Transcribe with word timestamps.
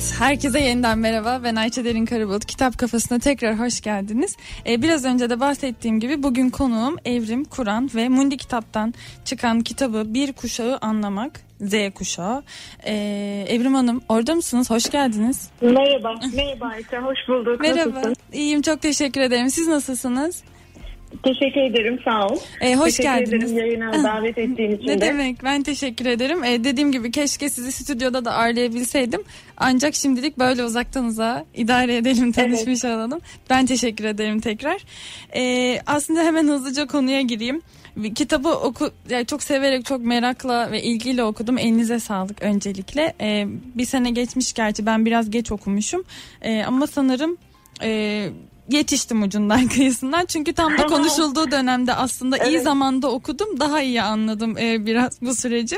Evet, 0.00 0.14
herkese 0.18 0.60
yeniden 0.60 0.98
merhaba. 0.98 1.40
Ben 1.44 1.54
Ayça 1.54 1.84
Derin 1.84 2.06
Karabulut. 2.06 2.44
Kitap 2.44 2.78
Kafasına 2.78 3.18
tekrar 3.18 3.58
hoş 3.58 3.80
geldiniz. 3.80 4.36
Ee, 4.66 4.82
biraz 4.82 5.04
önce 5.04 5.30
de 5.30 5.40
bahsettiğim 5.40 6.00
gibi 6.00 6.22
bugün 6.22 6.50
konuğum 6.50 6.96
Evrim 7.04 7.44
Kur'an 7.44 7.90
ve 7.94 8.08
Mundi 8.08 8.36
Kitap'tan 8.36 8.94
çıkan 9.24 9.60
kitabı 9.60 10.04
Bir 10.06 10.32
Kuşağı 10.32 10.78
Anlamak. 10.80 11.40
Z 11.60 11.74
kuşağı. 11.94 12.42
Ee, 12.86 13.44
Evrim 13.48 13.74
Hanım 13.74 14.02
orada 14.08 14.34
mısınız? 14.34 14.70
Hoş 14.70 14.90
geldiniz. 14.90 15.50
Merhaba, 15.60 16.14
merhaba 16.34 16.66
Ayça. 16.66 17.02
Hoş 17.02 17.18
bulduk. 17.28 17.60
Merhaba. 17.60 17.90
Nasılsın? 17.90 18.16
İyiyim 18.32 18.62
çok 18.62 18.82
teşekkür 18.82 19.20
ederim. 19.20 19.50
Siz 19.50 19.68
nasılsınız? 19.68 20.42
Teşekkür 21.24 21.60
ederim, 21.60 21.98
sağ 22.04 22.26
ol. 22.26 22.38
Ee, 22.60 22.74
hoş 22.74 22.96
teşekkür 22.96 23.02
geldiniz. 23.02 23.52
ederim 23.52 23.58
yayına 23.58 24.02
davet 24.04 24.38
ettiğin 24.38 24.70
için 24.76 24.86
Ne 24.88 25.00
de. 25.00 25.06
demek 25.06 25.44
ben 25.44 25.62
teşekkür 25.62 26.06
ederim. 26.06 26.44
Ee, 26.44 26.64
dediğim 26.64 26.92
gibi 26.92 27.10
keşke 27.10 27.48
sizi 27.50 27.72
stüdyoda 27.72 28.24
da 28.24 28.32
ağırlayabilseydim. 28.32 29.22
Ancak 29.56 29.94
şimdilik 29.94 30.38
böyle 30.38 30.64
uzaktan 30.64 31.04
uzağa 31.04 31.44
idare 31.54 31.96
edelim 31.96 32.32
tanışmış 32.32 32.84
olalım. 32.84 33.20
Ben 33.50 33.66
teşekkür 33.66 34.04
ederim 34.04 34.40
tekrar. 34.40 34.84
Ee, 35.36 35.80
aslında 35.86 36.22
hemen 36.22 36.48
hızlıca 36.48 36.86
konuya 36.86 37.20
gireyim. 37.20 37.62
Kitabı 38.14 38.48
oku, 38.48 38.90
yani 39.08 39.26
çok 39.26 39.42
severek 39.42 39.84
çok 39.84 40.00
merakla 40.04 40.70
ve 40.72 40.82
ilgiyle 40.82 41.24
okudum. 41.24 41.58
Elinize 41.58 42.00
sağlık 42.00 42.42
öncelikle. 42.42 43.14
Ee, 43.20 43.46
bir 43.74 43.84
sene 43.84 44.10
geçmiş 44.10 44.52
gerçi 44.52 44.86
ben 44.86 45.06
biraz 45.06 45.30
geç 45.30 45.52
okumuşum. 45.52 46.04
Ee, 46.42 46.62
ama 46.66 46.86
sanırım 46.86 47.36
e, 47.82 48.28
yetiştim 48.72 49.22
ucundan 49.22 49.68
kıyısından. 49.74 50.26
Çünkü 50.26 50.52
tam 50.52 50.78
da 50.78 50.86
konuşulduğu 50.86 51.50
dönemde 51.50 51.94
aslında 51.94 52.36
iyi 52.36 52.54
Evet. 52.54 52.64
zamanda 52.64 53.10
okudum. 53.10 53.60
Daha 53.60 53.82
iyi 53.82 54.02
anladım 54.02 54.58
e, 54.58 54.86
biraz 54.86 55.22
bu 55.22 55.34
süreci. 55.34 55.76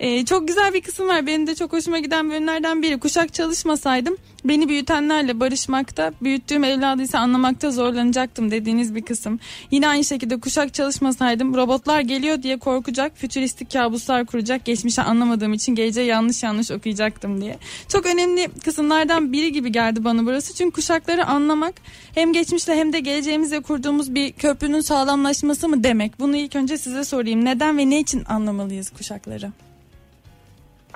E, 0.00 0.24
çok 0.24 0.48
güzel 0.48 0.74
bir 0.74 0.80
kısım 0.80 1.08
var. 1.08 1.26
Benim 1.26 1.46
de 1.46 1.54
çok 1.54 1.72
hoşuma 1.72 1.98
giden 1.98 2.30
bölümlerden 2.30 2.82
biri. 2.82 2.98
Kuşak 2.98 3.34
çalışmasaydım 3.34 4.16
beni 4.44 4.68
büyütenlerle 4.68 5.40
barışmakta, 5.40 6.12
büyüttüğüm 6.22 6.64
evladı 6.64 7.02
ise 7.02 7.18
anlamakta 7.18 7.70
zorlanacaktım 7.70 8.50
dediğiniz 8.50 8.94
bir 8.94 9.02
kısım. 9.02 9.40
Yine 9.70 9.88
aynı 9.88 10.04
şekilde 10.04 10.40
kuşak 10.40 10.74
çalışmasaydım 10.74 11.54
robotlar 11.54 12.00
geliyor 12.00 12.42
diye 12.42 12.58
korkacak, 12.58 13.12
fütüristik 13.16 13.72
kabuslar 13.72 14.26
kuracak, 14.26 14.64
geçmişi 14.64 15.02
anlamadığım 15.02 15.52
için 15.52 15.74
geleceği 15.74 16.06
yanlış 16.06 16.42
yanlış 16.42 16.70
okuyacaktım 16.70 17.40
diye. 17.40 17.58
Çok 17.88 18.06
önemli 18.06 18.48
kısımlardan 18.64 19.32
biri 19.32 19.52
gibi 19.52 19.72
geldi 19.72 20.04
bana 20.04 20.26
burası. 20.26 20.54
Çünkü 20.54 20.72
kuşakları 20.72 21.26
anlamak 21.26 21.74
hem 22.14 22.32
geçmişle 22.32 22.76
hem 22.76 22.92
de 22.92 23.00
geleceğimizle 23.00 23.60
kurduğumuz 23.60 24.14
bir 24.14 24.32
köprünün 24.32 24.80
sağlamlaşması 24.80 25.68
mı 25.68 25.84
demek? 25.84 26.20
Bunu 26.20 26.36
ilk 26.36 26.56
önce 26.56 26.78
size 26.78 27.04
sorayım. 27.04 27.44
Neden 27.44 27.78
ve 27.78 27.90
ne 27.90 28.00
için 28.00 28.24
anlamalıyız 28.24 28.90
kuşakları? 28.90 29.52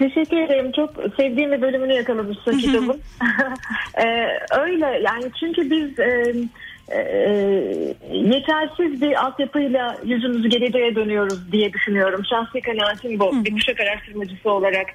Teşekkür 0.03 0.37
ederim. 0.37 0.73
Çok 0.73 0.91
sevdiğim 1.17 1.53
bir 1.53 1.63
bölümünü 1.63 1.93
yakalamışsın 1.93 2.59
kitabın. 2.59 3.01
Ee, 3.99 4.27
öyle 4.61 4.87
yani 4.87 5.25
çünkü 5.41 5.71
biz 5.71 5.99
e, 5.99 6.35
e, 6.89 7.01
yetersiz 8.13 9.03
bir 9.03 9.25
altyapıyla 9.25 9.97
yüzümüzü 10.05 10.49
geleceğe 10.49 10.95
dönüyoruz 10.95 11.53
diye 11.53 11.73
düşünüyorum. 11.73 12.25
Şahsi 12.31 12.61
kanaatim 12.61 13.19
bu. 13.19 13.45
Bir 13.45 13.53
kuşak 13.53 13.81
araştırmacısı 13.81 14.51
olarak. 14.51 14.87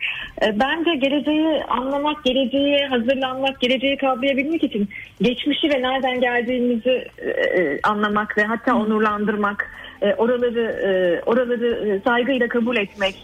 Ee, 0.42 0.60
bence 0.60 0.96
geleceği 0.96 1.64
anlamak, 1.64 2.24
geleceğe 2.24 2.88
hazırlanmak, 2.88 3.60
geleceği 3.60 3.98
kavrayabilmek 3.98 4.64
için 4.64 4.90
geçmişi 5.22 5.70
ve 5.70 5.82
nereden 5.82 6.22
geldiğimizi 6.22 7.08
e, 7.18 7.30
e, 7.30 7.80
anlamak 7.84 8.38
ve 8.38 8.44
hatta 8.44 8.76
onurlandırmak, 8.76 9.72
e, 10.02 10.14
oraları 10.14 10.62
e, 10.62 11.22
oraları 11.26 11.90
e, 11.90 12.00
saygıyla 12.00 12.48
kabul 12.48 12.78
etmek 12.78 13.16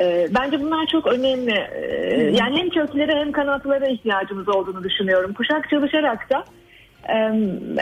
e, 0.00 0.28
bence 0.34 0.60
bunlar 0.60 0.86
çok 0.86 1.06
önemli. 1.06 1.52
E, 1.52 2.30
yani 2.40 2.58
hem 2.58 2.70
köklere 2.70 3.20
hem 3.20 3.32
kanatlara 3.32 3.86
ihtiyacımız 3.86 4.48
olduğunu 4.48 4.84
düşünüyorum. 4.84 5.34
Kuşak 5.34 5.70
çalışarak 5.70 6.30
da 6.30 6.44
e, 7.08 7.14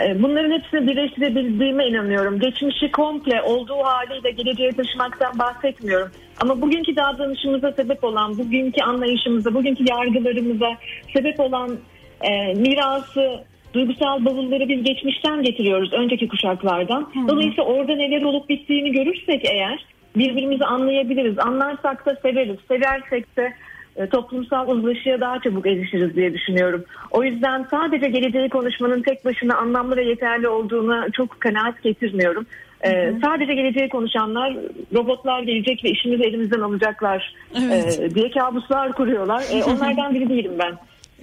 e, 0.05 0.23
bunların 0.23 0.51
hepsini 0.51 0.87
birleştirebildiğime 0.87 1.87
inanıyorum. 1.87 2.41
Geçmişi 2.41 2.91
komple 2.93 3.43
olduğu 3.43 3.79
haliyle 3.85 4.31
geleceğe 4.31 4.73
taşımaktan 4.73 5.39
bahsetmiyorum. 5.39 6.11
Ama 6.41 6.61
bugünkü 6.61 6.97
davranışımıza 6.97 7.73
sebep 7.73 8.05
olan, 8.05 8.39
bugünkü 8.39 8.83
anlayışımıza, 8.83 9.55
bugünkü 9.55 9.85
yargılarımıza 9.91 10.77
sebep 11.15 11.41
olan 11.41 11.79
e, 12.21 12.55
mirası, 12.55 13.45
duygusal 13.75 14.25
bavulları 14.25 14.69
biz 14.69 14.85
geçmişten 14.85 15.43
getiriyoruz 15.43 15.93
önceki 15.93 16.29
kuşaklardan. 16.29 17.13
Dolayısıyla 17.29 17.65
orada 17.65 17.95
neler 17.95 18.23
olup 18.23 18.49
bittiğini 18.49 18.93
görürsek 18.93 19.45
eğer 19.45 19.85
birbirimizi 20.17 20.65
anlayabiliriz. 20.65 21.39
Anlarsak 21.39 22.07
da 22.07 22.17
severiz. 22.23 22.57
Seversek 22.69 23.37
de 23.37 23.53
e, 23.97 24.07
toplumsal 24.07 24.69
uzlaşıya 24.69 25.21
daha 25.21 25.41
çabuk 25.41 25.67
erişiriz 25.67 26.17
diye 26.17 26.35
düşünüyorum. 26.35 26.85
O 27.11 27.25
yüzden 27.25 27.67
sadece 27.71 28.09
geleceği 28.09 28.49
konuşmanın 28.49 29.03
tek 29.03 29.25
başına 29.25 29.57
anlamlı 29.57 29.97
ve 29.97 30.05
yeterli 30.05 30.49
olduğuna 30.49 31.11
çok 31.11 31.41
kanaat 31.41 31.83
getirmiyorum. 31.83 32.47
E, 32.85 33.13
sadece 33.25 33.55
geleceği 33.55 33.89
konuşanlar 33.89 34.57
robotlar 34.95 35.43
gelecek 35.43 35.85
ve 35.85 35.91
işimizi 35.91 36.23
elimizden 36.23 36.61
alacaklar 36.61 37.35
Evet. 37.67 38.01
e, 38.01 38.15
diye 38.15 38.31
kabuslar 38.31 38.93
kuruyorlar. 38.93 39.45
E, 39.53 39.65
onlardan 39.71 40.15
biri 40.15 40.29
değilim 40.29 40.53
ben. 40.59 40.73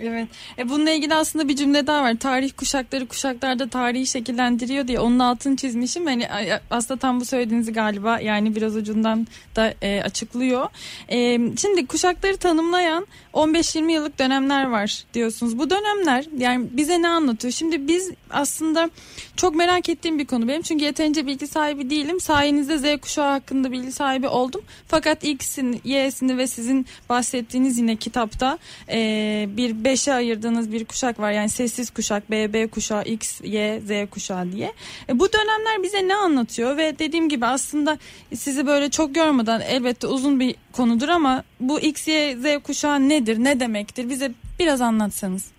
Evet. 0.02 0.28
E 0.58 0.70
bununla 0.70 0.92
ilgili 0.92 1.16
aslında 1.16 1.48
bir 1.48 1.56
cümle 1.56 1.88
daha 1.88 2.04
var. 2.04 2.16
Tarih 2.20 2.52
kuşakları 2.58 3.08
kuşaklarda 3.08 3.70
tarihi 3.70 4.08
şekillendiriyor 4.08 4.88
diye 4.88 5.00
onun 5.00 5.20
altını 5.20 5.56
çizmişim. 5.56 6.06
Hani 6.06 6.28
aslında 6.72 7.00
tam 7.00 7.20
bu 7.20 7.26
söylediğinizi 7.26 7.74
galiba 7.74 8.20
yani 8.20 8.56
biraz 8.56 8.76
ucundan 8.76 9.28
da 9.56 9.74
e, 9.82 10.02
açıklıyor. 10.02 10.70
E, 11.10 11.40
şimdi 11.58 11.88
kuşakları 11.88 12.38
tanımlayan 12.38 13.08
15-20 13.34 13.92
yıllık 13.92 14.20
dönemler 14.20 14.70
var 14.70 15.04
diyorsunuz. 15.14 15.58
Bu 15.60 15.70
dönemler 15.70 16.26
yani 16.38 16.68
bize 16.72 17.02
ne 17.02 17.08
anlatıyor? 17.08 17.52
Şimdi 17.52 17.88
biz 17.88 18.12
aslında 18.30 18.90
çok 19.36 19.56
merak 19.56 19.90
ettiğim 19.90 20.20
bir 20.20 20.26
konu 20.26 20.48
benim. 20.48 20.62
Çünkü 20.62 20.86
yeterince 20.86 21.28
bilgi 21.28 21.48
sahibi 21.48 21.90
değilim. 21.90 22.20
Sayenizde 22.20 22.78
Z 22.78 23.02
kuşağı 23.02 23.32
hakkında 23.32 23.72
bilgi 23.72 23.92
sahibi 23.92 24.28
oldum. 24.28 24.62
Fakat 24.88 25.24
X'ini, 25.24 25.82
Y'sini 25.84 26.38
ve 26.38 26.48
sizin 26.48 26.86
bahsettiğiniz 27.10 27.78
yine 27.78 27.96
kitapta 27.96 28.58
e, 28.90 29.46
bir 29.58 29.84
beşe 29.92 30.14
ayırdığınız 30.14 30.72
bir 30.72 30.86
kuşak 30.86 31.20
var. 31.20 31.32
Yani 31.32 31.50
sessiz 31.50 31.90
kuşak, 31.90 32.32
BB 32.32 32.72
kuşağı, 32.72 33.04
X, 33.04 33.42
Y, 33.44 33.80
Z 33.80 34.10
kuşağı 34.10 34.52
diye. 34.52 34.72
E, 35.10 35.20
bu 35.20 35.28
dönemler 35.34 35.84
bize 35.84 36.08
ne 36.08 36.16
anlatıyor? 36.16 36.78
Ve 36.78 37.00
dediğim 37.00 37.30
gibi 37.30 37.46
aslında 37.46 37.98
sizi 38.34 38.68
böyle 38.68 38.90
çok 38.90 39.16
görmeden 39.16 39.62
elbette 39.62 40.08
uzun 40.08 40.40
bir 40.40 40.56
konudur 40.74 41.10
ama 41.10 41.44
bu 41.60 41.80
X, 41.80 42.08
Y, 42.08 42.36
Z 42.36 42.64
kuşağı 42.64 43.10
nedir? 43.10 43.38
Ne 43.40 43.60
demektir? 43.60 44.10
Bize 44.10 44.32
biraz 44.60 44.82
anlatsanız. 44.82 45.52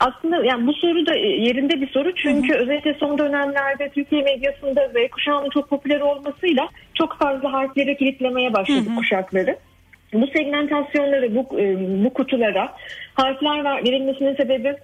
Aslında 0.00 0.44
yani 0.44 0.66
bu 0.66 0.72
soru 0.72 1.06
da 1.06 1.14
e, 1.14 1.26
yerinde 1.26 1.80
bir 1.80 1.88
soru 1.88 2.14
çünkü 2.14 2.54
özellikle 2.54 2.94
son 2.94 3.18
dönemlerde 3.18 3.90
Türkiye 3.94 4.22
medyasında 4.22 4.88
Z 4.88 5.10
kuşağının 5.10 5.50
çok 5.50 5.70
popüler 5.70 6.00
olmasıyla 6.00 6.68
çok 6.94 7.18
fazla 7.18 7.52
harflere 7.52 7.96
kilitlemeye 7.96 8.52
başladı 8.52 8.88
kuşakları. 8.96 9.56
Bu 10.14 10.26
segmentasyonları 10.26 11.34
bu, 11.34 11.60
e, 11.60 11.76
bu 12.04 12.14
kutulara 12.14 12.72
harfler 13.14 13.64
ver- 13.64 13.84
verilmesinin 13.84 14.34
sebebi 14.34 14.76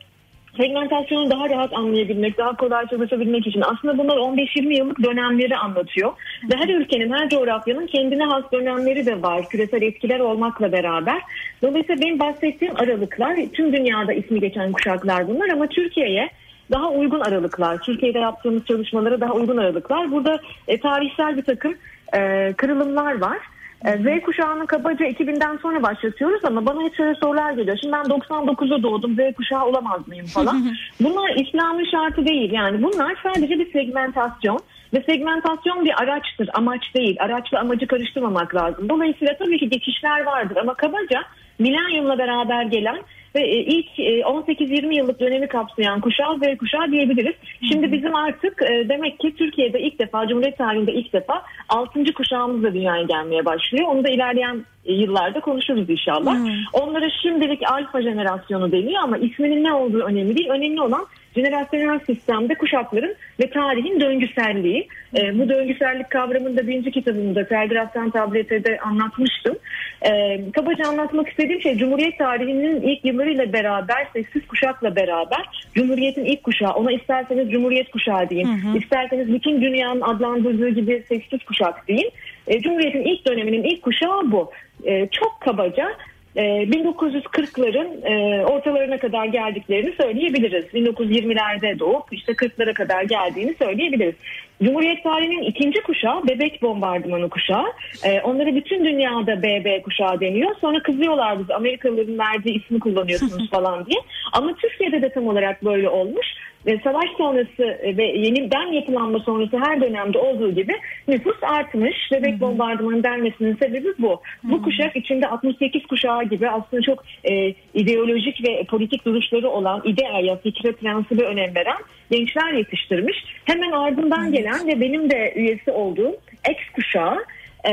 segmentasyonu 0.56 1.30
daha 1.30 1.50
rahat 1.50 1.72
anlayabilmek, 1.72 2.38
daha 2.38 2.56
kolay 2.56 2.86
çalışabilmek 2.86 3.46
için. 3.46 3.60
Aslında 3.60 3.98
bunlar 3.98 4.16
15-20 4.16 4.76
yıllık 4.76 5.02
dönemleri 5.04 5.56
anlatıyor. 5.56 6.12
Ve 6.52 6.56
her 6.56 6.68
ülkenin, 6.68 7.12
her 7.12 7.28
coğrafyanın 7.28 7.86
kendine 7.86 8.24
has 8.24 8.44
dönemleri 8.52 9.06
de 9.06 9.22
var. 9.22 9.48
Küresel 9.48 9.82
etkiler 9.82 10.20
olmakla 10.20 10.72
beraber. 10.72 11.22
Dolayısıyla 11.62 12.02
benim 12.02 12.18
bahsettiğim 12.18 12.76
aralıklar, 12.76 13.36
tüm 13.52 13.72
dünyada 13.72 14.12
ismi 14.12 14.40
geçen 14.40 14.72
kuşaklar 14.72 15.28
bunlar 15.28 15.48
ama 15.48 15.66
Türkiye'ye 15.66 16.30
daha 16.70 16.90
uygun 16.90 17.20
aralıklar. 17.20 17.78
Türkiye'de 17.78 18.18
yaptığımız 18.18 18.66
çalışmalara 18.66 19.20
daha 19.20 19.32
uygun 19.32 19.56
aralıklar. 19.56 20.10
Burada 20.10 20.40
e, 20.68 20.80
tarihsel 20.80 21.36
bir 21.36 21.42
takım 21.42 21.74
e, 22.16 22.52
kırılımlar 22.56 23.20
var. 23.20 23.38
E, 23.84 23.90
Z 23.90 24.22
kuşağını 24.22 24.66
kabaca 24.66 25.06
2000'den 25.06 25.56
sonra 25.56 25.82
başlatıyoruz 25.82 26.44
ama 26.44 26.66
bana 26.66 26.82
hep 26.82 26.96
şöyle 26.96 27.14
sorular 27.14 27.52
geliyor. 27.52 27.78
Şimdi 27.80 27.92
ben 27.92 28.04
99'da 28.04 28.82
doğdum 28.82 29.14
Z 29.14 29.36
kuşağı 29.36 29.66
olamaz 29.66 30.08
mıyım 30.08 30.26
falan. 30.26 30.76
Bunlar 31.00 31.34
İslam'ın 31.34 31.84
şartı 31.84 32.26
değil 32.26 32.52
yani 32.52 32.82
bunlar 32.82 33.16
sadece 33.22 33.58
bir 33.58 33.72
segmentasyon 33.72 34.60
ve 34.94 35.02
segmentasyon 35.02 35.84
bir 35.84 36.02
araçtır 36.02 36.50
amaç 36.54 36.94
değil. 36.94 37.16
Araçla 37.20 37.60
amacı 37.60 37.86
karıştırmamak 37.86 38.54
lazım. 38.54 38.88
Dolayısıyla 38.88 39.36
tabii 39.38 39.58
ki 39.58 39.68
geçişler 39.68 40.22
vardır 40.22 40.56
ama 40.56 40.74
kabaca 40.74 41.22
milenyumla 41.58 42.18
beraber 42.18 42.62
gelen 42.62 42.98
ve 43.34 43.40
e, 43.40 43.58
ilk 43.58 43.98
e, 43.98 44.20
18-20 44.20 44.94
yıllık 44.94 45.20
dönemi 45.20 45.48
kapsayan 45.48 46.00
kuşağı 46.00 46.36
Z 46.36 46.58
kuşağı 46.58 46.92
diyebiliriz. 46.92 47.34
Şimdi 47.68 47.92
bizim 47.92 48.14
artık 48.14 48.62
e, 48.62 48.88
demek 48.88 49.18
ki 49.20 49.34
Türkiye'de 49.36 49.80
ilk 49.80 49.98
defa 49.98 50.28
Cumhuriyet 50.28 50.58
tarihinde 50.58 50.92
ilk 50.92 51.12
defa 51.12 51.42
6. 51.68 52.14
kuşağımız 52.14 52.62
da 52.62 52.74
dünyaya 52.74 53.02
gelmeye 53.02 53.44
başlıyor. 53.44 53.88
Onu 53.88 54.04
da 54.04 54.08
ilerleyen 54.08 54.64
e, 54.84 54.92
yıllarda 54.92 55.40
konuşuruz 55.40 55.90
inşallah. 55.90 56.36
Onlara 56.72 57.10
şimdilik 57.22 57.70
alfa 57.70 58.02
jenerasyonu 58.02 58.72
deniyor 58.72 59.02
ama 59.02 59.18
isminin 59.18 59.64
ne 59.64 59.72
olduğu 59.72 60.00
önemli 60.00 60.36
değil. 60.36 60.48
Önemli 60.48 60.82
olan 60.82 61.06
jenerasyonel 61.34 62.00
sistemde 62.06 62.54
kuşakların 62.54 63.14
ve 63.40 63.50
tarihin 63.50 64.00
döngüselliği. 64.00 64.88
E, 65.16 65.38
bu 65.38 65.48
döngüsellik 65.48 66.10
kavramını 66.10 66.56
da 66.56 66.66
birinci 66.66 66.90
kitabımda 66.90 67.48
Telgraf'tan 67.48 68.10
Tablet'e 68.10 68.64
de 68.64 68.78
anlatmıştım. 68.80 69.56
E, 70.02 70.40
kabaca 70.52 70.88
anlatmak 70.88 71.28
istediğim 71.28 71.60
şey 71.60 71.76
Cumhuriyet 71.76 72.18
tarihinin 72.18 72.82
ilk 72.82 73.04
yıllarıyla 73.04 73.52
beraber, 73.52 74.06
sessiz 74.12 74.46
kuşakla 74.46 74.96
beraber 74.96 75.68
Cumhuriyet'in 75.74 76.24
ilk 76.24 76.42
kuşağı, 76.42 76.72
ona 76.72 76.92
isterseniz 76.92 77.50
Cumhuriyet 77.50 77.90
kuşağı 77.90 78.30
deyin, 78.30 78.48
hı 78.48 78.68
hı. 78.68 78.78
isterseniz 78.78 79.32
bütün 79.32 79.62
dünyanın 79.62 80.00
adlandırdığı 80.00 80.68
gibi 80.68 81.04
sessiz 81.08 81.44
kuşak 81.44 81.88
deyin. 81.88 82.10
E, 82.46 82.60
Cumhuriyet'in 82.60 83.02
ilk 83.02 83.26
döneminin 83.26 83.62
ilk 83.62 83.82
kuşağı 83.82 84.32
bu. 84.32 84.50
E, 84.84 85.08
çok 85.08 85.40
kabaca 85.40 85.92
1940'ların 86.36 87.88
ee, 88.04 88.12
e, 88.12 88.44
ortalarına 88.44 88.98
kadar 88.98 89.26
geldiklerini 89.26 89.92
söyleyebiliriz. 89.96 90.64
1920'lerde 90.64 91.78
doğup 91.78 92.12
işte 92.12 92.32
40'lara 92.32 92.74
kadar 92.74 93.02
geldiğini 93.02 93.54
söyleyebiliriz. 93.58 94.14
Cumhuriyet 94.62 95.02
tarihinin 95.02 95.42
ikinci 95.42 95.82
kuşağı 95.82 96.28
bebek 96.28 96.62
bombardımanı 96.62 97.28
kuşağı. 97.28 97.66
E, 98.04 98.20
onlara 98.20 98.54
bütün 98.54 98.84
dünyada 98.84 99.42
BB 99.42 99.82
kuşağı 99.82 100.20
deniyor. 100.20 100.54
Sonra 100.60 100.82
kızıyorlar 100.82 101.38
bize 101.38 101.54
Amerikalıların 101.54 102.18
verdiği 102.18 102.64
ismi 102.64 102.80
kullanıyorsunuz 102.80 103.50
falan 103.50 103.86
diye. 103.86 104.00
Ama 104.32 104.54
Türkiye'de 104.54 105.02
de 105.02 105.08
tam 105.08 105.26
olarak 105.26 105.64
böyle 105.64 105.88
olmuş 105.88 106.26
ve 106.66 106.80
savaş 106.84 107.10
sonrası 107.18 107.62
e, 107.62 107.96
ve 107.96 108.04
yeniden 108.04 108.72
yapılanma 108.72 109.18
sonrası 109.18 109.58
her 109.58 109.80
dönemde 109.80 110.18
olduğu 110.18 110.54
gibi 110.54 110.72
nüfus 111.08 111.42
artmış. 111.42 111.96
Bebek 112.12 112.40
bombardımanı 112.40 113.02
denmesinin 113.02 113.56
sebebi 113.56 113.88
bu. 113.98 114.20
Bu 114.42 114.62
kuşak 114.62 114.96
içinde 114.96 115.28
68 115.28 115.86
kuşağı 115.86 116.24
gibi 116.24 116.48
aslında 116.48 116.82
çok 116.82 117.04
e, 117.24 117.54
ideolojik 117.74 118.48
ve 118.48 118.64
politik 118.64 119.04
duruşları 119.04 119.48
olan 119.50 119.82
ideaya, 119.84 120.36
fikre, 120.36 120.72
prensibe 120.72 121.22
önem 121.22 121.54
veren 121.54 121.78
gençler 122.10 122.52
yetiştirmiş. 122.52 123.24
Hemen 123.44 123.70
ardından 123.70 124.32
gelen 124.32 124.66
ve 124.66 124.80
benim 124.80 125.10
de 125.10 125.32
üyesi 125.36 125.70
olduğum 125.70 126.16
X 126.50 126.58
kuşağı 126.74 127.24
e, 127.68 127.72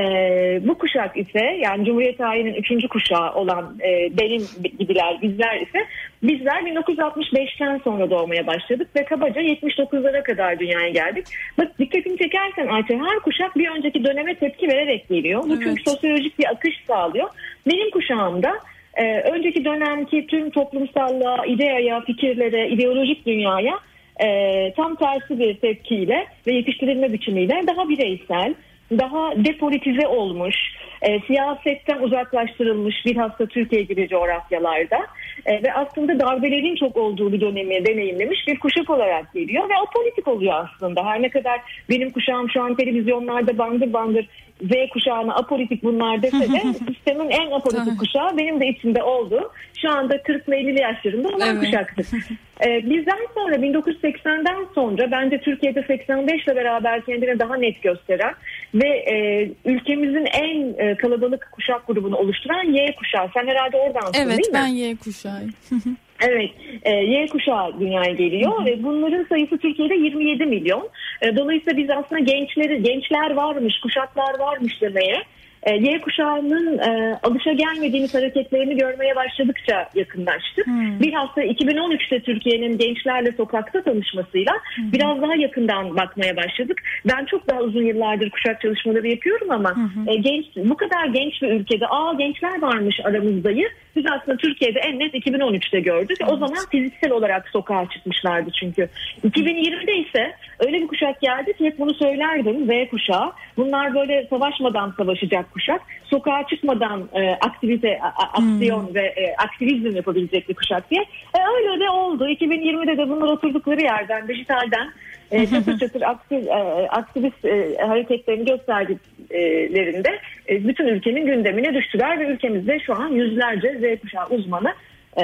bu 0.68 0.78
kuşak 0.78 1.18
ise 1.18 1.60
yani 1.64 1.86
Cumhuriyet 1.86 2.18
tarihinin 2.18 2.54
üçüncü 2.54 2.88
kuşağı 2.88 3.34
olan 3.34 3.78
e, 3.84 4.18
benim 4.18 4.48
gibiler 4.80 5.22
bizler 5.22 5.62
ise 5.62 5.86
bizler 6.24 6.62
1965'ten 6.62 7.78
sonra 7.84 8.10
doğmaya 8.10 8.48
başladık 8.48 8.88
ve 8.96 9.06
kabaca 9.06 9.42
79'lara 9.42 10.24
kadar 10.24 10.60
dünyaya 10.60 10.90
geldik. 10.90 11.26
Bak 11.58 11.80
dikkatini 11.80 12.18
çekersen 12.18 12.68
Ayça 12.68 12.94
her 12.94 13.20
kuşak 13.20 13.58
bir 13.58 13.70
önceki 13.70 14.04
döneme 14.04 14.36
tepki 14.36 14.68
vererek 14.68 15.10
geliyor. 15.10 15.44
Bu 15.44 15.54
evet. 15.54 15.60
çünkü 15.64 15.84
sosyolojik 15.84 16.40
bir 16.40 16.46
akış 16.46 16.84
sağlıyor. 16.88 17.30
Benim 17.68 17.92
kuşağımda 17.92 18.54
e, 18.94 19.22
önceki 19.22 19.66
dönemki 19.66 20.28
tüm 20.28 20.50
toplumsallığa, 20.50 21.46
ideaya, 21.46 22.02
fikirlere, 22.02 22.70
ideolojik 22.70 23.26
dünyaya 23.26 23.80
e, 24.26 24.74
tam 24.76 24.96
tersi 24.96 25.40
bir 25.40 25.58
tepkiyle 25.58 26.26
ve 26.48 26.54
yetiştirilme 26.54 27.14
biçimiyle 27.14 27.64
daha 27.68 27.90
bireysel, 27.90 28.54
daha 28.92 29.46
depolitize 29.46 30.08
olmuş, 30.08 30.56
e, 31.02 31.20
siyasetten 31.20 32.02
uzaklaştırılmış 32.02 33.06
bir 33.06 33.16
hasta 33.16 33.46
Türkiye 33.46 33.82
gibi 33.82 34.08
coğrafyalarda 34.08 34.98
e, 35.46 35.64
ve 35.64 35.74
aslında 35.74 36.20
darbelerin 36.20 36.76
çok 36.76 36.98
olduğu 36.98 37.34
bir 37.34 37.42
dönemi 37.42 37.86
deneyimlemiş 37.86 38.48
bir 38.48 38.60
kuşak 38.60 38.90
olarak 38.90 39.34
geliyor 39.34 39.70
ve 39.70 39.74
o 39.84 39.86
politik 39.96 40.28
oluyor 40.28 40.54
aslında. 40.54 41.06
Her 41.06 41.22
ne 41.22 41.30
kadar 41.30 41.62
benim 41.90 42.10
kuşağım 42.10 42.50
şu 42.50 42.62
an 42.62 42.76
televizyonlarda 42.76 43.58
bandır 43.58 43.94
bandır 43.94 44.28
Z 44.62 44.90
kuşağına 44.94 45.36
apolitik 45.36 45.84
bunlar 45.84 46.22
dese 46.22 46.40
de 46.40 46.62
sistemin 46.94 47.30
en 47.30 47.52
apolitik 47.52 48.00
kuşağı 48.00 48.38
benim 48.38 48.60
de 48.60 48.68
içinde 48.68 49.04
oldu. 49.04 49.52
Şu 49.82 49.92
anda 49.92 50.16
40-50'li 50.16 50.82
yaşlarında 50.82 51.28
olan 51.28 51.56
evet. 51.56 51.60
kuşaktır. 51.60 52.08
Ee, 52.66 52.90
bizden 52.90 53.28
sonra 53.34 53.56
1980'den 53.56 54.66
sonra 54.76 55.12
bence 55.12 55.42
Türkiye'de 55.42 55.84
85 55.88 56.44
ile 56.44 56.56
beraber 56.56 57.06
kendini 57.06 57.40
daha 57.40 57.56
net 57.56 57.84
gösteren 57.84 58.34
ve 58.74 58.88
e, 58.88 59.50
ülkemizin 59.66 60.26
en 60.26 60.74
e, 60.78 60.98
kalabalık 60.98 61.50
kuşak 61.52 61.88
grubunu 61.88 62.16
oluşturan 62.16 62.64
Y 62.64 62.96
kuşağı. 62.96 63.30
Sen 63.34 63.48
herhalde 63.48 63.78
oradan 63.78 64.12
evet, 64.16 64.16
değil 64.16 64.28
mi? 64.28 64.34
Evet 64.34 64.54
ben 64.54 64.68
Y 64.68 64.96
kuşağı. 64.96 65.42
Evet, 66.22 66.52
e, 66.84 66.92
Y 66.92 67.28
kuşağı 67.28 67.80
dünyaya 67.80 68.14
geliyor 68.14 68.66
ve 68.66 68.84
bunların 68.84 69.26
sayısı 69.30 69.58
Türkiye'de 69.58 69.96
27 69.96 70.46
milyon. 70.46 70.90
E, 71.22 71.36
dolayısıyla 71.36 71.78
biz 71.78 71.90
aslında 71.90 72.20
gençleri, 72.20 72.84
gençler 72.84 73.36
varmış, 73.36 73.80
kuşaklar 73.80 74.40
varmış 74.40 74.82
demeye 74.82 75.24
Y 75.72 76.02
kuşağının 76.02 76.78
e, 76.78 77.20
alışa 77.24 77.52
gelmediğimiz 77.52 78.14
hareketlerini 78.14 78.78
görmeye 78.78 79.16
başladıkça 79.16 79.90
yakınlaştık. 79.96 80.66
Hmm. 80.66 81.00
Bir 81.00 81.14
hafta 81.14 81.44
2013'te 81.44 82.20
Türkiye'nin 82.20 82.78
gençlerle 82.78 83.32
sokakta 83.32 83.84
tanışmasıyla 83.84 84.54
hmm. 84.76 84.92
biraz 84.94 85.22
daha 85.22 85.36
yakından 85.36 85.96
bakmaya 85.96 86.38
başladık. 86.38 86.82
Ben 87.06 87.26
çok 87.26 87.48
daha 87.48 87.60
uzun 87.60 87.84
yıllardır 87.84 88.30
kuşak 88.30 88.62
çalışmaları 88.62 89.08
yapıyorum 89.08 89.52
ama 89.52 89.76
hmm. 89.76 90.10
e, 90.10 90.16
genç 90.16 90.46
bu 90.56 90.78
kadar 90.78 91.06
genç 91.06 91.42
bir 91.42 91.48
ülkede 91.48 91.88
aa 91.88 92.14
gençler 92.14 92.62
varmış 92.62 93.00
aramızdayı 93.04 93.70
biz 93.98 94.06
aslında 94.12 94.38
Türkiye'de 94.38 94.80
en 94.80 95.00
net 95.00 95.14
2013'te 95.14 95.80
gördük. 95.80 96.18
Evet. 96.22 96.32
O 96.32 96.38
zaman 96.38 96.66
fiziksel 96.72 97.12
olarak 97.12 97.50
sokağa 97.50 97.90
çıkmışlardı 97.90 98.50
çünkü. 98.60 98.90
2020'de 99.24 99.96
ise 99.98 100.34
öyle 100.60 100.82
bir 100.82 100.88
kuşak 100.88 101.22
geldi 101.22 101.54
ki 101.54 101.66
hep 101.66 101.80
bunu 101.80 101.94
söylerdim 101.94 102.66
Z 102.66 102.90
kuşağı. 102.90 103.32
Bunlar 103.58 103.96
böyle 103.96 104.28
savaşmadan 104.30 104.94
savaşacak 104.98 105.54
kuşak. 105.58 105.82
Sokağa 106.04 106.44
çıkmadan 106.50 107.10
e, 107.14 107.30
aktivite, 107.30 108.00
a, 108.02 108.24
aksiyon 108.40 108.88
hmm. 108.88 108.96
ve 108.96 109.02
e, 109.02 109.36
aktivizm 109.36 109.96
yapabilecek 109.96 110.50
bir 110.50 110.54
kuşak 110.54 110.92
diye. 110.92 111.02
E, 111.02 111.40
öyle 111.56 111.80
de 111.86 111.90
oldu. 111.90 112.28
2020'de 112.28 112.98
de 112.98 113.10
bunlar 113.10 113.28
oturdukları 113.28 113.82
yerden, 113.82 114.28
dijitalden 114.28 114.88
e, 115.32 115.48
çatır 115.48 115.80
çatır 115.80 116.02
aktiv, 116.02 116.48
e, 116.48 116.88
aktivist 116.90 117.46
e, 117.46 117.78
hareketlerini 117.88 118.46
gösterdiklerinde 118.46 120.20
e, 120.50 120.68
bütün 120.68 120.88
ülkenin 120.88 121.26
gündemine 121.26 121.74
düştüler 121.74 122.20
ve 122.20 122.26
ülkemizde 122.26 122.80
şu 122.80 122.96
an 122.96 123.08
yüzlerce 123.08 123.78
Z 123.80 124.02
kuşağı 124.02 124.28
uzmanı 124.30 124.74
e, 125.18 125.22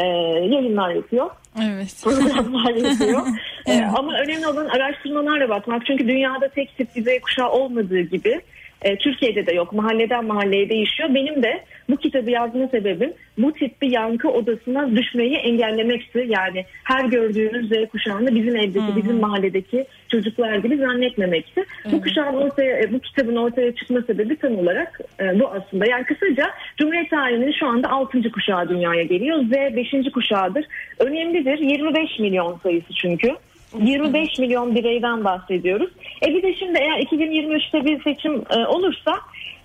yayınlar 0.54 0.90
yapıyor. 0.90 1.30
Evet. 1.64 2.02
Programlar 2.04 2.74
yapıyor. 2.90 3.28
E, 3.66 3.74
evet. 3.74 3.82
E, 3.82 3.86
ama 3.86 4.14
önemli 4.14 4.48
olan 4.48 4.66
araştırmalarla 4.66 5.50
bakmak. 5.50 5.86
Çünkü 5.86 6.08
dünyada 6.08 6.48
tek 6.48 6.78
tip 6.78 6.90
Z 6.90 7.22
kuşağı 7.22 7.50
olmadığı 7.50 8.02
gibi 8.02 8.42
e, 8.84 8.98
Türkiye'de 8.98 9.46
de 9.46 9.54
yok. 9.54 9.74
Mahalleden 9.74 10.26
mahalleye 10.26 10.70
değişiyor. 10.70 11.10
Benim 11.16 11.44
de 11.44 11.64
bu 11.90 11.98
kitabı 11.98 12.32
yazma 12.32 12.68
sebebim 12.68 13.14
bu 13.38 13.54
tip 13.54 13.82
bir 13.82 13.92
yankı 13.92 14.30
odasına 14.30 14.96
düşmeyi 14.96 15.36
engellemekti. 15.36 16.26
Yani 16.30 16.66
her 16.84 17.06
gördüğünüz 17.06 17.70
Z 17.70 17.90
kuşağını 17.92 18.36
bizim 18.36 18.56
evdeki, 18.56 18.88
Hı-hı. 18.88 18.96
bizim 18.96 19.20
mahalledeki 19.20 19.86
çocuklar 20.12 20.56
gibi 20.56 20.78
zannetmemekti. 20.78 21.62
Hı-hı. 21.84 21.94
Bu 21.94 22.02
kuşağın 22.02 22.36
ortaya, 22.36 22.94
bu 22.94 23.00
kitabın 23.00 23.36
ortaya 23.36 23.76
çıkma 23.76 24.02
sebebi 24.02 24.36
tam 24.36 24.58
olarak 24.58 25.00
e, 25.20 25.40
bu 25.40 25.48
aslında. 25.48 25.86
Yani 25.86 26.04
kısaca 26.04 26.52
Cumhuriyet 26.78 27.10
tarihinin 27.10 27.52
şu 27.60 27.68
anda 27.68 27.90
6. 27.90 28.32
kuşağı 28.32 28.70
dünyaya 28.70 29.04
geliyor. 29.04 29.44
Z 29.44 29.52
5. 29.52 30.12
kuşağıdır. 30.14 30.66
Önemlidir. 31.00 31.58
25 31.58 32.20
milyon 32.20 32.60
sayısı 32.64 32.94
çünkü. 32.94 33.36
25 33.80 34.40
milyon 34.40 34.76
bireyden 34.76 35.24
bahsediyoruz. 35.24 35.90
E 36.26 36.34
bir 36.34 36.44
de 36.44 36.56
şimdi 36.56 36.80
eğer 36.80 37.00
2023'te 37.00 37.86
bir 37.86 38.04
seçim 38.04 38.34
e, 38.34 38.66
olursa 38.66 39.16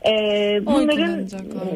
e, 0.06 0.12
bunların 0.66 1.26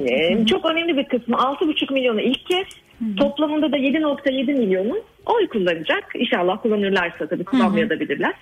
e, 0.06 0.46
çok 0.46 0.70
önemli 0.70 0.96
bir 0.96 1.04
kısmı 1.04 1.36
6,5 1.36 1.92
milyonu 1.92 2.20
ilk 2.20 2.46
kez 2.46 2.66
Hı-hı. 2.98 3.16
toplamında 3.16 3.72
da 3.72 3.78
7,7 3.78 4.58
milyonu 4.58 5.00
oy 5.26 5.48
kullanacak. 5.48 6.04
İnşallah 6.14 6.62
kullanırlarsa 6.62 7.26
tabii 7.26 7.44
kullanmayabilirler. 7.44 8.34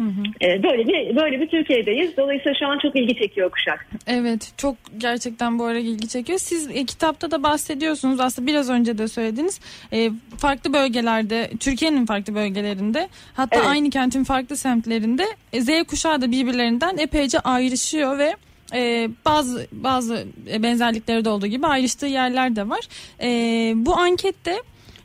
Hı 0.00 0.04
hı. 0.04 0.46
E, 0.50 0.62
böyle 0.62 0.86
bir 0.86 1.16
böyle 1.16 1.40
bir 1.40 1.48
Türkiye'deyiz. 1.48 2.16
Dolayısıyla 2.16 2.54
şu 2.58 2.66
an 2.66 2.78
çok 2.78 2.96
ilgi 2.96 3.14
çekiyor 3.14 3.50
kuşak. 3.50 3.86
Evet, 4.06 4.52
çok 4.56 4.76
gerçekten 4.98 5.58
bu 5.58 5.64
ara 5.64 5.78
ilgi 5.78 6.08
çekiyor. 6.08 6.38
Siz 6.38 6.70
e, 6.70 6.84
kitapta 6.84 7.30
da 7.30 7.42
bahsediyorsunuz. 7.42 8.20
Aslında 8.20 8.48
biraz 8.48 8.70
önce 8.70 8.98
de 8.98 9.08
söylediniz. 9.08 9.60
E, 9.92 10.10
farklı 10.38 10.72
bölgelerde, 10.72 11.50
Türkiye'nin 11.60 12.06
farklı 12.06 12.34
bölgelerinde, 12.34 13.08
hatta 13.34 13.56
evet. 13.56 13.68
aynı 13.68 13.90
kentin 13.90 14.24
farklı 14.24 14.56
semtlerinde 14.56 15.24
e, 15.52 15.60
Z 15.60 15.68
kuşağı 15.88 16.20
da 16.20 16.30
birbirlerinden 16.30 16.96
epeyce 16.98 17.40
ayrışıyor 17.40 18.18
ve 18.18 18.36
e, 18.74 19.08
bazı 19.24 19.66
bazı 19.72 20.26
benzerlikleri 20.58 21.24
de 21.24 21.28
olduğu 21.28 21.46
gibi 21.46 21.66
ayrıştığı 21.66 22.06
yerler 22.06 22.56
de 22.56 22.68
var. 22.68 22.80
E, 23.22 23.28
bu 23.76 23.96
ankette 23.96 24.56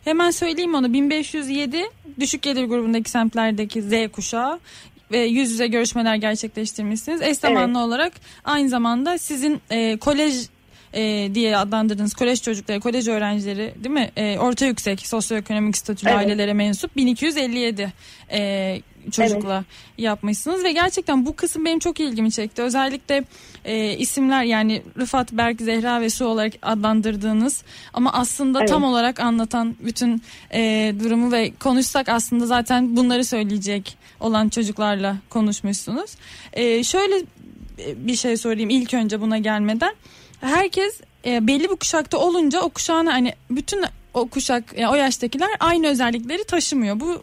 Hemen 0.06 0.30
söyleyeyim 0.30 0.74
onu 0.74 0.92
1507 0.92 1.82
düşük 2.20 2.42
gelir 2.42 2.64
grubundaki 2.64 3.10
semtlerdeki 3.10 3.82
Z 3.82 3.92
kuşağı 4.12 4.60
ve 5.10 5.18
yüz 5.18 5.50
yüze 5.50 5.66
görüşmeler 5.66 6.14
gerçekleştirmişsiniz. 6.16 7.22
Eş 7.22 7.38
zamanlı 7.38 7.78
evet. 7.78 7.86
olarak 7.86 8.12
aynı 8.44 8.68
zamanda 8.68 9.18
sizin 9.18 9.60
e, 9.70 9.96
kolej 9.96 10.46
e, 10.92 11.30
diye 11.34 11.56
adlandırdığınız 11.56 12.14
kolej 12.14 12.42
çocukları, 12.42 12.80
kolej 12.80 13.08
öğrencileri 13.08 13.74
değil 13.76 13.94
mi? 13.94 14.10
E, 14.16 14.38
orta 14.38 14.66
yüksek 14.66 15.06
sosyoekonomik 15.06 15.76
statülü 15.76 16.10
evet. 16.10 16.18
ailelere 16.18 16.52
mensup 16.52 16.96
1257 16.96 17.92
e, 18.30 18.80
çocukla 19.10 19.56
evet. 19.56 19.98
yapmışsınız 19.98 20.64
ve 20.64 20.72
gerçekten 20.72 21.26
bu 21.26 21.36
kısım 21.36 21.64
benim 21.64 21.78
çok 21.78 22.00
ilgimi 22.00 22.32
çekti. 22.32 22.62
Özellikle 22.62 23.24
e, 23.64 23.96
isimler 23.96 24.44
yani 24.44 24.82
Rıfat, 24.98 25.32
Berk, 25.32 25.60
Zehra 25.60 26.00
ve 26.00 26.10
Su 26.10 26.26
olarak 26.26 26.52
adlandırdığınız 26.62 27.62
ama 27.92 28.12
aslında 28.12 28.58
evet. 28.58 28.68
tam 28.68 28.84
olarak 28.84 29.20
anlatan 29.20 29.76
bütün 29.80 30.22
e, 30.54 30.94
durumu 31.00 31.32
ve 31.32 31.52
konuşsak 31.60 32.08
aslında 32.08 32.46
zaten 32.46 32.96
bunları 32.96 33.24
söyleyecek 33.24 33.98
olan 34.20 34.48
çocuklarla 34.48 35.16
konuşmuşsunuz. 35.30 36.10
E, 36.52 36.84
şöyle 36.84 37.24
bir 37.96 38.16
şey 38.16 38.36
sorayım 38.36 38.70
ilk 38.70 38.94
önce 38.94 39.20
buna 39.20 39.38
gelmeden. 39.38 39.94
Herkes 40.40 41.00
e, 41.26 41.46
belli 41.46 41.70
bir 41.70 41.76
kuşakta 41.76 42.18
olunca 42.18 42.60
o 42.60 42.68
kuşağına 42.68 43.14
hani 43.14 43.34
bütün 43.50 43.84
o 44.14 44.28
kuşak 44.28 44.78
yani 44.78 44.88
o 44.92 44.94
yaştakiler 44.94 45.50
aynı 45.60 45.86
özellikleri 45.86 46.44
taşımıyor. 46.44 47.00
Bu 47.00 47.22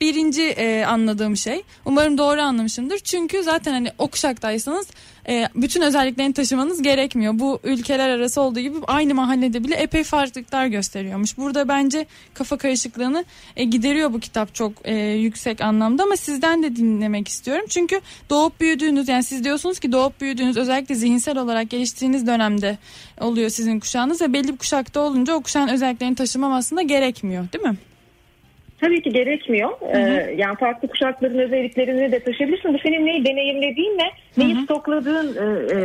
birinci 0.00 0.42
e, 0.42 0.84
anladığım 0.84 1.36
şey. 1.36 1.62
Umarım 1.84 2.18
doğru 2.18 2.40
anlamışımdır. 2.40 2.98
Çünkü 2.98 3.42
zaten 3.42 3.72
hani 3.72 3.88
o 3.98 4.08
kuşaktaysanız 4.08 4.86
e, 5.28 5.48
bütün 5.54 5.82
özelliklerini 5.82 6.34
taşımanız 6.34 6.82
gerekmiyor. 6.82 7.38
Bu 7.38 7.60
ülkeler 7.64 8.08
arası 8.08 8.40
olduğu 8.40 8.60
gibi 8.60 8.76
aynı 8.86 9.14
mahallede 9.14 9.64
bile 9.64 9.74
epey 9.74 10.04
farklılıklar 10.04 10.66
gösteriyormuş. 10.66 11.38
Burada 11.38 11.68
bence 11.68 12.06
kafa 12.34 12.56
karışıklığını 12.56 13.24
e, 13.56 13.64
gideriyor 13.64 14.12
bu 14.12 14.20
kitap 14.20 14.54
çok 14.54 14.72
e, 14.84 14.94
yüksek 14.96 15.60
anlamda 15.60 16.02
ama 16.02 16.16
sizden 16.16 16.62
de 16.62 16.76
dinlemek 16.76 17.28
istiyorum. 17.28 17.64
Çünkü 17.68 18.00
doğup 18.30 18.60
büyüdüğünüz 18.60 19.08
yani 19.08 19.22
siz 19.22 19.44
diyorsunuz 19.44 19.78
ki 19.78 19.92
doğup 19.92 20.20
büyüdüğünüz 20.20 20.56
özellikle 20.56 20.94
zihinsel 20.94 21.38
olarak 21.38 21.70
geliştiğiniz 21.70 22.26
dönemde 22.26 22.78
oluyor 23.20 23.50
sizin 23.50 23.80
kuşağınız 23.80 24.20
ve 24.20 24.32
belli 24.32 24.48
bir 24.48 24.56
kuşakta 24.56 25.00
olunca 25.00 25.34
o 25.34 25.40
kuşağın 25.40 25.68
özelliklerini 25.68 26.14
taşımam 26.14 26.52
aslında 26.52 26.82
gerekmiyor 26.82 27.52
değil 27.52 27.64
mi? 27.64 27.76
Tabii 28.80 29.02
ki 29.02 29.10
gerekmiyor. 29.10 29.70
Hı 29.80 29.86
hı. 29.86 29.98
Ee, 29.98 30.34
yani 30.38 30.56
farklı 30.56 30.88
kuşakların 30.88 31.38
özelliklerini 31.38 32.12
de 32.12 32.20
taşıyabilirsin. 32.20 32.74
Bu 32.74 32.78
senin 32.78 33.06
neyi 33.06 33.24
deneyimlediğinle 33.24 34.10
neyi 34.36 34.54
hı 34.54 34.58
hı. 34.58 34.62
stokladığın 34.62 35.36
e, 35.36 35.74
e, 35.74 35.78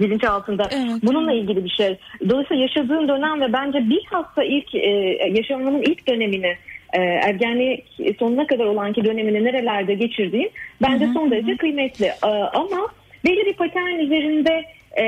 bilinç 0.00 0.24
altında. 0.24 0.68
Evet. 0.70 1.02
Bununla 1.02 1.32
ilgili 1.32 1.64
bir 1.64 1.70
şey. 1.70 1.98
Dolayısıyla 2.28 2.62
yaşadığın 2.62 3.08
dönem 3.08 3.40
ve 3.40 3.52
bence 3.52 3.78
bilhassa 3.78 4.44
ilk 4.44 4.74
e, 4.74 4.90
yaşamanın 5.34 5.82
ilk 5.82 6.08
dönemini 6.08 6.56
e, 6.92 7.00
ergenlik 7.00 7.84
sonuna 8.18 8.46
kadar 8.46 8.64
olan 8.64 8.92
ki 8.92 9.04
dönemini 9.04 9.44
nerelerde 9.44 9.94
geçirdiğin 9.94 10.50
bence 10.82 11.04
hı 11.04 11.08
hı. 11.08 11.12
son 11.14 11.30
derece 11.30 11.56
kıymetli. 11.56 12.06
E, 12.06 12.28
ama 12.54 12.88
belli 13.24 13.46
bir 13.46 13.52
patern 13.52 13.98
üzerinde 13.98 14.64
e, 15.00 15.04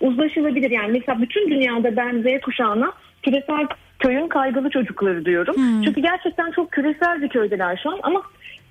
uzlaşılabilir. 0.00 0.70
Yani 0.70 0.92
mesela 0.92 1.22
bütün 1.22 1.50
dünyada 1.50 1.96
ben 1.96 2.22
Z 2.22 2.40
kuşağına 2.40 2.92
küresel 3.22 3.66
köyün 4.00 4.28
kaygılı 4.28 4.70
çocukları 4.70 5.24
diyorum. 5.24 5.56
Hmm. 5.56 5.82
Çünkü 5.82 6.00
gerçekten 6.00 6.50
çok 6.50 6.72
küresel 6.72 7.22
bir 7.22 7.28
köydeler 7.28 7.80
şu 7.82 7.90
an 7.90 7.98
ama 8.02 8.22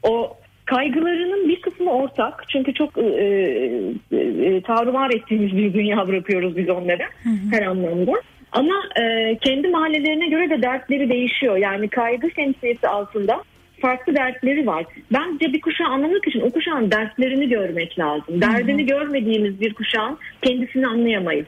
o 0.03 0.37
kaygılarının 0.65 1.49
bir 1.49 1.61
kısmı 1.61 1.91
ortak. 1.91 2.43
Çünkü 2.47 2.73
çok 2.73 2.97
e, 2.97 3.01
e, 3.01 4.17
e, 4.17 4.61
tarumar 4.61 5.09
ettiğimiz 5.09 5.57
bir 5.57 5.73
dünya 5.73 6.07
bırakıyoruz 6.07 6.57
biz 6.57 6.69
onlara 6.69 7.05
hmm. 7.23 7.51
her 7.51 7.61
anlamda. 7.61 8.13
Ama 8.51 8.73
e, 9.01 9.37
kendi 9.41 9.67
mahallelerine 9.67 10.27
göre 10.27 10.49
de 10.49 10.61
dertleri 10.61 11.09
değişiyor. 11.09 11.57
Yani 11.57 11.87
kaygı 11.87 12.31
şemsiyesi 12.35 12.87
altında 12.87 13.43
farklı 13.81 14.15
dertleri 14.15 14.67
var. 14.67 14.85
Bence 15.13 15.53
bir 15.53 15.61
kuşağı 15.61 15.87
anlamak 15.87 16.27
için 16.27 16.41
o 16.41 16.49
kuşağın 16.49 16.91
dertlerini 16.91 17.49
görmek 17.49 17.99
lazım. 17.99 18.41
Derdini 18.41 18.85
görmediğimiz 18.85 19.61
bir 19.61 19.73
kuşağın 19.73 20.17
kendisini 20.41 20.87
anlayamayız. 20.87 21.47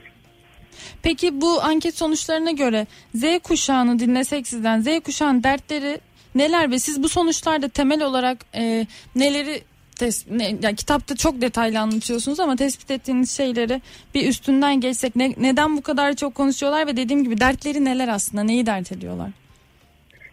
Peki 1.02 1.40
bu 1.40 1.62
anket 1.62 1.98
sonuçlarına 1.98 2.50
göre 2.50 2.86
Z 3.14 3.24
kuşağını 3.42 3.98
dinlesek 3.98 4.46
sizden 4.46 4.80
Z 4.80 4.86
kuşağın 5.04 5.42
dertleri 5.42 6.00
neler 6.34 6.70
ve 6.70 6.78
siz 6.78 7.02
bu 7.02 7.08
sonuçlarda 7.08 7.68
temel 7.68 8.02
olarak 8.02 8.38
e, 8.54 8.86
neleri 9.16 9.62
tes, 9.96 10.24
ne, 10.30 10.56
yani 10.62 10.76
kitapta 10.76 11.16
çok 11.16 11.40
detaylı 11.40 11.80
anlatıyorsunuz 11.80 12.40
ama 12.40 12.56
tespit 12.56 12.90
ettiğiniz 12.90 13.36
şeyleri 13.36 13.82
bir 14.14 14.28
üstünden 14.28 14.80
geçsek 14.80 15.16
ne, 15.16 15.34
neden 15.38 15.76
bu 15.76 15.82
kadar 15.82 16.14
çok 16.14 16.34
konuşuyorlar 16.34 16.86
ve 16.86 16.96
dediğim 16.96 17.24
gibi 17.24 17.40
dertleri 17.40 17.84
neler 17.84 18.08
aslında 18.08 18.42
neyi 18.42 18.66
dert 18.66 18.92
ediyorlar? 18.92 19.41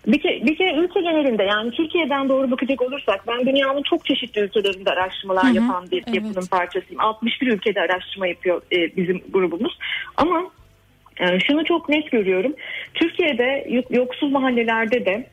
Bir 0.10 0.22
kere, 0.22 0.46
bir 0.46 0.56
kere 0.56 0.74
ülke 0.74 1.02
genelinde 1.02 1.44
yani 1.44 1.72
Türkiye'den 1.72 2.30
doğru 2.30 2.52
bakacak 2.52 2.82
olursak 2.82 3.28
ben 3.28 3.46
dünyanın 3.46 3.84
çok 3.84 4.06
çeşitli 4.06 4.42
ülkelerinde 4.42 4.90
araştırmalar 4.90 5.44
hı 5.44 5.50
hı, 5.50 5.56
yapan 5.56 5.86
bir 5.92 6.04
evet. 6.08 6.16
yapının 6.16 6.46
parçasıyım. 6.52 7.02
61 7.02 7.48
ülkede 7.48 7.82
araştırma 7.82 8.28
yapıyor 8.28 8.62
e, 8.72 8.96
bizim 8.96 9.22
grubumuz. 9.34 9.78
Ama 10.18 10.44
e, 11.20 11.40
şunu 11.40 11.66
çok 11.66 11.90
net 11.90 12.12
görüyorum. 12.12 12.54
Türkiye'de 12.94 13.68
yoksul 13.90 14.30
mahallelerde 14.30 15.06
de 15.06 15.28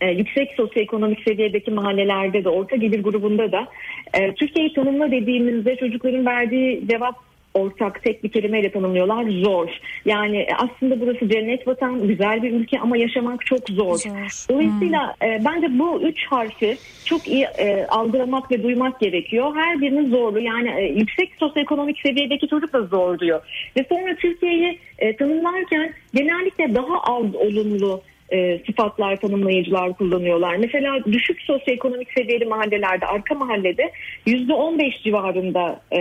e, 0.00 0.10
yüksek 0.10 0.52
sosyoekonomik 0.56 1.22
seviyedeki 1.22 1.70
mahallelerde 1.70 2.44
de 2.44 2.48
orta 2.48 2.76
gelir 2.76 3.02
grubunda 3.02 3.52
da 3.52 3.68
e, 4.14 4.34
Türkiye'yi 4.34 4.72
tanımla 4.72 5.10
dediğimizde 5.10 5.76
çocukların 5.76 6.26
verdiği 6.26 6.88
cevap 6.88 7.16
ortak 7.56 8.02
tek 8.02 8.24
bir 8.24 8.28
kelimeyle 8.28 8.70
tanımlıyorlar 8.70 9.24
zor. 9.24 9.68
Yani 10.04 10.46
aslında 10.58 11.00
burası 11.00 11.28
cennet 11.28 11.68
vatan 11.68 12.08
güzel 12.08 12.42
bir 12.42 12.52
ülke 12.52 12.80
ama 12.80 12.96
yaşamak 12.96 13.46
çok 13.46 13.68
zor. 13.68 13.96
zor. 13.96 14.46
Dolayısıyla 14.50 15.14
hmm. 15.20 15.28
e, 15.28 15.42
bence 15.44 15.78
bu 15.78 16.02
üç 16.02 16.26
harfi 16.26 16.76
çok 17.04 17.28
iyi 17.28 17.44
e, 17.44 17.86
algılamak 17.86 18.50
ve 18.50 18.62
duymak 18.62 19.00
gerekiyor. 19.00 19.56
Her 19.56 19.80
birinin 19.80 20.10
zorlu 20.10 20.40
yani 20.40 20.70
e, 20.78 20.84
yüksek 20.84 21.32
sosyoekonomik 21.38 22.00
seviyedeki 22.00 22.48
çocuk 22.48 22.72
da 22.72 22.82
zor 22.82 23.18
diyor. 23.18 23.40
Ve 23.76 23.84
sonra 23.88 24.16
Türkiye'yi 24.16 24.78
e, 24.98 25.16
tanımlarken 25.16 25.92
genellikle 26.14 26.74
daha 26.74 27.00
az 27.00 27.34
olumlu 27.34 28.02
e, 28.32 28.60
sıfatlar, 28.66 29.16
tanımlayıcılar 29.16 29.92
kullanıyorlar. 29.92 30.56
Mesela 30.56 31.04
düşük 31.04 31.42
sosyoekonomik 31.42 32.12
seviyeli 32.12 32.44
mahallelerde, 32.44 33.06
arka 33.06 33.34
mahallede 33.34 33.92
%15 34.26 35.02
civarında 35.02 35.80
e, 35.92 36.00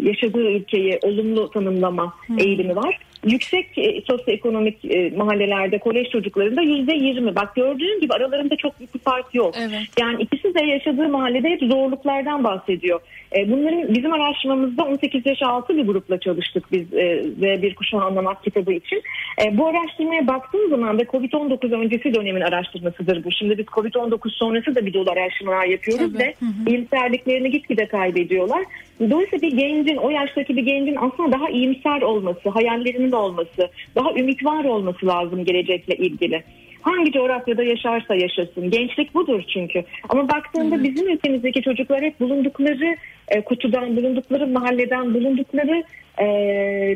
yaşadığı 0.00 0.50
ülkeyi 0.50 0.98
olumlu 1.02 1.50
tanımlama 1.50 2.14
hmm. 2.26 2.38
eğilimi 2.38 2.76
var. 2.76 2.98
Yüksek 3.26 3.78
e, 3.78 4.00
sosyoekonomik 4.00 4.84
e, 4.84 5.10
mahallelerde 5.16 5.78
kolej 5.78 6.08
çocuklarında 6.10 6.62
%20. 6.62 7.34
Bak 7.34 7.54
gördüğün 7.54 8.00
gibi 8.00 8.12
aralarında 8.12 8.56
çok 8.56 8.78
büyük 8.78 8.94
bir 8.94 8.98
fark 8.98 9.34
yok. 9.34 9.54
Evet. 9.58 9.82
Yani 10.00 10.22
ikisi 10.22 10.54
de 10.54 10.64
yaşadığı 10.64 11.08
mahallede 11.08 11.48
hep 11.50 11.62
zorluklardan 11.62 12.44
bahsediyor. 12.44 13.00
E, 13.36 13.50
bunların 13.50 13.94
bizim 13.94 14.12
araştırmamızda 14.12 14.84
18 14.84 15.26
yaş 15.26 15.42
altı 15.42 15.76
bir 15.76 15.86
grupla 15.86 16.20
çalıştık 16.20 16.72
biz 16.72 16.94
e, 16.94 17.24
ve 17.40 17.62
bir 17.62 17.74
kuşağı 17.74 18.00
anlamak 18.00 18.44
kitabı 18.44 18.72
için. 18.72 19.02
E, 19.44 19.58
bu 19.58 19.66
araştırmaya 19.66 20.26
baktığım 20.26 20.70
zaman 20.70 20.98
da 20.98 21.02
Covid-19 21.02 21.76
öncesi 21.76 22.14
dönemin 22.14 22.40
araştırmasıdır 22.40 23.24
bu. 23.24 23.32
Şimdi 23.32 23.58
biz 23.58 23.66
Covid-19 23.66 24.30
sonrası 24.30 24.74
da 24.74 24.86
bir 24.86 24.94
dolu 24.94 25.10
araştırmalar 25.10 25.64
yapıyoruz 25.64 26.12
Tabii. 26.12 26.22
ve 26.22 26.34
iyimserliklerini 26.66 27.50
gitgide 27.50 27.86
kaybediyorlar. 27.86 28.64
Dolayısıyla 29.00 29.48
bir 29.48 29.56
gencin, 29.56 29.96
o 29.96 30.10
yaştaki 30.10 30.56
bir 30.56 30.62
gencin 30.62 30.96
aslında 31.00 31.32
daha 31.32 31.48
iyimser 31.48 32.02
olması, 32.02 32.48
hayallerinin 32.48 33.12
olması, 33.14 33.70
daha 33.94 34.12
ümit 34.12 34.44
var 34.44 34.64
olması 34.64 35.06
lazım 35.06 35.44
gelecekle 35.44 35.96
ilgili 35.96 36.44
hangi 36.84 37.12
coğrafyada 37.12 37.62
yaşarsa 37.62 38.14
yaşasın. 38.14 38.70
Gençlik 38.70 39.14
budur 39.14 39.42
çünkü. 39.48 39.84
Ama 40.08 40.28
baktığında 40.28 40.76
evet. 40.76 40.84
bizim 40.84 41.08
ülkemizdeki 41.08 41.62
çocuklar 41.62 42.02
hep 42.02 42.20
bulundukları 42.20 42.96
e, 43.28 43.40
kutudan, 43.40 43.96
bulundukları 43.96 44.46
mahalleden, 44.46 45.14
bulundukları 45.14 45.84
e, 46.20 46.26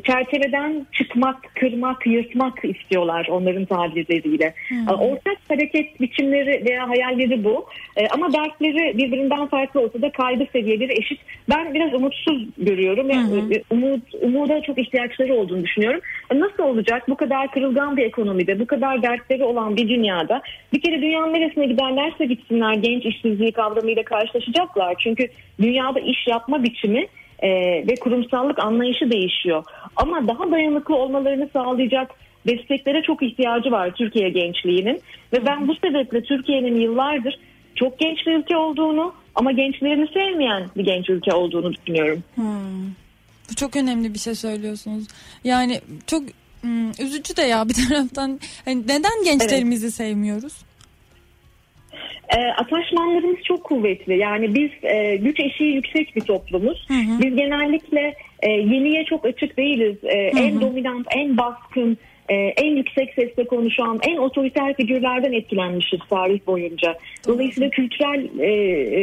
çerçeveden 0.06 0.86
çıkmak, 0.92 1.54
kırmak, 1.54 2.06
yırtmak 2.06 2.64
istiyorlar 2.64 3.26
onların 3.30 3.64
tabirleriyle. 3.64 4.54
Hmm. 4.68 4.86
Ortak 4.88 5.36
hareket 5.48 6.00
biçimleri 6.00 6.64
veya 6.64 6.88
hayalleri 6.88 7.44
bu. 7.44 7.66
E, 7.96 8.08
ama 8.08 8.32
dertleri 8.32 8.98
birbirinden 8.98 9.46
farklı 9.46 9.80
olsa 9.80 10.02
da 10.02 10.12
kaygı 10.12 10.46
seviyeleri 10.52 10.92
eşit. 10.92 11.20
Ben 11.50 11.74
biraz 11.74 11.94
umutsuz 11.94 12.46
görüyorum. 12.58 13.10
Yani, 13.10 13.40
hmm. 13.40 13.50
umut, 13.70 14.02
umuda 14.20 14.62
çok 14.62 14.78
ihtiyaçları 14.78 15.34
olduğunu 15.34 15.64
düşünüyorum. 15.64 16.00
E, 16.30 16.40
nasıl 16.40 16.62
olacak 16.62 17.08
bu 17.08 17.16
kadar 17.16 17.50
kırılgan 17.50 17.96
bir 17.96 18.04
ekonomide, 18.04 18.60
bu 18.60 18.66
kadar 18.66 19.02
dertleri 19.02 19.44
olan 19.44 19.76
bir 19.76 19.88
dünyada? 19.88 20.42
Bir 20.72 20.80
kere 20.80 21.02
dünyanın 21.02 21.34
neresine 21.34 21.66
giderlerse 21.66 22.24
gitsinler 22.24 22.74
genç 22.74 23.04
işsizliği 23.04 23.52
kavramıyla 23.52 24.02
karşılaşacaklar. 24.02 24.94
Çünkü 24.98 25.28
dünyada 25.60 26.00
iş 26.00 26.17
yapma 26.26 26.62
biçimi 26.62 27.06
e, 27.38 27.48
ve 27.86 27.94
kurumsallık 28.00 28.58
anlayışı 28.58 29.10
değişiyor. 29.10 29.64
Ama 29.96 30.28
daha 30.28 30.50
dayanıklı 30.50 30.96
olmalarını 30.96 31.48
sağlayacak 31.52 32.10
desteklere 32.46 33.02
çok 33.02 33.22
ihtiyacı 33.22 33.70
var 33.70 33.90
Türkiye 33.94 34.30
gençliğinin. 34.30 35.00
Ve 35.32 35.46
ben 35.46 35.68
bu 35.68 35.74
sebeple 35.74 36.22
Türkiye'nin 36.22 36.80
yıllardır 36.80 37.38
çok 37.74 37.98
genç 37.98 38.26
bir 38.26 38.38
ülke 38.38 38.56
olduğunu 38.56 39.14
ama 39.34 39.52
gençlerini 39.52 40.08
sevmeyen 40.08 40.68
bir 40.76 40.84
genç 40.84 41.10
ülke 41.10 41.32
olduğunu 41.32 41.72
düşünüyorum. 41.72 42.22
Hmm. 42.34 42.86
Bu 43.50 43.54
çok 43.56 43.76
önemli 43.76 44.14
bir 44.14 44.18
şey 44.18 44.34
söylüyorsunuz. 44.34 45.04
Yani 45.44 45.80
çok 46.06 46.22
hmm, 46.60 46.90
üzücü 46.90 47.36
de 47.36 47.42
ya 47.42 47.68
bir 47.68 47.74
taraftan. 47.74 48.40
Hani 48.64 48.82
neden 48.82 49.24
gençlerimizi 49.24 49.86
evet. 49.86 49.94
sevmiyoruz? 49.94 50.67
E, 52.36 52.46
ataşmanlarımız 52.46 53.42
çok 53.44 53.64
kuvvetli. 53.64 54.18
Yani 54.18 54.54
biz 54.54 54.70
e, 54.82 55.16
güç 55.16 55.40
eşiği 55.40 55.74
yüksek 55.74 56.16
bir 56.16 56.20
toplumuz. 56.20 56.86
Hı 56.88 56.94
hı. 56.94 57.22
Biz 57.22 57.36
genellikle 57.36 58.14
e, 58.42 58.50
yeniye 58.50 59.04
çok 59.04 59.26
açık 59.26 59.56
değiliz. 59.56 59.96
E, 60.04 60.32
hı 60.32 60.36
hı. 60.36 60.42
En 60.42 60.60
dominant, 60.60 61.06
en 61.16 61.36
baskın, 61.36 61.98
e, 62.28 62.34
en 62.34 62.76
yüksek 62.76 63.14
sesle 63.14 63.44
konuşan, 63.44 64.00
en 64.08 64.16
otoriter 64.16 64.74
figürlerden 64.74 65.32
etkilenmişiz 65.32 66.00
tarih 66.10 66.40
boyunca. 66.46 66.98
Dolayısıyla 67.28 67.70
kültürel 67.70 68.28
e, 68.38 68.46
e, 68.46 69.02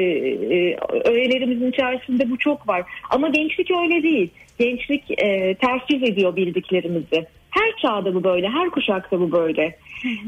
e, 0.57 0.77
öğelerimizin 1.05 1.71
içerisinde 1.71 2.29
bu 2.29 2.37
çok 2.37 2.67
var. 2.67 2.83
Ama 3.09 3.29
gençlik 3.29 3.71
öyle 3.71 4.03
değil. 4.03 4.29
Gençlik 4.59 5.11
e, 5.11 5.55
tercih 5.55 6.03
ediyor 6.03 6.35
bildiklerimizi. 6.35 7.25
Her 7.55 7.77
çağda 7.81 8.15
bu 8.15 8.23
böyle, 8.23 8.49
her 8.49 8.69
kuşakta 8.69 9.19
bu 9.19 9.31
böyle. 9.31 9.77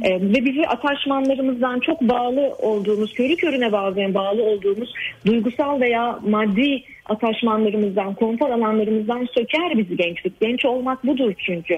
E, 0.04 0.22
ve 0.22 0.46
bizi 0.46 0.68
ataşmanlarımızdan 0.68 1.80
çok 1.80 2.02
bağlı 2.02 2.56
olduğumuz, 2.60 3.14
körü 3.14 3.36
körüne 3.36 3.72
bazen 3.72 4.14
bağlı 4.14 4.44
olduğumuz 4.44 4.94
duygusal 5.26 5.82
veya 5.82 6.20
maddi 6.28 6.84
ataşmanlarımızdan, 7.06 8.14
konfor 8.14 8.50
alanlarımızdan 8.50 9.28
söker 9.38 9.78
bizi 9.78 9.98
gençlik. 9.98 10.42
Genç 10.42 10.66
olmak 10.66 11.08
budur 11.08 11.34
çünkü. 11.38 11.74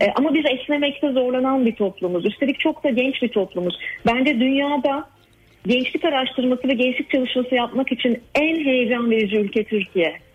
E, 0.00 0.12
ama 0.14 0.34
biz 0.34 0.44
esnemekte 0.46 1.12
zorlanan 1.12 1.66
bir 1.66 1.74
toplumuz. 1.74 2.26
Üstelik 2.26 2.60
çok 2.60 2.84
da 2.84 2.90
genç 2.90 3.22
bir 3.22 3.28
toplumuz. 3.28 3.78
Bence 4.06 4.40
dünyada 4.40 5.08
gençlik 5.66 6.04
araştırması 6.04 6.68
ve 6.68 6.74
gençlik 6.74 7.10
çalışması 7.10 7.54
yapmak 7.54 7.92
için 7.92 8.18
en 8.34 8.64
heyecan 8.64 9.10
verici 9.10 9.36
ülke 9.36 9.64
Türkiye. 9.64 10.26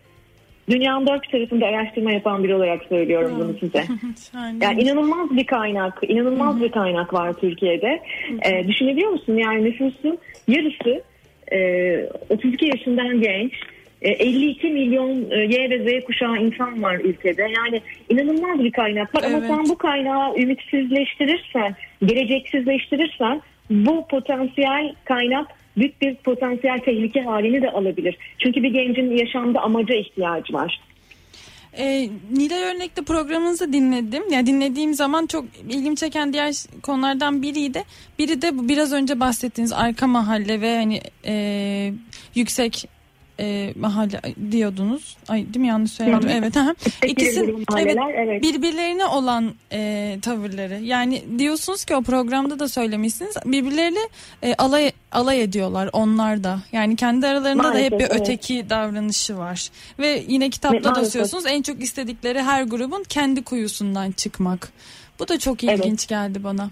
Dünyanın 0.71 1.07
dört 1.07 1.31
tarafında 1.31 1.65
araştırma 1.65 2.11
yapan 2.11 2.43
biri 2.43 2.55
olarak 2.55 2.83
söylüyorum 2.89 3.31
bunu 3.39 3.53
size. 3.59 3.83
yani 4.61 4.81
inanılmaz 4.81 5.37
bir 5.37 5.45
kaynak, 5.45 5.99
inanılmaz 6.07 6.61
bir 6.61 6.71
kaynak 6.71 7.13
var 7.13 7.33
Türkiye'de. 7.33 8.01
Ee, 8.45 8.67
düşünebiliyor 8.67 9.09
musun? 9.09 9.35
Yani 9.35 9.63
nüfusun 9.63 10.17
yarısı 10.47 11.03
e, 11.51 12.09
32 12.29 12.65
yaşından 12.65 13.21
genç, 13.21 13.53
52 14.01 14.67
e, 14.67 14.71
milyon 14.71 15.31
e, 15.31 15.37
Y 15.37 15.69
ve 15.69 15.99
Z 15.99 16.05
kuşağı 16.05 16.37
insan 16.37 16.83
var 16.83 16.95
ülkede. 16.95 17.41
Yani 17.41 17.81
inanılmaz 18.09 18.63
bir 18.63 18.71
kaynak 18.71 19.15
var 19.15 19.23
evet. 19.25 19.35
ama 19.35 19.55
sen 19.55 19.69
bu 19.69 19.77
kaynağı 19.77 20.37
ümitsizleştirirsen, 20.37 21.75
geleceksizleştirirsen 22.05 23.41
bu 23.69 24.07
potansiyel 24.07 24.93
kaynak 25.03 25.47
büyük 25.81 26.01
bir 26.01 26.15
potansiyel 26.15 26.79
tehlike 26.79 27.21
halini 27.21 27.61
de 27.61 27.69
alabilir. 27.69 28.17
Çünkü 28.37 28.63
bir 28.63 28.69
gencin 28.69 29.17
yaşamda 29.17 29.61
amaca 29.61 29.95
ihtiyacı 29.95 30.53
var. 30.53 30.81
E, 31.77 32.09
Nilay 32.31 32.63
Örnek'te 32.63 33.01
programınızı 33.01 33.73
dinledim. 33.73 34.23
Yani 34.31 34.47
dinlediğim 34.47 34.93
zaman 34.93 35.25
çok 35.25 35.45
ilgimi 35.69 35.95
çeken 35.95 36.33
diğer 36.33 36.53
konulardan 36.83 37.41
biriydi. 37.41 37.83
Biri 38.19 38.41
de 38.41 38.67
biraz 38.69 38.93
önce 38.93 39.19
bahsettiğiniz 39.19 39.73
arka 39.73 40.07
mahalle 40.07 40.61
ve 40.61 40.75
hani 40.75 41.01
e, 41.25 41.93
yüksek 42.35 42.89
e, 43.41 43.73
mahalle 43.79 44.21
diyordunuz. 44.51 45.17
Ay 45.27 45.45
değil 45.45 45.59
mi 45.59 45.67
yanlış 45.67 45.91
söylemedim? 45.91 46.29
Hı. 46.29 46.33
Evet. 46.33 46.57
Aha. 46.57 46.75
İkisi 47.07 47.55
evet, 47.77 47.97
evet. 48.15 48.43
birbirlerine 48.43 49.05
olan 49.05 49.53
e, 49.71 50.17
tavırları. 50.21 50.79
Yani 50.83 51.23
diyorsunuz 51.39 51.85
ki 51.85 51.95
o 51.95 52.01
programda 52.01 52.59
da 52.59 52.67
söylemişsiniz. 52.67 53.35
Birbirleriyle 53.45 53.99
e, 54.43 54.55
alay 54.55 54.91
alay 55.11 55.41
ediyorlar 55.41 55.89
onlar 55.93 56.43
da. 56.43 56.59
Yani 56.71 56.95
kendi 56.95 57.27
aralarında 57.27 57.63
Maalesef, 57.63 57.91
da 57.91 57.95
hep 57.95 58.01
bir 58.01 58.15
evet. 58.15 58.21
öteki 58.21 58.69
davranışı 58.69 59.37
var. 59.37 59.69
Ve 59.99 60.23
yine 60.27 60.49
kitapta 60.49 60.89
Maalesef. 60.89 61.05
da 61.05 61.09
söylüyorsunuz 61.09 61.45
en 61.47 61.61
çok 61.61 61.83
istedikleri 61.83 62.41
her 62.41 62.63
grubun 62.63 63.03
kendi 63.09 63.43
kuyusundan 63.43 64.11
çıkmak. 64.11 64.71
Bu 65.19 65.27
da 65.27 65.39
çok 65.39 65.63
ilginç 65.63 65.99
evet. 65.99 66.07
geldi 66.07 66.43
bana. 66.43 66.69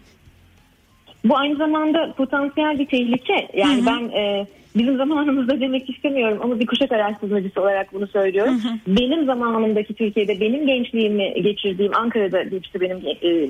Bu 1.25 1.37
aynı 1.37 1.55
zamanda 1.55 2.13
potansiyel 2.13 2.79
bir 2.79 2.85
tehlike. 2.85 3.47
Yani 3.53 3.77
Hı-hı. 3.77 3.85
ben 3.85 4.17
e, 4.17 4.47
bizim 4.75 4.97
zamanımızda 4.97 5.59
demek 5.59 5.89
istemiyorum 5.89 6.39
ama 6.41 6.59
bir 6.59 6.67
kuşak 6.67 6.91
araştırmacısı 6.91 7.61
olarak 7.61 7.93
bunu 7.93 8.07
söylüyorum. 8.07 8.53
Hı 8.63 8.67
hı. 8.67 8.97
Benim 8.99 9.25
zamanımdaki 9.25 9.93
Türkiye'de 9.93 10.39
benim 10.39 10.67
gençliğimi 10.67 11.33
geçirdiğim 11.41 11.95
Ankara'da 11.95 12.43
geçti 12.43 12.81
benim 12.81 12.97
e, 12.97 13.47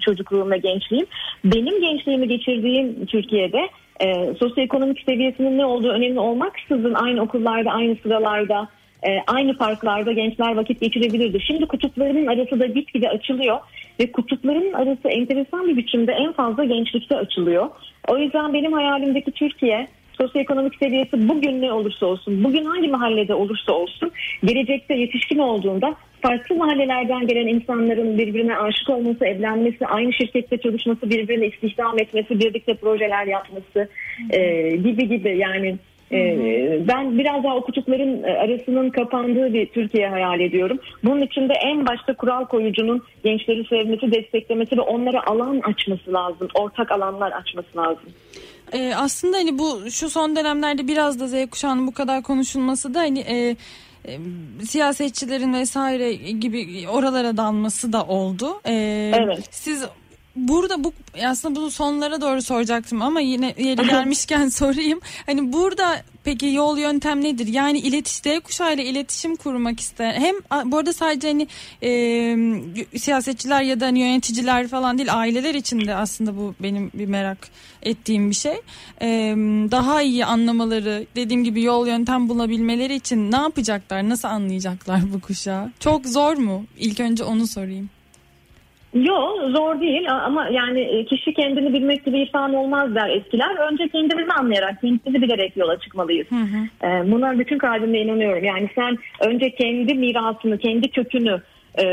çocukluğum 0.00 0.50
ve 0.50 0.58
gençliğim. 0.58 1.06
Benim 1.44 1.80
gençliğimi 1.80 2.28
geçirdiğim 2.28 3.06
Türkiye'de 3.06 3.68
e, 4.00 4.34
sosyoekonomik 4.34 5.02
seviyesinin 5.06 5.58
ne 5.58 5.64
olduğu 5.64 5.88
önemli 5.88 6.20
olmaksızın 6.20 6.94
aynı 6.94 7.22
okullarda 7.22 7.70
aynı 7.70 7.96
sıralarda 8.02 8.68
e, 9.02 9.20
aynı 9.26 9.56
parklarda 9.56 10.12
gençler 10.12 10.56
vakit 10.56 10.80
geçirebilirdi. 10.80 11.40
Şimdi 11.40 11.66
kutuplarının 11.66 12.26
arası 12.26 12.60
da 12.60 12.66
gitgide 12.66 13.08
açılıyor 13.08 13.58
ve 14.00 14.12
kutupların 14.12 14.72
arası 14.72 15.08
enteresan 15.08 15.68
bir 15.68 15.76
biçimde 15.76 16.12
en 16.12 16.32
fazla 16.32 16.64
gençlikte 16.64 17.16
açılıyor. 17.16 17.70
O 18.08 18.18
yüzden 18.18 18.54
benim 18.54 18.72
hayalimdeki 18.72 19.30
Türkiye 19.30 19.88
sosyoekonomik 20.18 20.74
seviyesi 20.78 21.28
bugün 21.28 21.62
ne 21.62 21.72
olursa 21.72 22.06
olsun, 22.06 22.44
bugün 22.44 22.64
hangi 22.64 22.88
mahallede 22.88 23.34
olursa 23.34 23.72
olsun, 23.72 24.12
gelecekte 24.44 24.94
yetişkin 24.94 25.38
olduğunda 25.38 25.94
farklı 26.22 26.56
mahallelerden 26.56 27.26
gelen 27.26 27.46
insanların 27.46 28.18
birbirine 28.18 28.56
aşık 28.56 28.90
olması, 28.90 29.24
evlenmesi, 29.26 29.86
aynı 29.86 30.12
şirkette 30.12 30.58
çalışması, 30.58 31.10
birbirini 31.10 31.46
istihdam 31.46 31.98
etmesi, 31.98 32.40
birlikte 32.40 32.74
projeler 32.74 33.26
yapması 33.26 33.88
e, 34.30 34.70
gibi 34.76 35.08
gibi 35.08 35.38
yani 35.38 35.76
ee, 36.12 36.78
ben 36.88 37.18
biraz 37.18 37.44
daha 37.44 37.56
o 37.56 37.64
kutupların 37.64 38.22
e, 38.22 38.38
arasının 38.38 38.90
kapandığı 38.90 39.54
bir 39.54 39.66
Türkiye 39.66 40.08
hayal 40.08 40.40
ediyorum. 40.40 40.78
Bunun 41.04 41.20
için 41.20 41.48
de 41.48 41.52
en 41.52 41.86
başta 41.86 42.14
kural 42.14 42.44
koyucunun 42.44 43.02
gençleri 43.24 43.64
sevmesi, 43.64 44.12
desteklemesi 44.12 44.76
ve 44.76 44.80
onlara 44.80 45.26
alan 45.26 45.60
açması 45.60 46.12
lazım. 46.12 46.48
Ortak 46.54 46.92
alanlar 46.92 47.32
açması 47.32 47.78
lazım. 47.78 48.08
Ee, 48.72 48.94
aslında 48.96 49.36
hani 49.36 49.58
bu 49.58 49.90
şu 49.90 50.10
son 50.10 50.36
dönemlerde 50.36 50.88
biraz 50.88 51.20
da 51.20 51.28
Z 51.28 51.50
kuşağının 51.50 51.86
bu 51.86 51.92
kadar 51.92 52.22
konuşulması 52.22 52.94
da 52.94 52.98
hani 52.98 53.18
e, 53.18 53.56
e, 54.06 54.18
siyasetçilerin 54.66 55.54
vesaire 55.54 56.12
gibi 56.14 56.88
oralara 56.88 57.36
dalması 57.36 57.92
da 57.92 58.04
oldu. 58.04 58.60
Ee, 58.66 59.12
evet. 59.14 59.48
Siz 59.50 59.84
burada 60.36 60.84
bu 60.84 60.92
aslında 61.24 61.60
bunu 61.60 61.70
sonlara 61.70 62.20
doğru 62.20 62.42
soracaktım 62.42 63.02
ama 63.02 63.20
yine 63.20 63.54
yeri 63.58 63.86
gelmişken 63.90 64.48
sorayım. 64.48 65.00
Hani 65.26 65.52
burada 65.52 66.02
peki 66.24 66.46
yol 66.46 66.78
yöntem 66.78 67.24
nedir? 67.24 67.46
Yani 67.46 67.78
iletişim 67.78 68.40
kuşağıyla 68.40 68.84
iletişim 68.84 69.36
kurmak 69.36 69.80
ister. 69.80 70.14
Hem 70.14 70.34
bu 70.72 70.78
arada 70.78 70.92
sadece 70.92 71.28
hani 71.28 71.48
e, 71.82 72.98
siyasetçiler 72.98 73.62
ya 73.62 73.80
da 73.80 73.86
hani 73.86 74.00
yöneticiler 74.00 74.68
falan 74.68 74.98
değil 74.98 75.14
aileler 75.14 75.54
için 75.54 75.86
de 75.86 75.94
aslında 75.94 76.36
bu 76.36 76.54
benim 76.60 76.90
bir 76.94 77.06
merak 77.06 77.48
ettiğim 77.82 78.30
bir 78.30 78.34
şey. 78.34 78.56
E, 79.02 79.08
daha 79.70 80.02
iyi 80.02 80.24
anlamaları 80.24 81.06
dediğim 81.16 81.44
gibi 81.44 81.62
yol 81.62 81.86
yöntem 81.86 82.28
bulabilmeleri 82.28 82.94
için 82.94 83.32
ne 83.32 83.36
yapacaklar? 83.36 84.08
Nasıl 84.08 84.28
anlayacaklar 84.28 85.12
bu 85.14 85.20
kuşağı? 85.20 85.72
Çok 85.80 86.06
zor 86.06 86.36
mu? 86.36 86.64
İlk 86.78 87.00
önce 87.00 87.24
onu 87.24 87.46
sorayım. 87.46 87.90
Yok 88.94 89.38
zor 89.50 89.80
değil 89.80 90.12
ama 90.12 90.48
yani 90.48 90.80
e, 90.80 91.04
kişi 91.04 91.34
kendini 91.34 91.72
bilmek 91.72 92.04
gibi 92.04 92.18
irfan 92.18 92.54
olmaz 92.54 92.94
der 92.94 93.08
eskiler. 93.08 93.56
Önce 93.72 93.88
kendimizi 93.88 94.32
anlayarak, 94.32 94.80
kendimizi 94.80 95.22
bilerek 95.22 95.56
yola 95.56 95.80
çıkmalıyız. 95.80 96.26
Hı 96.30 96.34
hı. 96.34 96.86
E, 96.86 97.12
buna 97.12 97.38
bütün 97.38 97.58
kalbimle 97.58 98.00
inanıyorum. 98.00 98.44
Yani 98.44 98.70
sen 98.74 98.98
önce 99.20 99.50
kendi 99.50 99.94
mirasını, 99.94 100.58
kendi 100.58 100.90
kökünü, 100.90 101.40
e, 101.78 101.84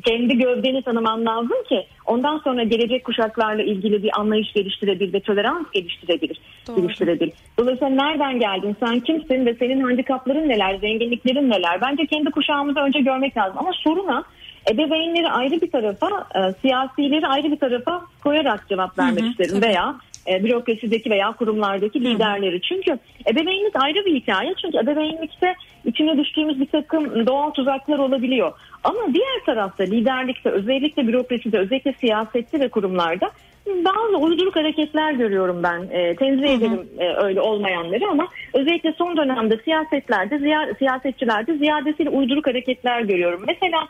kendi 0.00 0.38
gövdeni 0.38 0.82
tanıman 0.82 1.26
lazım 1.26 1.56
ki 1.68 1.86
ondan 2.06 2.38
sonra 2.38 2.62
gelecek 2.62 3.04
kuşaklarla 3.04 3.62
ilgili 3.62 4.02
bir 4.02 4.20
anlayış 4.20 4.52
geliştirebilir 4.52 5.12
ve 5.12 5.20
tolerans 5.20 5.66
geliştirebilir. 5.72 6.40
Doğru. 6.68 6.80
geliştirebilir. 6.80 7.32
Dolayısıyla 7.58 7.94
nereden 7.94 8.40
geldin, 8.40 8.76
sen 8.80 9.00
kimsin 9.00 9.46
ve 9.46 9.54
senin 9.54 9.80
handikapların 9.80 10.48
neler, 10.48 10.74
zenginliklerin 10.74 11.50
neler? 11.50 11.80
Bence 11.80 12.06
kendi 12.06 12.30
kuşağımızı 12.30 12.80
önce 12.80 13.00
görmek 13.00 13.36
lazım 13.36 13.58
ama 13.58 13.72
soruna 13.72 14.24
ebeveynleri 14.70 15.28
ayrı 15.28 15.60
bir 15.60 15.70
tarafa, 15.70 16.08
e, 16.34 16.52
siyasileri 16.60 17.26
ayrı 17.26 17.50
bir 17.50 17.58
tarafa 17.58 18.02
koyarak 18.22 18.68
cevap 18.68 18.98
vermek 18.98 19.22
hı 19.22 19.26
hı, 19.26 19.30
isterim 19.30 19.60
tabii. 19.60 19.66
veya 19.66 19.96
e, 20.28 20.44
bürokrasideki 20.44 21.10
veya 21.10 21.32
kurumlardaki 21.32 22.04
liderleri. 22.04 22.60
Çünkü 22.62 22.98
ebeveynlik 23.30 23.76
ayrı 23.76 24.04
bir 24.06 24.14
hikaye. 24.14 24.54
Çünkü 24.62 24.78
ebeveynlikte 24.78 25.54
içine 25.84 26.18
düştüğümüz 26.18 26.60
bir 26.60 26.66
takım 26.66 27.26
doğal 27.26 27.50
tuzaklar 27.50 27.98
olabiliyor. 27.98 28.52
Ama 28.84 29.00
diğer 29.14 29.44
tarafta 29.46 29.84
liderlikte 29.84 30.50
özellikle 30.50 31.08
bürokraside 31.08 31.58
özellikle 31.58 31.92
siyasette 31.92 32.60
ve 32.60 32.68
kurumlarda 32.68 33.30
bazı 33.66 34.16
uyduruk 34.16 34.56
hareketler 34.56 35.12
görüyorum 35.12 35.62
ben. 35.62 35.86
E, 35.90 36.16
tenzih 36.16 36.48
ederim 36.48 36.88
e, 36.98 37.08
öyle 37.08 37.40
olmayanları 37.40 38.08
ama 38.10 38.28
özellikle 38.54 38.92
son 38.92 39.16
dönemde 39.16 39.58
siyasetlerde, 39.64 40.38
ziya, 40.38 40.74
siyasetçilerde 40.78 41.56
ziyadesiyle 41.56 42.10
uyduruk 42.10 42.46
hareketler 42.46 43.00
görüyorum. 43.00 43.42
Mesela 43.46 43.88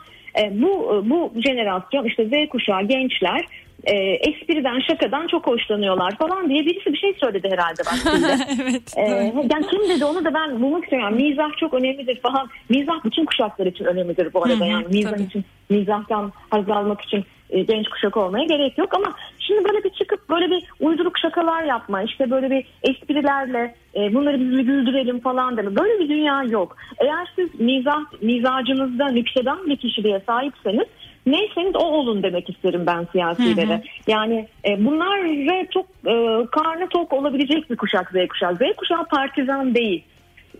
bu 0.51 1.03
bu 1.05 1.31
jenerasyon 1.41 2.05
işte 2.05 2.25
Z 2.25 2.49
kuşağı 2.49 2.83
gençler 2.83 3.45
e, 3.83 3.95
espriden 3.95 4.79
şakadan 4.79 5.27
çok 5.27 5.47
hoşlanıyorlar 5.47 6.17
falan 6.17 6.49
diye 6.49 6.65
birisi 6.65 6.93
bir 6.93 6.97
şey 6.97 7.13
söyledi 7.13 7.49
herhalde 7.51 7.81
vaktinde. 7.81 8.37
evet. 8.61 8.93
Ee, 8.97 9.33
yani 9.51 9.67
kim 9.67 9.89
dedi 9.89 10.05
onu 10.05 10.25
da 10.25 10.33
ben 10.33 10.61
bulmak 10.61 10.83
istiyorum. 10.83 11.15
Mizah 11.15 11.57
çok 11.57 11.73
önemlidir 11.73 12.21
falan. 12.21 12.49
Mizah 12.69 13.03
bütün 13.05 13.25
kuşaklar 13.25 13.65
için 13.65 13.85
önemlidir 13.85 14.33
bu 14.33 14.43
arada. 14.43 14.65
Yani 14.65 14.85
mizah 14.91 15.11
tabii. 15.11 15.23
için, 15.23 15.45
mizahtan 15.69 16.33
haz 16.49 16.69
almak 16.69 17.01
için 17.01 17.25
e, 17.49 17.61
genç 17.63 17.89
kuşak 17.89 18.17
olmaya 18.17 18.45
gerek 18.45 18.77
yok 18.77 18.93
ama 18.93 19.13
şimdi 19.39 19.63
böyle 19.69 19.83
bir 19.83 19.89
çıkıp 19.89 20.29
böyle 20.29 20.51
bir 20.51 20.63
uyduruk 20.79 21.17
şakalar 21.17 21.63
yapma 21.63 22.03
işte 22.03 22.31
böyle 22.31 22.49
bir 22.49 22.65
esprilerle 22.83 23.75
e, 23.95 24.13
bunları 24.13 24.39
biz 24.39 24.51
bir 24.51 24.63
güldürelim 24.63 25.19
falan 25.19 25.57
deme. 25.57 25.75
Böyle 25.75 25.99
bir 25.99 26.09
dünya 26.09 26.43
yok. 26.43 26.75
Eğer 26.97 27.31
siz 27.35 27.59
mizah, 27.59 27.99
mizacınızda 28.21 29.07
nükseden 29.07 29.65
bir 29.65 29.77
kişiliğe 29.77 30.21
sahipseniz 30.25 30.87
neyseniz 31.31 31.75
o 31.75 31.79
olun 31.79 32.23
demek 32.23 32.49
isterim 32.49 32.83
ben 32.85 33.07
siyasilere. 33.11 33.73
Hı 33.73 33.73
hı. 33.73 33.81
Yani 34.07 34.47
e, 34.67 34.85
bunlara 34.85 35.65
çok 35.73 35.85
e, 35.85 36.45
karnı 36.51 36.89
tok 36.89 37.13
olabilecek 37.13 37.69
bir 37.69 37.77
kuşak 37.77 38.11
Z 38.11 38.27
kuşağı. 38.27 38.55
Z 38.55 38.59
kuşağı 38.77 39.05
partizan 39.05 39.75
değil. 39.75 40.03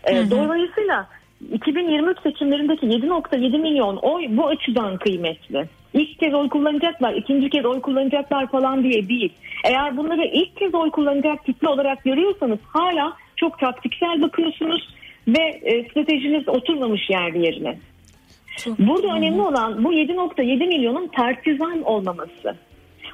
E, 0.04 0.16
Hı 0.16 0.22
hı. 0.22 0.30
Dolayısıyla 0.30 1.06
2023 1.52 2.22
seçimlerindeki 2.22 2.86
7.7 2.86 3.58
milyon 3.58 3.96
oy 3.96 4.26
bu 4.28 4.46
açıdan 4.46 4.96
kıymetli. 4.96 5.68
İlk 5.94 6.18
kez 6.18 6.34
oy 6.34 6.48
kullanacaklar, 6.48 7.12
ikinci 7.12 7.50
kez 7.50 7.64
oy 7.64 7.80
kullanacaklar 7.80 8.46
falan 8.46 8.82
diye 8.82 9.08
değil. 9.08 9.32
Eğer 9.64 9.96
bunları 9.96 10.24
ilk 10.24 10.56
kez 10.56 10.74
oy 10.74 10.90
kullanacak 10.90 11.46
kitle 11.46 11.68
olarak 11.68 12.04
görüyorsanız 12.04 12.58
hala 12.72 13.12
çok 13.36 13.58
taktiksel 13.58 14.22
bakıyorsunuz 14.22 14.88
ve 15.28 15.42
e, 15.42 15.84
stratejiniz 15.84 16.48
oturmamış 16.48 17.10
yerli 17.10 17.46
yerine. 17.46 17.78
Çok- 18.64 18.78
Burada 18.78 19.06
önemli 19.14 19.42
olan 19.42 19.84
bu 19.84 19.92
7.7 19.92 20.66
milyonun 20.66 21.08
partizan 21.08 21.82
olmaması. 21.82 22.54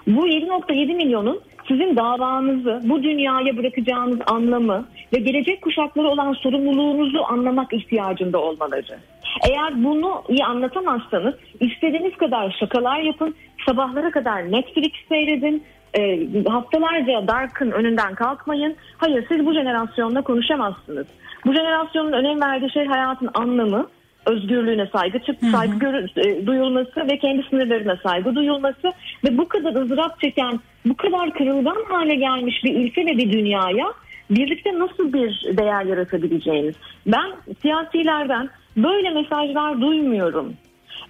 Bu 0.07 0.27
7.7 0.27 0.95
milyonun 0.95 1.41
sizin 1.69 1.97
davanızı, 1.97 2.81
bu 2.85 3.03
dünyaya 3.03 3.57
bırakacağınız 3.57 4.19
anlamı 4.27 4.87
ve 5.13 5.19
gelecek 5.19 5.63
kuşaklara 5.63 6.09
olan 6.09 6.33
sorumluluğunuzu 6.33 7.23
anlamak 7.29 7.73
ihtiyacında 7.73 8.39
olmaları. 8.39 8.99
Eğer 9.51 9.85
bunu 9.85 10.23
iyi 10.29 10.45
anlatamazsanız 10.45 11.35
istediğiniz 11.61 12.17
kadar 12.17 12.57
şakalar 12.61 13.01
yapın, 13.01 13.35
sabahlara 13.67 14.11
kadar 14.11 14.53
Netflix 14.53 14.93
seyredin, 15.09 15.63
e, 15.99 16.19
haftalarca 16.49 17.29
Dark'ın 17.29 17.71
önünden 17.71 18.15
kalkmayın. 18.15 18.77
Hayır 18.99 19.25
siz 19.29 19.47
bu 19.47 19.53
jenerasyonla 19.53 20.23
konuşamazsınız. 20.23 21.07
Bu 21.47 21.53
jenerasyonun 21.55 22.13
önem 22.13 22.41
verdiği 22.41 22.73
şey 22.73 22.87
hayatın 22.87 23.31
anlamı, 23.35 23.87
özgürlüğüne 24.27 24.87
saygı 24.87 25.19
çık, 25.19 25.37
saygı 25.53 25.79
görü- 25.79 26.07
e, 26.29 26.47
duyulması 26.47 27.09
ve 27.11 27.19
kendi 27.19 27.43
sınırlarına 27.51 27.97
saygı 28.03 28.35
duyulması 28.35 28.93
ve 29.25 29.39
bu 29.39 29.49
kadar 29.49 29.83
ızdırap 29.83 30.21
çeken, 30.21 30.61
bu 30.87 30.97
kadar 30.97 31.33
kırılgan 31.35 31.85
hale 31.89 32.15
gelmiş 32.15 32.65
bir 32.65 32.75
ülke 32.77 33.07
ve 33.07 33.19
bir 33.19 33.33
dünyaya 33.33 33.87
birlikte 34.31 34.79
nasıl 34.79 35.13
bir 35.13 35.45
değer 35.57 35.85
yaratabileceğiniz. 35.85 36.75
Ben 37.07 37.33
siyasilerden 37.63 38.49
böyle 38.77 39.11
mesajlar 39.11 39.81
duymuyorum. 39.81 40.55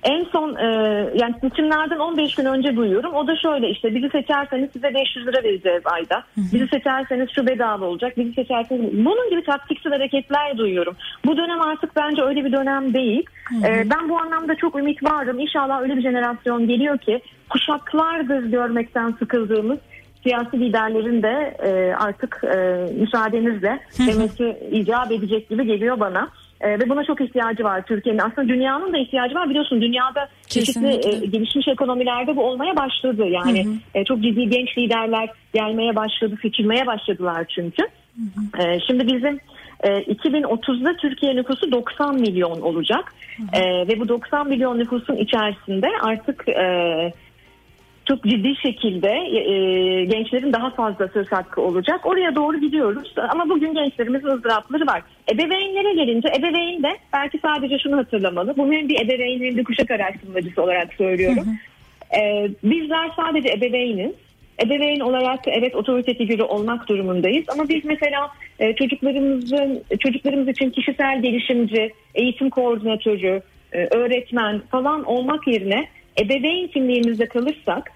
En 0.02 0.24
son 0.32 0.56
e, 0.56 0.66
yani 1.14 1.34
seçimlerden 1.40 1.98
15 1.98 2.34
gün 2.34 2.44
önce 2.44 2.76
duyuyorum. 2.76 3.14
O 3.14 3.26
da 3.26 3.36
şöyle 3.36 3.70
işte 3.70 3.94
bizi 3.94 4.08
seçerseniz 4.10 4.70
size 4.72 4.94
500 4.94 5.26
lira 5.26 5.44
vereceğiz 5.44 5.82
ayda. 5.84 6.24
Bizi 6.36 6.68
seçerseniz 6.68 7.30
şu 7.30 7.46
bedava 7.46 7.84
olacak. 7.84 8.16
Bizi 8.16 8.32
seçerseniz 8.32 9.04
bunun 9.04 9.30
gibi 9.30 9.44
taktiksel 9.44 9.92
hareketler 9.92 10.58
duyuyorum. 10.58 10.96
Bu 11.24 11.36
dönem 11.36 11.60
artık 11.60 11.96
bence 11.96 12.22
öyle 12.22 12.44
bir 12.44 12.52
dönem 12.52 12.94
değil. 12.94 13.26
E, 13.64 13.90
ben 13.90 14.08
bu 14.08 14.18
anlamda 14.18 14.54
çok 14.54 14.76
ümit 14.78 15.04
varım. 15.04 15.38
İnşallah 15.38 15.82
öyle 15.82 15.96
bir 15.96 16.02
jenerasyon 16.02 16.68
geliyor 16.68 16.98
ki 16.98 17.20
kuşaklardır 17.48 18.44
görmekten 18.44 19.10
sıkıldığımız 19.18 19.78
siyasi 20.22 20.60
liderlerin 20.60 21.22
de 21.22 21.56
e, 21.62 21.94
artık 21.94 22.40
e, 22.44 22.86
müsaadenizle 23.00 23.80
demesi 23.98 24.56
icap 24.70 25.12
edecek 25.12 25.48
gibi 25.48 25.66
geliyor 25.66 26.00
bana. 26.00 26.28
E, 26.64 26.68
ve 26.68 26.88
buna 26.88 27.04
çok 27.04 27.20
ihtiyacı 27.20 27.64
var 27.64 27.82
Türkiye'nin. 27.82 28.20
Aslında 28.20 28.48
dünyanın 28.48 28.92
da 28.92 28.98
ihtiyacı 28.98 29.34
var. 29.34 29.50
Biliyorsun 29.50 29.80
dünyada 29.80 30.28
çeşitli 30.46 30.88
e, 30.88 31.26
gelişmiş 31.26 31.68
ekonomilerde 31.68 32.36
bu 32.36 32.44
olmaya 32.44 32.76
başladı. 32.76 33.26
Yani 33.26 33.66
e, 33.94 34.04
çok 34.04 34.22
ciddi 34.22 34.48
genç 34.48 34.78
liderler 34.78 35.28
gelmeye 35.54 35.96
başladı, 35.96 36.34
seçilmeye 36.42 36.86
başladılar 36.86 37.44
çünkü. 37.54 37.82
E, 38.58 38.80
şimdi 38.86 39.14
bizim 39.14 39.40
e, 39.80 39.88
2030'da 39.88 40.96
Türkiye 40.96 41.36
nüfusu 41.36 41.72
90 41.72 42.14
milyon 42.14 42.60
olacak. 42.60 43.14
E, 43.52 43.88
ve 43.88 44.00
bu 44.00 44.08
90 44.08 44.48
milyon 44.48 44.78
nüfusun 44.78 45.16
içerisinde 45.16 45.86
artık 46.02 46.48
e, 46.48 47.12
çok 48.04 48.24
ciddi 48.24 48.56
şekilde 48.62 49.08
e, 49.08 50.04
gençlerin 50.04 50.52
daha 50.52 50.70
fazla 50.70 51.08
söz 51.08 51.32
hakkı 51.32 51.60
olacak. 51.60 52.06
Oraya 52.06 52.34
doğru 52.34 52.60
gidiyoruz 52.60 53.14
ama 53.28 53.48
bugün 53.48 53.74
gençlerimizin 53.74 54.28
ızdırapları 54.28 54.86
var. 54.86 55.02
Ebeveynlere 55.32 55.94
gelince 55.94 56.28
ebeveyn 56.38 56.82
de 56.82 56.96
belki 57.12 57.38
sadece 57.38 57.78
şunu 57.78 57.96
hatırlamalı. 57.96 58.56
Bunu 58.56 58.72
hem 58.72 58.88
bir 58.88 59.00
ebeveyn 59.00 59.44
hem 59.44 59.56
bir 59.56 59.64
kuşak 59.64 59.90
araştırmacısı 59.90 60.62
olarak 60.62 60.94
söylüyorum. 60.94 61.44
E, 62.20 62.48
bizler 62.64 63.10
sadece 63.16 63.48
ebeveyniz. 63.48 64.12
Ebeveyn 64.62 65.00
olarak 65.00 65.40
evet 65.46 65.74
otorite 65.74 66.14
figürü 66.14 66.42
olmak 66.42 66.88
durumundayız 66.88 67.44
ama 67.48 67.68
biz 67.68 67.84
mesela 67.84 68.30
e, 68.58 68.74
çocuklarımızın 68.74 69.82
çocuklarımız 70.00 70.48
için 70.48 70.70
kişisel 70.70 71.22
gelişimci, 71.22 71.92
eğitim 72.14 72.50
koordinatörü, 72.50 73.42
e, 73.72 73.78
öğretmen 73.86 74.62
falan 74.70 75.04
olmak 75.04 75.46
yerine 75.46 75.86
ebeveyn 76.20 76.66
kimliğimizde 76.66 77.26
kalırsak 77.26 77.92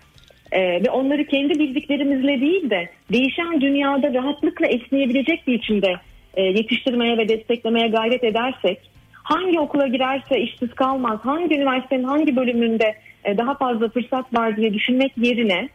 e, 0.53 0.61
ve 0.61 0.91
onları 0.91 1.27
kendi 1.27 1.59
bildiklerimizle 1.59 2.41
değil 2.41 2.71
de 2.71 2.89
değişen 3.13 3.61
dünyada 3.61 4.15
rahatlıkla 4.15 4.67
esneyebilecek 4.67 5.47
bir 5.47 5.53
biçimde 5.53 5.95
e, 6.35 6.43
yetiştirmeye 6.43 7.19
ve 7.19 7.29
desteklemeye 7.29 7.89
gayret 7.89 8.25
edersek 8.25 8.79
hangi 9.13 9.61
okula 9.61 9.87
girerse 9.87 10.41
işsiz 10.41 10.75
kalmaz, 10.75 11.19
hangi 11.23 11.57
üniversitenin 11.57 12.05
hangi 12.05 12.37
bölümünde 12.37 12.95
e, 13.25 13.39
daha 13.39 13.55
fazla 13.55 13.89
fırsat 13.89 14.35
var 14.35 14.57
diye 14.57 14.75
düşünmek 14.75 15.13
yerine 15.17 15.69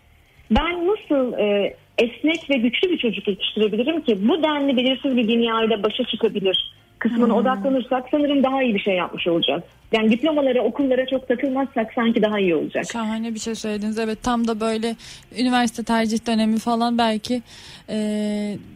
ben 0.51 0.87
nasıl 0.87 1.33
e, 1.33 1.75
esnek 1.97 2.49
ve 2.49 2.55
güçlü 2.55 2.89
bir 2.89 2.97
çocuk 2.97 3.27
yetiştirebilirim 3.27 4.01
ki 4.01 4.27
bu 4.27 4.43
denli 4.43 4.77
belirsiz 4.77 5.17
bir 5.17 5.27
dünyayla 5.27 5.83
başa 5.83 6.03
çıkabilir 6.03 6.73
kısmına 6.99 7.35
odaklanırsak 7.35 8.05
sanırım 8.11 8.43
daha 8.43 8.63
iyi 8.63 8.75
bir 8.75 8.79
şey 8.79 8.95
yapmış 8.95 9.27
olacağız. 9.27 9.63
Yani 9.91 10.11
diplomalara, 10.11 10.61
okullara 10.61 11.07
çok 11.07 11.27
takılmazsak 11.27 11.93
sanki 11.95 12.21
daha 12.21 12.39
iyi 12.39 12.55
olacak. 12.55 12.85
Şahane 12.93 13.33
bir 13.33 13.39
şey 13.39 13.55
söylediniz. 13.55 13.99
Evet 13.99 14.23
tam 14.23 14.47
da 14.47 14.59
böyle 14.59 14.95
üniversite 15.37 15.83
tercih 15.83 16.27
dönemi 16.27 16.59
falan 16.59 16.97
belki 16.97 17.41
e, 17.89 17.97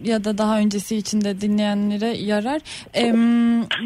ya 0.04 0.24
da 0.24 0.38
daha 0.38 0.60
öncesi 0.60 0.96
için 0.96 1.22
de 1.22 1.42
dinleyenlere 1.42 2.18
yarar. 2.18 2.62
E, 2.96 3.14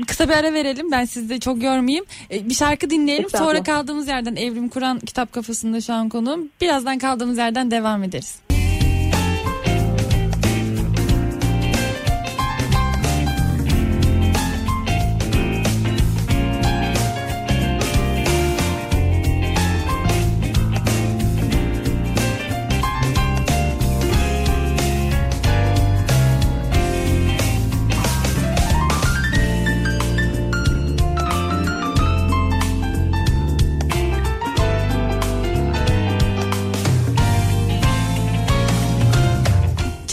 kısa 0.08 0.30
bir 0.30 0.34
ara 0.34 0.54
verelim. 0.54 0.91
Ben 0.91 1.06
sizi 1.06 1.30
de 1.30 1.39
çok 1.39 1.63
yormayayım. 1.63 2.06
E, 2.32 2.50
bir 2.50 2.54
şarkı 2.54 2.89
dinleyelim. 2.89 3.30
Sonra 3.30 3.63
kaldığımız 3.63 4.08
yerden 4.08 4.36
Evrim 4.36 4.70
Kur'an 4.70 5.00
kitap 5.00 5.32
kafasında 5.32 5.82
şu 5.82 5.94
an 5.94 6.10
konuğum. 6.10 6.50
Birazdan 6.62 6.98
kaldığımız 6.98 7.38
yerden 7.38 7.72
devam 7.72 8.04
ederiz. 8.04 8.51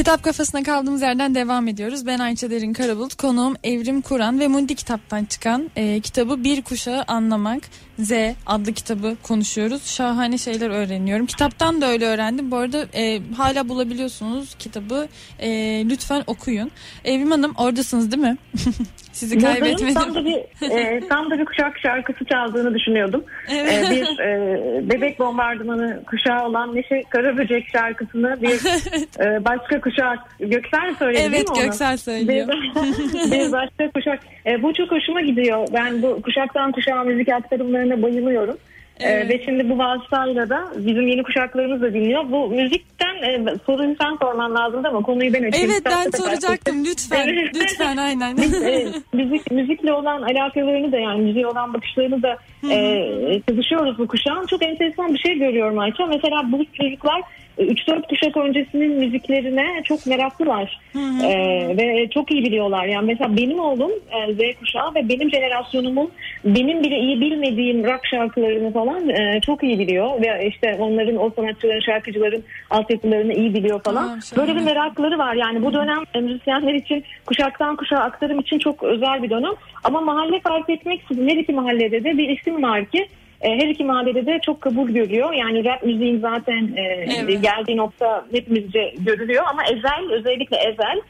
Kitap 0.09 0.23
kafasına 0.23 0.63
kaldığımız 0.63 1.03
yerden 1.03 1.35
devam 1.35 1.69
ediyoruz. 1.69 2.07
Ben 2.07 2.19
Ayça 2.19 2.51
Derin 2.51 2.73
Karabulut, 2.73 3.15
konuğum 3.15 3.55
Evrim 3.65 4.01
Kur'an 4.01 4.41
ve 4.41 4.49
Mundi 4.49 4.75
kitaptan 4.75 5.25
çıkan 5.25 5.71
e, 5.77 6.01
kitabı 6.01 6.45
Bir 6.45 6.63
Kuşağı 6.63 7.05
Anlamak 7.09 7.63
Z 7.99 8.13
adlı 8.47 8.73
kitabı 8.73 9.17
konuşuyoruz. 9.23 9.87
Şahane 9.87 10.39
şeyler 10.39 10.71
öğreniyorum. 10.71 11.27
Kitaptan 11.27 11.81
da 11.81 11.87
öyle 11.87 12.07
öğrendim. 12.07 12.51
Bu 12.51 12.57
arada 12.57 12.87
e, 12.95 13.21
hala 13.37 13.69
bulabiliyorsunuz 13.69 14.55
kitabı. 14.55 15.09
E, 15.39 15.49
lütfen 15.89 16.23
okuyun. 16.27 16.71
Evrim 17.05 17.31
Hanım 17.31 17.55
oradasınız 17.57 18.13
değil 18.13 18.23
mi? 18.23 18.37
Sizi 19.13 19.39
kaybetmedim. 19.39 19.95
Tam 19.95 20.15
da 20.15 20.25
bir 20.25 20.37
e, 20.71 21.09
tam 21.09 21.31
da 21.31 21.39
bir 21.39 21.45
kuşak 21.45 21.79
şarkısı 21.79 22.25
çaldığını 22.25 22.75
düşünüyordum. 22.75 23.25
Evet. 23.49 23.73
E, 23.73 23.91
bir 23.91 24.19
e, 24.19 24.91
bebek 24.91 25.19
bombardımanı 25.19 26.05
kuşağı 26.07 26.47
olan 26.47 26.75
Neşe 26.75 27.03
Karaböcek 27.11 27.69
şarkısını 27.73 28.43
bir 28.43 28.55
e, 29.25 29.45
başka 29.45 29.81
kuşak 29.81 30.19
Göksel 30.41 30.95
söyledi 30.99 31.19
değil 31.19 31.31
Evet 31.31 31.49
mi 31.49 31.55
onu? 31.55 31.63
Göksel 31.63 31.97
söylüyor. 31.97 32.49
Bir, 32.49 33.33
bir 33.33 33.53
başka 33.53 33.91
kuşak. 33.91 34.21
E, 34.47 34.63
bu 34.63 34.75
çok 34.75 34.91
hoşuma 34.91 35.21
gidiyor. 35.21 35.69
Ben 35.73 36.03
bu 36.03 36.23
kuşaktan 36.23 36.73
kuşağa 36.73 37.05
müzik 37.05 37.29
aktarımlarına 37.89 38.03
bayılıyorum. 38.03 38.59
Evet. 39.01 39.31
ve 39.31 39.45
şimdi 39.45 39.71
bu 39.71 39.79
vasıtayla 39.79 40.49
da 40.49 40.73
bizim 40.77 41.09
yeni 41.09 41.23
kuşaklarımız 41.23 41.83
da 41.83 41.95
dinliyor. 41.95 42.25
Bu 42.31 42.49
müzikten 42.49 43.15
e, 43.15 43.45
soruyu 43.67 43.97
sen 44.01 44.17
sorman 44.23 44.55
lazım 44.55 44.87
ama 44.87 45.03
konuyu 45.03 45.33
ben 45.33 45.43
açayım. 45.43 45.71
Evet 45.71 45.83
ben 45.85 46.11
soracaktım 46.11 46.85
lütfen. 46.85 47.29
lütfen 47.55 47.97
aynen. 47.97 48.37
e, 48.67 48.87
müzik, 49.13 49.51
müzikle 49.51 49.93
olan 49.93 50.23
alakalarını 50.23 50.93
da 50.93 50.99
yani 50.99 51.21
müziğe 51.21 51.47
olan 51.47 51.75
bakışlarını 51.75 52.23
da 52.23 52.39
e, 52.71 53.41
çalışıyoruz 53.49 53.99
bu 53.99 54.07
kuşağın. 54.07 54.47
Çok 54.47 54.63
enteresan 54.63 55.15
bir 55.15 55.19
şey 55.19 55.39
görüyorum 55.39 55.79
Ayça. 55.79 56.07
Mesela 56.07 56.53
bu 56.53 56.65
çocuklar 56.73 57.23
3-4 57.59 58.09
kuşak 58.09 58.37
öncesinin 58.37 58.93
müziklerine 58.93 59.83
çok 59.85 60.07
meraklılar. 60.07 60.81
Hı 60.93 60.99
hı. 60.99 61.27
Ee, 61.27 61.77
ve 61.77 62.09
çok 62.11 62.31
iyi 62.31 62.45
biliyorlar. 62.45 62.85
Yani 62.85 63.07
mesela 63.07 63.37
benim 63.37 63.61
oğlum 63.61 63.91
e, 63.91 64.35
Z 64.35 64.61
kuşağı 64.61 64.95
ve 64.95 65.09
benim 65.09 65.31
jenerasyonumun 65.31 66.11
benim 66.45 66.85
bile 66.85 66.99
iyi 66.99 67.21
bilmediğim 67.21 67.85
rock 67.85 68.07
şarkılarını 68.07 68.73
falan 68.73 69.09
e, 69.09 69.41
çok 69.47 69.63
iyi 69.63 69.79
biliyor. 69.79 70.23
Ve 70.23 70.49
işte 70.49 70.77
onların 70.81 71.17
o 71.17 71.31
sanatçıların, 71.37 71.81
şarkıcıların 71.81 72.43
altyapılarını 72.71 73.35
iyi 73.35 73.55
biliyor 73.55 73.83
falan. 73.83 74.09
Aa, 74.09 74.19
Böyle 74.37 74.57
bir 74.57 74.63
merakları 74.63 75.19
var. 75.19 75.35
Yani 75.35 75.65
bu 75.65 75.73
dönem 75.73 75.99
e, 76.15 76.21
müzisyenler 76.21 76.75
için 76.75 77.05
kuşaktan 77.27 77.77
kuşağa 77.77 77.99
aktarım 77.99 78.41
için 78.41 78.59
çok 78.59 78.83
özel 78.83 79.23
bir 79.23 79.31
dönem. 79.31 79.53
Ama 79.85 80.01
mahalle 80.01 80.41
fark 80.41 80.71
etmeksizin 80.71 81.29
her 81.29 81.37
iki 81.37 81.53
mahallede 81.53 82.05
de 82.05 82.19
bir 82.19 82.29
isim 82.29 82.63
var 82.63 82.85
ki 82.85 82.99
e, 82.99 83.09
her 83.41 83.69
iki 83.69 83.85
mahallede 83.85 84.27
de 84.27 84.41
çok 84.47 84.61
kabul 84.61 84.91
görüyor. 84.91 85.33
Yani 85.33 85.65
rap 85.65 85.83
müziğin 85.83 86.21
zaten 86.21 86.71
e, 86.77 86.83
evet. 86.83 87.43
geldiği 87.43 87.77
nokta 87.77 88.27
hepimizce 88.33 88.95
görülüyor 88.99 89.45
ama 89.51 89.63
Ezel 89.65 90.13
özellikle 90.13 90.57
Ezel 90.57 91.01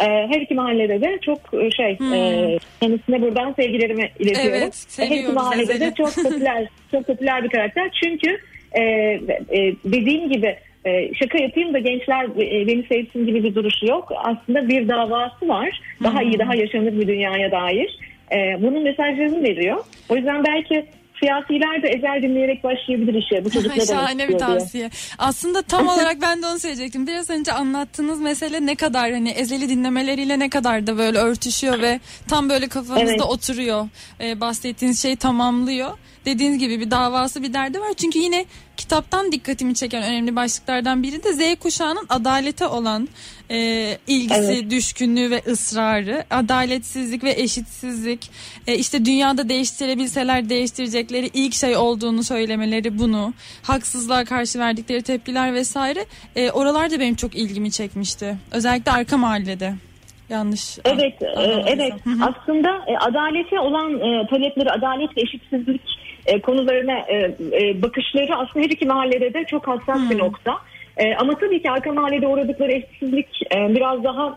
e, 0.00 0.04
her 0.04 0.40
iki 0.40 0.54
mahallede 0.54 1.00
de 1.00 1.18
çok 1.22 1.38
e, 1.54 1.70
şey 1.70 1.98
hmm. 1.98 2.14
e, 2.14 2.58
kendisine 2.80 3.22
buradan 3.22 3.52
sevgilerimi 3.52 4.10
iletiyorum. 4.18 4.58
Evet, 4.62 4.98
her 4.98 5.16
iki 5.16 5.32
mahallede 5.32 5.72
Ezel'i. 5.72 5.90
de 5.90 5.94
çok 5.94 6.14
popüler 6.14 6.68
çok 6.90 7.06
popüler 7.06 7.44
bir 7.44 7.48
karakter. 7.48 7.90
Çünkü 8.04 8.38
e, 8.72 8.82
e, 8.82 9.74
dediğim 9.84 10.32
gibi 10.32 10.56
e, 10.84 11.14
şaka 11.14 11.38
yapayım 11.38 11.74
da 11.74 11.78
gençler 11.78 12.24
e, 12.24 12.66
beni 12.66 12.86
sevsin 12.88 13.26
gibi 13.26 13.44
bir 13.44 13.54
duruşu 13.54 13.86
yok. 13.86 14.12
Aslında 14.16 14.68
bir 14.68 14.88
davası 14.88 15.48
var. 15.48 15.80
Daha 16.02 16.20
hmm. 16.20 16.30
iyi, 16.30 16.38
daha 16.38 16.54
yaşanır 16.54 17.00
bir 17.00 17.06
dünyaya 17.06 17.50
dair. 17.50 17.98
E, 18.32 18.62
bunun 18.62 18.82
mesajlarını 18.82 19.42
veriyor. 19.42 19.84
O 20.08 20.16
yüzden 20.16 20.44
belki 20.44 20.86
siyasiler 21.20 21.82
de 21.82 21.88
ezel 21.88 22.22
dinleyerek 22.22 22.64
başlayabilir 22.64 23.14
işe. 23.14 23.44
Bu 23.44 23.50
çocuk 23.50 23.76
ne 23.76 23.86
Şahane 23.86 24.28
bir 24.28 24.38
tavsiye. 24.38 24.90
Diye. 24.90 24.90
Aslında 25.18 25.62
tam 25.62 25.88
olarak 25.94 26.22
ben 26.22 26.42
de 26.42 26.46
onu 26.46 26.58
söyleyecektim. 26.58 27.06
Biraz 27.06 27.30
önce 27.30 27.52
anlattığınız 27.52 28.20
mesele 28.20 28.66
ne 28.66 28.74
kadar 28.74 29.12
hani 29.12 29.30
ezeli 29.30 29.68
dinlemeleriyle 29.68 30.38
ne 30.38 30.50
kadar 30.50 30.86
da 30.86 30.98
böyle 30.98 31.18
örtüşüyor 31.18 31.82
ve 31.82 32.00
tam 32.28 32.48
böyle 32.48 32.68
kafanızda 32.68 33.10
evet. 33.10 33.22
oturuyor. 33.22 33.88
Ee, 34.20 34.40
bahsettiğiniz 34.40 35.02
şey 35.02 35.16
tamamlıyor. 35.16 35.90
Dediğiniz 36.26 36.58
gibi 36.58 36.80
bir 36.80 36.90
davası 36.90 37.42
bir 37.42 37.52
derdi 37.52 37.80
var. 37.80 37.92
Çünkü 37.96 38.18
yine 38.18 38.44
kitaptan 38.76 39.32
dikkatimi 39.32 39.74
çeken 39.74 40.02
önemli 40.02 40.36
başlıklardan 40.36 41.02
biri 41.02 41.22
de 41.24 41.32
Z 41.32 41.58
kuşağının 41.60 42.06
adalete 42.08 42.66
olan 42.66 43.08
e, 43.50 43.56
ilgisi, 44.06 44.52
evet. 44.52 44.70
düşkünlüğü 44.70 45.30
ve 45.30 45.42
ısrarı, 45.46 46.24
adaletsizlik 46.30 47.24
ve 47.24 47.30
eşitsizlik, 47.30 48.30
e, 48.66 48.74
işte 48.74 49.04
dünyada 49.04 49.48
değiştirebilseler 49.48 50.48
değiştirecekleri 50.48 51.30
ilk 51.34 51.54
şey 51.54 51.76
olduğunu 51.76 52.22
söylemeleri 52.22 52.98
bunu, 52.98 53.32
haksızlığa 53.62 54.24
karşı 54.24 54.58
verdikleri 54.58 55.02
tepkiler 55.02 55.54
vesaire, 55.54 56.04
e, 56.36 56.50
oralar 56.50 56.90
da 56.90 57.00
benim 57.00 57.14
çok 57.14 57.34
ilgimi 57.34 57.70
çekmişti. 57.70 58.36
Özellikle 58.52 58.92
arka 58.92 59.16
mahallede. 59.16 59.74
Yanlış. 60.28 60.78
Evet, 60.84 61.22
e, 61.22 61.64
evet. 61.66 61.92
Aslında 62.06 62.68
e, 62.86 62.96
adalete 62.98 63.60
olan 63.60 64.00
e, 64.00 64.26
talepleri, 64.26 64.70
adalet 64.70 65.16
ve 65.16 65.20
eşitsizlik 65.20 65.95
e, 66.26 66.40
konularına 66.40 66.98
e, 66.98 67.36
e, 67.52 67.82
bakışları 67.82 68.36
aslında 68.36 68.64
her 68.64 68.70
iki 68.70 68.86
mahallede 68.86 69.34
de 69.34 69.44
çok 69.44 69.68
hassas 69.68 69.98
hmm. 69.98 70.10
bir 70.10 70.18
nokta. 70.18 70.58
E, 70.96 71.14
ama 71.14 71.38
tabii 71.38 71.62
ki 71.62 71.70
arka 71.70 71.92
mahallede 71.92 72.26
uğradıkları 72.26 72.72
eşitsizlik 72.72 73.42
e, 73.56 73.74
biraz 73.74 74.04
daha 74.04 74.36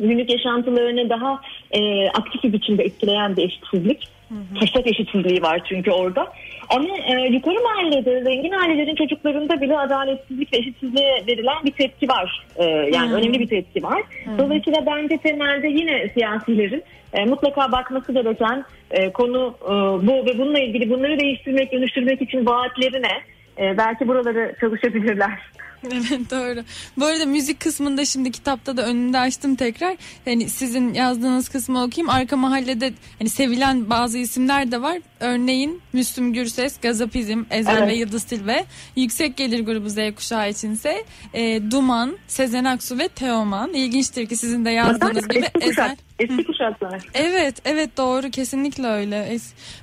günlük 0.00 0.30
yaşantılarını 0.30 1.10
daha 1.10 1.40
e, 1.70 2.08
aktif 2.08 2.44
bir 2.44 2.52
biçimde 2.52 2.84
etkileyen 2.84 3.36
bir 3.36 3.42
eşitsizlik. 3.42 4.13
Fırsat 4.58 4.86
eşitsizliği 4.86 5.42
var 5.42 5.62
çünkü 5.68 5.90
orada. 5.90 6.32
Ama 6.68 6.88
e, 7.06 7.28
yukarı 7.30 7.62
mahallede 7.62 8.22
zengin 8.24 8.52
ailelerin 8.52 8.94
çocuklarında 8.94 9.60
bile 9.60 9.78
adaletsizlik 9.78 10.52
ve 10.52 10.56
eşitsizliğe 10.56 11.24
verilen 11.28 11.64
bir 11.64 11.70
tepki 11.70 12.08
var. 12.08 12.46
E, 12.56 12.64
yani 12.64 13.08
hmm. 13.08 13.14
önemli 13.14 13.40
bir 13.40 13.48
tepki 13.48 13.82
var. 13.82 14.02
Hmm. 14.24 14.38
Dolayısıyla 14.38 14.86
bence 14.86 15.18
temelde 15.18 15.68
yine 15.68 16.08
siyasilerin 16.08 16.82
e, 17.12 17.24
mutlaka 17.24 17.72
bakması 17.72 18.12
gereken 18.12 18.64
e, 18.90 19.12
konu 19.12 19.54
e, 19.64 19.72
bu 20.06 20.26
ve 20.26 20.38
bununla 20.38 20.58
ilgili 20.58 20.90
bunları 20.90 21.20
değiştirmek, 21.20 21.72
dönüştürmek 21.72 22.22
için 22.22 22.46
vaatleri 22.46 23.02
ne? 23.02 23.22
E, 23.58 23.78
belki 23.78 24.08
buraları 24.08 24.54
çalışabilirler. 24.60 25.38
Evet 25.94 26.30
doğru. 26.30 26.64
Bu 26.96 27.04
arada 27.04 27.26
müzik 27.26 27.60
kısmında 27.60 28.04
şimdi 28.04 28.30
kitapta 28.30 28.76
da 28.76 28.86
önünde 28.86 29.18
açtım 29.18 29.54
tekrar. 29.54 29.96
Hani 30.24 30.48
sizin 30.48 30.94
yazdığınız 30.94 31.48
kısmı 31.48 31.82
okuyayım. 31.82 32.10
Arka 32.10 32.36
mahallede 32.36 32.92
hani 33.18 33.28
sevilen 33.28 33.90
bazı 33.90 34.18
isimler 34.18 34.72
de 34.72 34.82
var. 34.82 34.98
Örneğin 35.20 35.80
Müslüm 35.92 36.32
Gürses, 36.32 36.80
Gazapizm, 36.80 37.44
Ezel 37.50 37.78
evet. 37.78 37.88
ve 37.88 37.94
Yıldız 37.94 38.24
Tilbe. 38.24 38.64
Yüksek 38.96 39.36
gelir 39.36 39.60
grubu 39.60 39.88
Z 39.88 39.96
kuşağı 40.16 40.50
içinse 40.50 41.04
e, 41.34 41.70
Duman, 41.70 42.18
Sezen 42.26 42.64
Aksu 42.64 42.98
ve 42.98 43.08
Teoman. 43.08 43.74
İlginçtir 43.74 44.26
ki 44.26 44.36
sizin 44.36 44.64
de 44.64 44.70
yazdığınız 44.70 45.28
gibi 45.28 45.44
Ezel. 45.60 45.96
Eski 46.18 46.44
kuşaklar. 46.44 47.02
Evet, 47.14 47.54
evet 47.64 47.96
doğru 47.96 48.30
kesinlikle 48.30 48.86
öyle. 48.86 49.38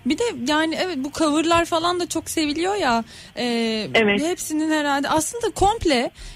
Bir 0.06 0.18
de 0.18 0.24
yani 0.48 0.76
evet 0.76 0.98
bu 0.98 1.12
coverlar 1.12 1.66
falan 1.66 2.00
da 2.00 2.10
çok 2.10 2.30
seviliyor 2.30 2.76
ya. 2.76 3.04
E, 3.36 3.46
evet. 3.94 4.22
Hepsinin 4.22 4.72
herhalde 4.72 5.10
aslında 5.10 5.50
komple 5.50 5.91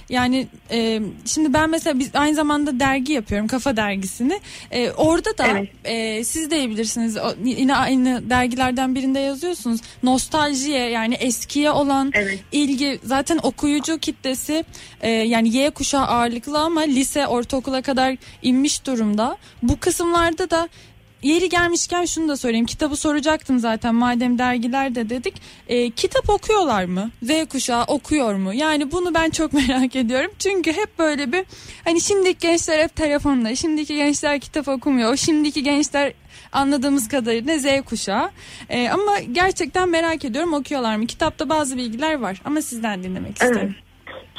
yani 0.09 0.47
e, 0.71 1.01
şimdi 1.25 1.53
ben 1.53 1.69
mesela 1.69 1.99
biz 1.99 2.09
aynı 2.13 2.35
zamanda 2.35 2.79
dergi 2.79 3.13
yapıyorum 3.13 3.47
Kafa 3.47 3.77
dergisini. 3.77 4.39
E, 4.71 4.91
orada 4.91 5.37
da 5.37 5.47
evet. 5.47 5.69
e, 5.83 6.23
siz 6.23 6.51
de 6.51 6.69
bilirsiniz 6.69 7.17
o, 7.17 7.33
yine 7.43 7.75
aynı 7.75 8.29
dergilerden 8.29 8.95
birinde 8.95 9.19
yazıyorsunuz. 9.19 9.81
Nostaljiye 10.03 10.89
yani 10.89 11.15
eskiye 11.15 11.71
olan 11.71 12.11
evet. 12.13 12.39
ilgi 12.51 12.99
zaten 13.03 13.39
okuyucu 13.43 13.97
kitlesi 13.97 14.65
e, 15.01 15.09
yani 15.09 15.55
Y 15.55 15.69
kuşağı 15.69 16.05
ağırlıklı 16.05 16.59
ama 16.59 16.81
lise 16.81 17.27
ortaokula 17.27 17.81
kadar 17.81 18.17
inmiş 18.41 18.85
durumda. 18.85 19.37
Bu 19.63 19.79
kısımlarda 19.79 20.49
da 20.49 20.69
yeri 21.25 21.49
gelmişken 21.49 22.05
şunu 22.05 22.27
da 22.27 22.37
söyleyeyim. 22.37 22.65
Kitabı 22.65 22.95
soracaktım 22.95 23.59
zaten 23.59 23.95
madem 23.95 24.37
dergilerde 24.37 25.09
dedik. 25.09 25.41
E, 25.67 25.91
kitap 25.91 26.29
okuyorlar 26.29 26.85
mı? 26.85 27.11
Z 27.23 27.29
kuşağı 27.49 27.83
okuyor 27.83 28.35
mu? 28.35 28.53
Yani 28.53 28.91
bunu 28.91 29.13
ben 29.13 29.29
çok 29.29 29.53
merak 29.67 29.95
ediyorum. 29.95 30.31
Çünkü 30.39 30.73
hep 30.73 30.99
böyle 30.99 31.31
bir 31.31 31.45
hani 31.83 32.01
şimdiki 32.01 32.39
gençler 32.39 32.83
hep 32.83 32.95
telefonda. 32.95 33.55
Şimdiki 33.55 33.95
gençler 33.95 34.39
kitap 34.39 34.67
okumuyor. 34.67 35.17
Şimdiki 35.17 35.63
gençler 35.63 36.13
anladığımız 36.51 37.07
kadarıyla 37.07 37.59
Z 37.59 37.65
kuşağı. 37.85 38.29
E, 38.69 38.89
ama 38.89 39.19
gerçekten 39.31 39.89
merak 39.89 40.25
ediyorum 40.25 40.53
okuyorlar 40.53 40.95
mı? 40.95 41.07
Kitapta 41.07 41.49
bazı 41.49 41.77
bilgiler 41.77 42.13
var 42.13 42.41
ama 42.45 42.61
sizden 42.61 43.03
dinlemek 43.03 43.31
isterim. 43.31 43.59
Evet. 43.63 43.84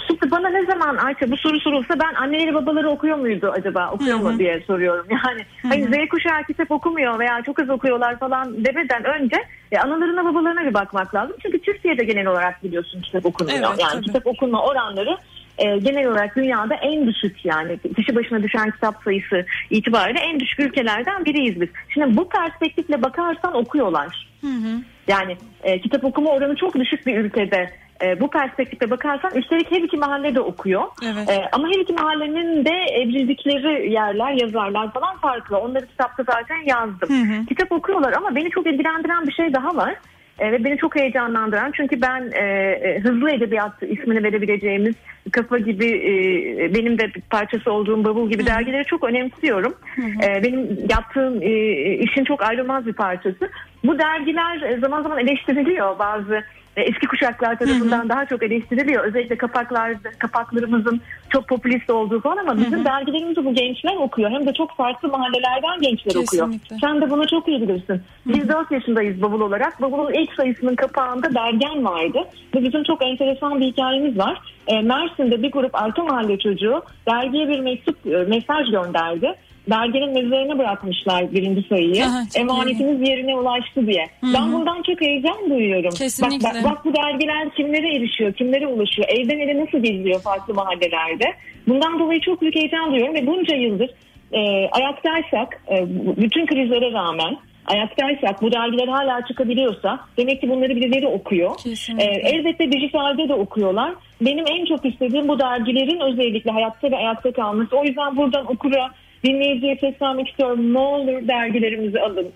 Şimdi 0.07 0.31
bana 0.31 0.49
ne 0.49 0.67
zaman 0.67 0.97
Ayça 0.97 1.31
bu 1.31 1.37
soru 1.37 1.61
sorulsa 1.61 1.95
ben 2.01 2.15
anneleri 2.15 2.55
babaları 2.55 2.91
okuyor 2.91 3.17
muydu 3.17 3.53
acaba 3.59 3.91
okuyor 3.91 4.19
mu 4.19 4.39
diye 4.39 4.63
soruyorum. 4.67 5.07
Yani 5.11 5.45
hani 5.63 5.85
Z 5.85 6.09
kuşağı 6.09 6.45
kitap 6.45 6.71
okumuyor 6.71 7.19
veya 7.19 7.43
çok 7.47 7.61
az 7.61 7.71
okuyorlar 7.71 8.19
falan 8.19 8.65
demeden 8.65 9.05
önce 9.05 9.37
e, 9.73 9.79
analarına 9.79 10.25
babalarına 10.25 10.65
bir 10.65 10.75
bakmak 10.75 11.15
lazım. 11.15 11.37
Çünkü 11.43 11.59
Türkiye'de 11.59 12.05
genel 12.05 12.27
olarak 12.27 12.65
biliyorsun 12.65 13.01
kitap 13.01 13.27
okunuyor. 13.27 13.59
Evet, 13.59 13.81
yani 13.81 13.93
tabii. 13.93 14.05
kitap 14.05 14.27
okunma 14.27 14.63
oranları 14.63 15.17
e, 15.59 15.79
genel 15.79 16.07
olarak 16.07 16.37
dünyada 16.37 16.75
en 16.75 17.07
düşük 17.07 17.45
yani 17.45 17.79
kişi 17.97 18.17
başına 18.17 18.43
düşen 18.43 18.71
kitap 18.71 19.03
sayısı 19.05 19.47
itibariyle 19.71 20.21
en 20.21 20.41
düşük 20.41 20.61
ülkelerden 20.61 21.25
biriyiz 21.25 21.61
biz. 21.61 21.69
Şimdi 21.89 22.17
bu 22.17 22.29
perspektifle 22.29 23.03
bakarsan 23.03 23.55
okuyorlar. 23.55 24.29
Hı 24.41 24.47
hı. 24.47 24.81
Yani 25.09 25.37
e, 25.63 25.81
kitap 25.81 26.05
okuma 26.05 26.31
oranı 26.31 26.57
çok 26.57 26.75
düşük 26.75 27.07
bir 27.07 27.19
ülkede 27.19 27.71
e, 28.03 28.21
bu 28.21 28.31
perspektifte 28.31 28.91
bakarsan 28.91 29.35
üstelik 29.35 29.71
her 29.71 29.81
iki 29.81 29.97
mahalle 29.97 30.35
de 30.35 30.41
okuyor. 30.41 30.83
Evet. 31.05 31.31
E, 31.31 31.49
ama 31.53 31.69
her 31.69 31.81
iki 31.81 31.93
mahallenin 31.93 32.65
de 32.65 32.71
evrildikleri 32.71 33.93
yerler, 33.93 34.33
yazarlar 34.33 34.93
falan 34.93 35.17
farklı. 35.17 35.59
Onları 35.59 35.87
kitapta 35.87 36.23
zaten 36.23 36.63
yazdım. 36.67 37.09
Hı 37.09 37.35
hı. 37.35 37.47
Kitap 37.47 37.73
okuyorlar 37.73 38.13
ama 38.13 38.37
beni 38.37 38.51
çok 38.51 38.67
ilgilendiren 38.67 39.27
bir 39.27 39.33
şey 39.33 39.55
daha 39.55 39.77
var. 39.77 39.95
E, 40.39 40.53
ve 40.53 40.65
beni 40.65 40.77
çok 40.77 40.97
heyecanlandıran 40.97 41.73
çünkü 41.77 42.01
ben 42.01 42.31
e, 42.33 42.45
e, 42.45 43.01
hızlı 43.01 43.31
edebiyat 43.31 43.83
ismini 43.83 44.23
verebileceğimiz 44.23 44.95
kafa 45.33 45.59
gibi 45.59 45.87
e, 45.87 46.75
benim 46.75 46.99
de 46.99 47.13
parçası 47.31 47.73
olduğum 47.73 48.05
bavul 48.05 48.31
gibi 48.31 48.43
Hı. 48.43 48.47
dergileri 48.47 48.85
çok 48.85 49.05
önemsiyorum. 49.05 49.75
Hı 49.97 50.03
hı. 50.03 50.31
E, 50.31 50.43
benim 50.43 50.79
yaptığım 50.91 51.43
e, 51.43 51.49
işin 51.95 52.25
çok 52.25 52.43
ayrılmaz 52.43 52.87
bir 52.87 52.93
parçası. 52.93 53.51
bu 53.85 53.99
dergiler 53.99 54.79
zaman 54.81 55.03
zaman 55.03 55.19
eleştiriliyor 55.19 55.99
bazı 55.99 56.45
eski 56.77 57.07
kuşaklar 57.07 57.59
tarafından 57.59 58.01
hı 58.01 58.05
hı. 58.05 58.09
daha 58.09 58.27
çok 58.27 58.43
eleştiriliyor. 58.43 59.05
Özellikle 59.05 59.37
kapaklar 59.37 59.93
kapaklarımızın 60.19 61.01
çok 61.31 61.49
popülist 61.49 61.91
olduğu 61.91 62.21
falan 62.21 62.37
ama 62.37 62.57
bizim 62.57 62.79
hı 62.79 62.81
hı. 62.81 62.85
dergilerimizi 62.85 63.45
bu 63.45 63.55
gençler 63.55 63.97
okuyor. 63.97 64.31
Hem 64.31 64.47
de 64.47 64.53
çok 64.53 64.77
farklı 64.77 65.09
mahallelerden 65.09 65.81
gençler 65.81 66.13
Kesinlikle. 66.13 66.43
okuyor. 66.43 66.81
Sen 66.81 67.01
de 67.01 67.11
bunu 67.11 67.27
çok 67.27 67.49
iyi 67.49 67.63
bilirsin. 67.63 68.03
Biz 68.27 68.39
hı 68.39 68.45
hı. 68.45 68.49
4 68.49 68.73
yaşındayız 68.73 69.23
bavul 69.23 69.41
olarak. 69.41 69.83
Bavulun 69.83 70.13
ilk 70.13 70.33
sayısının 70.33 70.75
kapağında 70.75 71.35
dergen 71.35 71.85
vardı. 71.85 72.19
Ve 72.55 72.65
bizim 72.65 72.83
çok 72.83 73.05
enteresan 73.05 73.61
bir 73.61 73.67
hikayemiz 73.67 74.19
var. 74.19 74.41
E, 74.67 74.83
Mersin'de 74.83 75.43
bir 75.43 75.53
grup 75.53 75.75
arka 75.75 76.03
mahalle 76.03 76.39
çocuğu 76.39 76.83
dergiye 77.07 77.49
bir 77.49 77.61
mektup, 77.61 78.07
e, 78.07 78.17
mesaj 78.17 78.71
gönderdi 78.71 79.35
derginin 79.71 80.13
mezarına 80.13 80.59
bırakmışlar 80.59 81.33
birinci 81.33 81.69
sayıyı. 81.69 82.05
Aha, 82.05 82.23
Emanetimiz 82.37 83.01
iyi. 83.01 83.11
yerine 83.11 83.37
ulaştı 83.37 83.87
diye. 83.87 84.07
Hı-hı. 84.21 84.35
Ben 84.35 84.53
bundan 84.53 84.83
çok 84.83 85.01
heyecan 85.01 85.51
duyuyorum. 85.51 85.91
Kesinlikle. 85.91 86.49
Bak, 86.49 86.55
bak, 86.55 86.65
bak 86.65 86.85
bu 86.85 86.95
dergiler 86.95 87.51
kimlere 87.51 87.97
erişiyor, 87.97 88.33
kimlere 88.33 88.67
ulaşıyor, 88.67 89.09
evden 89.09 89.39
eve 89.39 89.65
nasıl 89.65 89.79
geziliyor 89.79 90.21
farklı 90.21 90.55
mahallelerde. 90.55 91.25
Bundan 91.69 91.99
dolayı 91.99 92.21
çok 92.21 92.41
büyük 92.41 92.55
heyecan 92.55 92.91
duyuyorum 92.91 93.15
ve 93.15 93.27
bunca 93.27 93.57
yıldır 93.57 93.91
e, 94.33 94.69
ayaktaysak 94.69 95.63
e, 95.71 95.87
bütün 96.17 96.47
krizlere 96.47 96.93
rağmen 96.93 97.37
ayaktaysak 97.67 98.43
bu 98.43 98.53
dergiler 98.53 98.89
hala 98.89 99.27
çıkabiliyorsa 99.27 100.01
demek 100.17 100.41
ki 100.41 100.49
bunları 100.49 100.77
birileri 100.77 101.07
okuyor. 101.07 101.51
Ee, 101.99 102.05
elbette 102.05 102.73
dijitalde 102.73 103.29
de 103.29 103.35
okuyorlar. 103.35 103.95
Benim 104.21 104.45
en 104.49 104.65
çok 104.65 104.85
istediğim 104.85 105.29
bu 105.29 105.39
dergilerin 105.39 106.01
özellikle 106.01 106.51
hayatta 106.51 106.91
ve 106.91 106.97
ayakta 106.97 107.33
kalması. 107.33 107.77
O 107.77 107.85
yüzden 107.85 108.17
buradan 108.17 108.53
okura 108.53 108.91
dinleyiciye 109.25 109.79
seslenmek 109.81 110.29
istiyorum. 110.29 110.75
Ne 110.75 110.79
olur 110.79 111.29
dergilerimizi 111.29 112.01
alın. 112.01 112.33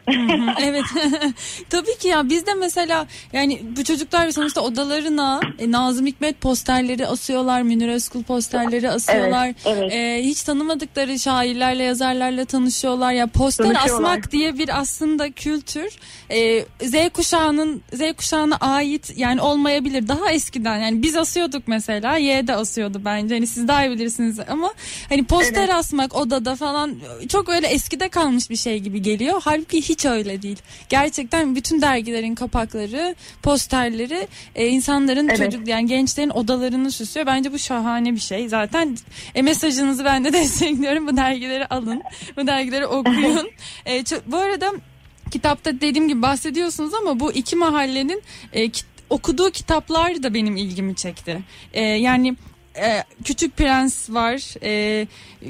evet. 0.62 0.84
Tabii 1.70 1.98
ki 1.98 2.08
ya 2.08 2.28
biz 2.28 2.46
de 2.46 2.54
mesela 2.54 3.06
yani 3.32 3.60
bu 3.76 3.84
çocuklar 3.84 4.30
sonuçta 4.30 4.60
odalarına 4.60 5.40
e, 5.58 5.70
Nazım 5.70 6.06
Hikmet 6.06 6.40
posterleri 6.40 7.06
asıyorlar. 7.06 7.62
Münir 7.62 7.88
Özkul 7.88 8.22
posterleri 8.22 8.90
asıyorlar. 8.90 9.46
Evet, 9.46 9.56
evet. 9.66 9.92
E, 9.92 10.20
hiç 10.22 10.42
tanımadıkları 10.42 11.18
şairlerle 11.18 11.82
yazarlarla 11.82 12.44
tanışıyorlar. 12.44 13.12
Ya 13.12 13.26
poster 13.26 13.76
asmak 13.84 14.32
diye 14.32 14.58
bir 14.58 14.80
aslında 14.80 15.30
kültür 15.30 15.98
e, 16.30 16.60
Z 16.82 17.08
kuşağının 17.12 17.82
Z 17.92 18.00
kuşağına 18.16 18.56
ait 18.56 19.12
yani 19.16 19.40
olmayabilir. 19.40 20.08
Daha 20.08 20.32
eskiden 20.32 20.78
yani 20.78 21.02
biz 21.02 21.16
asıyorduk 21.16 21.62
mesela. 21.66 22.16
Y 22.16 22.46
de 22.46 22.54
asıyordu 22.54 23.00
bence. 23.04 23.34
Hani 23.34 23.46
siz 23.46 23.68
daha 23.68 23.86
iyi 23.86 23.90
bilirsiniz 23.90 24.40
ama 24.48 24.72
hani 25.08 25.24
poster 25.24 25.64
evet. 25.64 25.74
asmak 25.74 26.16
odada 26.16 26.56
falan 26.56 26.69
falan 26.70 26.96
çok 27.28 27.48
öyle 27.48 27.66
eskide 27.66 28.08
kalmış 28.08 28.50
bir 28.50 28.56
şey 28.56 28.78
gibi 28.78 29.02
geliyor. 29.02 29.42
Halbuki 29.44 29.82
hiç 29.82 30.04
öyle 30.04 30.42
değil. 30.42 30.58
Gerçekten 30.88 31.56
bütün 31.56 31.82
dergilerin 31.82 32.34
kapakları, 32.34 33.14
posterleri 33.42 34.28
e, 34.54 34.66
insanların 34.66 35.28
evet. 35.28 35.38
çocuk 35.38 35.68
yani 35.68 35.86
gençlerin 35.86 36.30
odalarını 36.30 36.90
süslüyor. 36.90 37.26
Bence 37.26 37.52
bu 37.52 37.58
şahane 37.58 38.12
bir 38.12 38.20
şey. 38.20 38.48
Zaten 38.48 38.98
e, 39.34 39.42
mesajınızı 39.42 40.04
ben 40.04 40.24
de 40.24 40.32
destekliyorum. 40.40 41.06
Bu 41.06 41.16
dergileri 41.16 41.66
alın. 41.66 42.02
Bu 42.36 42.46
dergileri 42.46 42.86
okuyun. 42.86 43.50
e, 43.86 44.04
bu 44.26 44.36
arada 44.36 44.72
kitapta 45.30 45.80
dediğim 45.80 46.08
gibi 46.08 46.22
bahsediyorsunuz 46.22 46.94
ama 46.94 47.20
bu 47.20 47.32
iki 47.32 47.56
mahallenin 47.56 48.22
e, 48.52 48.68
kit, 48.68 48.86
okuduğu 49.10 49.50
kitaplar 49.50 50.22
da 50.22 50.34
benim 50.34 50.56
ilgimi 50.56 50.96
çekti. 50.96 51.42
E, 51.72 51.82
yani 51.82 52.36
e, 52.76 53.04
Küçük 53.24 53.56
Prens 53.56 54.10
var, 54.10 54.54
e, 54.62 55.06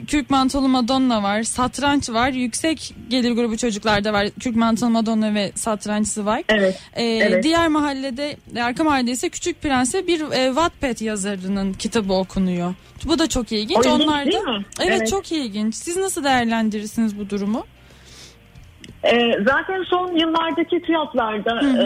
Kürk 0.07 0.31
Mantolu 0.31 0.69
Madonna 0.69 1.23
var, 1.23 1.43
Satranç 1.43 2.11
var, 2.11 2.29
Yüksek 2.29 2.95
Gelir 3.09 3.33
Grubu 3.33 3.57
Çocuklarda 3.57 4.13
var, 4.13 4.31
Kürk 4.41 4.57
Mantolu 4.57 4.91
Madonna 4.91 5.35
ve 5.35 5.53
Satrançsı 5.55 6.27
var. 6.27 6.43
Evet, 6.49 6.81
e, 6.95 7.05
evet. 7.05 7.45
Diğer 7.45 7.69
mahallede, 7.69 8.37
arka 8.61 8.85
mahallede 8.85 9.11
ise 9.11 9.29
Küçük 9.29 9.63
Prens'e 9.63 10.07
bir 10.07 10.21
e, 10.21 10.47
Wattpad 10.47 11.01
yazarının 11.01 11.73
kitabı 11.73 12.13
okunuyor. 12.13 12.75
Bu 13.05 13.19
da 13.19 13.29
çok 13.29 13.53
ilginç. 13.53 13.87
O 13.87 13.91
Onlar 13.91 14.27
da, 14.27 14.31
evet, 14.81 14.91
evet 14.99 15.09
çok 15.09 15.33
ilginç. 15.33 15.75
Siz 15.75 15.97
nasıl 15.97 16.25
değerlendirirsiniz 16.25 17.19
bu 17.19 17.31
durumu? 17.31 17.67
E, 19.05 19.33
zaten 19.45 19.83
son 19.83 20.17
yıllardaki 20.17 20.83
fiyatlarda 20.83 21.61
e, 21.61 21.85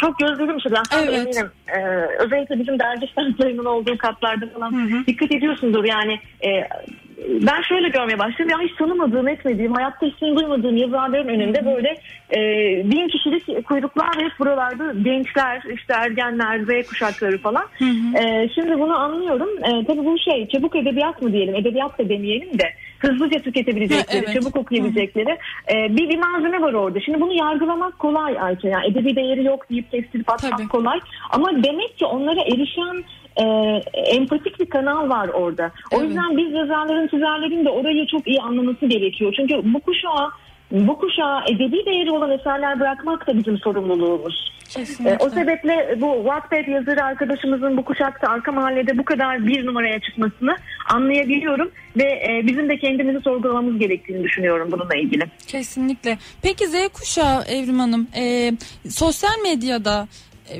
çok 0.00 0.18
gözlerim 0.18 0.60
şey. 0.60 0.72
Ben 0.72 0.98
evet. 0.98 1.14
eminim. 1.14 1.50
E, 1.68 1.80
özellikle 2.18 2.58
bizim 2.58 2.78
dergi 2.78 3.06
standlarının 3.06 3.64
olduğu 3.74 3.98
katlarda 3.98 4.46
falan 4.46 4.72
hı 4.72 4.96
hı. 4.96 5.06
dikkat 5.06 5.32
ediyorsundur. 5.32 5.84
Yani 5.84 6.20
e, 6.44 6.68
ben 7.28 7.62
şöyle 7.62 7.88
görmeye 7.88 8.18
başladım. 8.18 8.50
Ya 8.50 8.60
hiç 8.60 8.76
tanımadığım, 8.76 9.28
etmediğim, 9.28 9.74
hayatta 9.74 10.06
ismini 10.06 10.36
duymadığım 10.36 10.76
yazarların 10.76 11.28
önünde 11.28 11.66
böyle 11.66 11.96
e, 12.36 12.40
bin 12.90 13.08
kişilik 13.08 13.66
kuyruklar 13.66 14.08
ve 14.18 14.28
buralarda 14.38 14.92
gençler, 15.02 15.62
işte 15.74 15.94
ergenler, 15.94 16.58
Z 16.58 16.86
kuşakları 16.88 17.38
falan. 17.38 17.64
Hı 17.78 17.84
hı. 17.84 18.18
E, 18.18 18.48
şimdi 18.54 18.78
bunu 18.78 18.98
anlıyorum. 18.98 19.48
E, 19.58 19.84
tabii 19.86 20.04
bu 20.04 20.18
şey 20.18 20.48
çabuk 20.48 20.76
edebiyat 20.76 21.22
mı 21.22 21.32
diyelim, 21.32 21.54
edebiyat 21.54 21.98
da 21.98 22.08
demeyelim 22.08 22.58
de 22.58 22.64
hızlıca 23.04 23.42
tüketebilecekleri, 23.42 24.24
evet. 24.26 24.34
çabuk 24.34 24.56
okuyabilecekleri 24.56 25.38
e, 25.74 25.96
bir, 25.96 26.08
bir 26.08 26.18
malzeme 26.18 26.60
var 26.60 26.72
orada. 26.72 27.00
Şimdi 27.00 27.20
bunu 27.20 27.32
yargılamak 27.32 27.98
kolay 27.98 28.38
Ayça. 28.40 28.68
Yani 28.68 28.86
edebi 28.86 29.16
değeri 29.16 29.44
yok 29.44 29.70
deyip 29.70 29.90
kestirip 29.90 30.30
atmak 30.30 30.70
kolay. 30.70 31.00
Ama 31.30 31.64
demek 31.64 31.98
ki 31.98 32.04
onlara 32.06 32.40
erişen 32.40 33.04
e, 33.36 33.44
empatik 34.16 34.60
bir 34.60 34.66
kanal 34.66 35.08
var 35.08 35.28
orada. 35.28 35.70
O 35.92 35.96
evet. 35.96 36.08
yüzden 36.08 36.36
biz 36.36 36.52
yazarların, 36.52 37.08
çizerlerin 37.08 37.64
de 37.64 37.70
orayı 37.70 38.06
çok 38.06 38.28
iyi 38.28 38.40
anlaması 38.40 38.86
gerekiyor. 38.86 39.34
Çünkü 39.36 39.74
bu 39.74 39.80
kuşağa 39.80 40.30
bu 40.74 40.98
kuşağa 40.98 41.44
edebi 41.48 41.86
değeri 41.86 42.10
olan 42.10 42.30
eserler 42.30 42.80
bırakmak 42.80 43.26
da 43.26 43.38
bizim 43.38 43.58
sorumluluğumuz. 43.58 44.54
Kesinlikle. 44.68 45.16
o 45.20 45.30
sebeple 45.30 45.96
bu 46.00 46.14
Wattpad 46.16 46.68
yazarı 46.68 47.04
arkadaşımızın 47.04 47.76
bu 47.76 47.84
kuşakta 47.84 48.28
arka 48.28 48.52
mahallede 48.52 48.98
bu 48.98 49.04
kadar 49.04 49.46
bir 49.46 49.66
numaraya 49.66 50.00
çıkmasını 50.00 50.56
anlayabiliyorum 50.88 51.70
ve 51.96 52.02
e, 52.02 52.46
bizim 52.46 52.68
de 52.68 52.78
kendimizi 52.78 53.20
sorgulamamız 53.20 53.78
gerektiğini 53.78 54.24
düşünüyorum 54.24 54.68
bununla 54.72 54.94
ilgili. 54.94 55.24
Kesinlikle. 55.46 56.18
Peki 56.42 56.68
Z 56.68 56.74
kuşağı 56.92 57.42
Evrim 57.42 57.78
Hanım 57.78 58.06
e, 58.16 58.52
sosyal 58.88 59.42
medyada 59.42 60.08
e, 60.50 60.54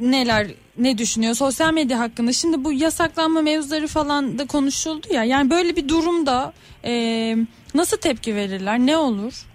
neler 0.00 0.46
ne 0.78 0.98
düşünüyor 0.98 1.34
sosyal 1.34 1.72
medya 1.72 1.98
hakkında? 1.98 2.32
Şimdi 2.32 2.64
bu 2.64 2.72
yasaklanma 2.72 3.42
mevzuları 3.42 3.86
falan 3.86 4.38
da 4.38 4.46
konuşuldu 4.46 5.06
ya. 5.12 5.24
Yani 5.24 5.50
böyle 5.50 5.76
bir 5.76 5.88
durumda 5.88 6.52
e, 6.84 7.36
nasıl 7.74 7.96
tepki 7.96 8.34
verirler? 8.34 8.78
Ne 8.78 8.96
olur? 8.96 9.49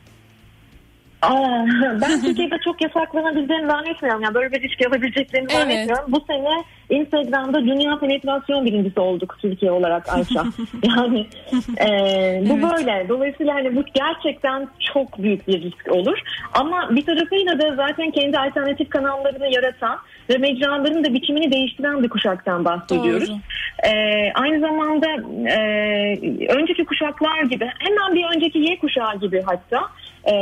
Aa, 1.26 1.66
ben 2.02 2.22
Türkiye'de 2.26 2.58
çok 2.66 2.82
yasaklanabileceğini 2.82 3.68
zannetmiyorum. 3.68 4.22
Yani 4.22 4.34
böyle 4.34 4.52
bir 4.52 4.62
risk 4.62 4.82
yapabileceklerini 4.82 5.48
evet. 5.52 5.62
zannetmiyorum. 5.62 6.12
Bu 6.12 6.22
sene 6.28 6.64
Instagram'da 6.90 7.64
dünya 7.64 8.00
penetrasyon 8.00 8.66
birincisi 8.66 9.00
olduk 9.00 9.38
Türkiye 9.42 9.72
olarak 9.72 10.14
Ayşe. 10.14 10.40
yani 10.98 11.28
e, 11.78 11.88
bu 12.50 12.54
evet. 12.54 12.64
böyle. 12.72 13.06
Dolayısıyla 13.10 13.56
hani 13.56 13.76
bu 13.76 13.84
gerçekten 13.94 14.68
çok 14.94 15.24
büyük 15.24 15.48
bir 15.48 15.62
risk 15.62 15.92
olur. 15.92 16.20
Ama 16.54 16.90
bir 16.96 17.06
tarafıyla 17.06 17.60
da 17.60 17.76
zaten 17.76 18.12
kendi 18.12 18.40
alternatif 18.40 18.90
kanallarını 18.90 19.54
yaratan 19.54 20.00
ve 20.30 20.38
mecraların 20.38 21.04
da 21.04 21.14
biçimini 21.14 21.52
değiştiren 21.52 22.04
bir 22.04 22.10
kuşaktan 22.10 22.66
bahsediyoruz. 22.66 23.32
E, 23.84 23.92
aynı 24.34 24.60
zamanda 24.60 25.08
e, 25.50 25.58
önceki 26.50 26.86
kuşaklar 26.86 27.42
gibi 27.44 27.72
hemen 27.80 28.16
bir 28.16 28.36
önceki 28.36 28.60
Y 28.60 28.80
kuşağı 28.80 29.20
gibi 29.20 29.42
hatta 29.46 29.82
e, 30.32 30.34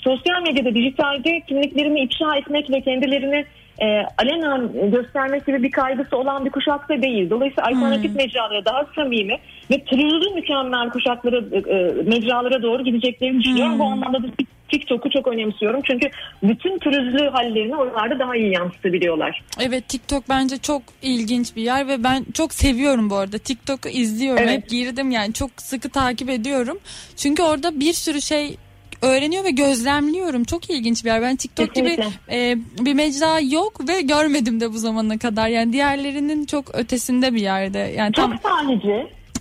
sosyal 0.00 0.42
medyada, 0.42 0.74
dijitalde 0.74 1.40
kimliklerini 1.48 2.00
ifşa 2.00 2.36
etmek 2.36 2.70
ve 2.70 2.80
kendilerini 2.80 3.44
e, 3.78 3.86
alenen 4.18 4.90
göstermek 4.90 5.46
gibi 5.46 5.62
bir 5.62 5.70
kaygısı 5.70 6.16
olan 6.16 6.44
bir 6.44 6.50
kuşak 6.50 6.88
da 6.88 7.02
değil. 7.02 7.30
Dolayısıyla 7.30 7.68
alternatif 7.68 8.10
hmm. 8.10 8.16
mecralara 8.16 8.64
daha 8.64 8.86
samimi 8.94 9.36
ve 9.70 9.84
türlü 9.84 10.34
mükemmel 10.34 10.90
kuşaklara, 10.90 11.36
e, 11.36 11.92
mecralara 12.02 12.62
doğru 12.62 12.84
gideceklerini 12.84 13.40
düşünüyorum. 13.40 13.72
Hmm. 13.72 13.78
Bu 13.78 13.84
anlamda 13.84 14.22
da 14.22 14.26
TikTok'u 14.68 15.10
çok 15.10 15.28
önemsiyorum. 15.28 15.80
Çünkü 15.84 16.10
bütün 16.42 16.78
pürüzlü 16.78 17.28
hallerini 17.28 17.76
oralarda 17.76 18.18
daha 18.18 18.36
iyi 18.36 18.52
yansıtabiliyorlar. 18.52 19.42
Evet 19.60 19.88
TikTok 19.88 20.28
bence 20.28 20.58
çok 20.58 20.82
ilginç 21.02 21.56
bir 21.56 21.62
yer 21.62 21.88
ve 21.88 22.04
ben 22.04 22.24
çok 22.34 22.54
seviyorum 22.54 23.10
bu 23.10 23.16
arada. 23.16 23.38
TikTok'u 23.38 23.88
izliyorum. 23.88 24.42
Evet. 24.42 24.62
Hep 24.62 24.68
girdim 24.68 25.10
yani 25.10 25.32
çok 25.32 25.50
sıkı 25.56 25.88
takip 25.88 26.30
ediyorum. 26.30 26.78
Çünkü 27.16 27.42
orada 27.42 27.80
bir 27.80 27.92
sürü 27.92 28.20
şey 28.20 28.56
öğreniyor 29.02 29.44
ve 29.44 29.50
gözlemliyorum. 29.50 30.44
Çok 30.44 30.70
ilginç 30.70 31.04
bir 31.04 31.10
yer. 31.10 31.22
Ben 31.22 31.36
TikTok 31.36 31.74
Kesinlikle. 31.74 32.04
gibi 32.04 32.36
e, 32.36 32.56
bir 32.84 32.94
mecra 32.94 33.40
yok 33.40 33.88
ve 33.88 34.00
görmedim 34.00 34.60
de 34.60 34.72
bu 34.72 34.78
zamana 34.78 35.18
kadar. 35.18 35.48
Yani 35.48 35.72
diğerlerinin 35.72 36.46
çok 36.46 36.74
ötesinde 36.74 37.34
bir 37.34 37.40
yerde. 37.40 37.78
Yani 37.78 38.12
çok 38.12 38.24
tam... 38.24 38.38